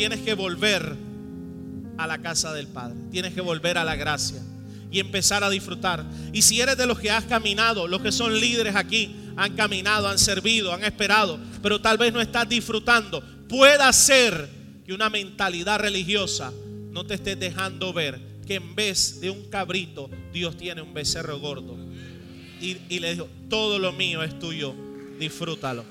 tienes 0.00 0.20
que 0.20 0.32
volver 0.32 0.96
a 1.98 2.06
la 2.06 2.22
casa 2.22 2.54
del 2.54 2.66
Padre. 2.68 2.96
Tienes 3.10 3.34
que 3.34 3.42
volver 3.42 3.76
a 3.76 3.84
la 3.84 3.96
gracia 3.96 4.40
y 4.90 4.98
empezar 4.98 5.44
a 5.44 5.50
disfrutar. 5.50 6.06
Y 6.32 6.40
si 6.40 6.58
eres 6.58 6.78
de 6.78 6.86
los 6.86 6.98
que 6.98 7.10
has 7.10 7.26
caminado, 7.26 7.86
los 7.86 8.00
que 8.00 8.10
son 8.10 8.40
líderes 8.40 8.76
aquí, 8.76 9.14
han 9.36 9.54
caminado, 9.56 10.08
han 10.08 10.18
servido, 10.18 10.72
han 10.72 10.84
esperado, 10.84 11.38
pero 11.62 11.82
tal 11.82 11.98
vez 11.98 12.14
no 12.14 12.22
estás 12.22 12.48
disfrutando, 12.48 13.22
pueda 13.46 13.92
ser 13.92 14.48
que 14.86 14.94
una 14.94 15.10
mentalidad 15.10 15.80
religiosa 15.80 16.50
no 16.90 17.04
te 17.04 17.12
esté 17.12 17.36
dejando 17.36 17.92
ver 17.92 18.18
que 18.46 18.54
en 18.54 18.74
vez 18.74 19.20
de 19.20 19.28
un 19.28 19.50
cabrito, 19.50 20.08
Dios 20.32 20.56
tiene 20.56 20.80
un 20.80 20.94
becerro 20.94 21.38
gordo. 21.40 21.76
Y, 22.58 22.78
y 22.88 23.00
le 23.00 23.12
dijo, 23.12 23.28
todo 23.50 23.78
lo 23.78 23.92
mío 23.92 24.22
es 24.22 24.38
tuyo, 24.38 24.74
disfrútalo. 25.18 25.84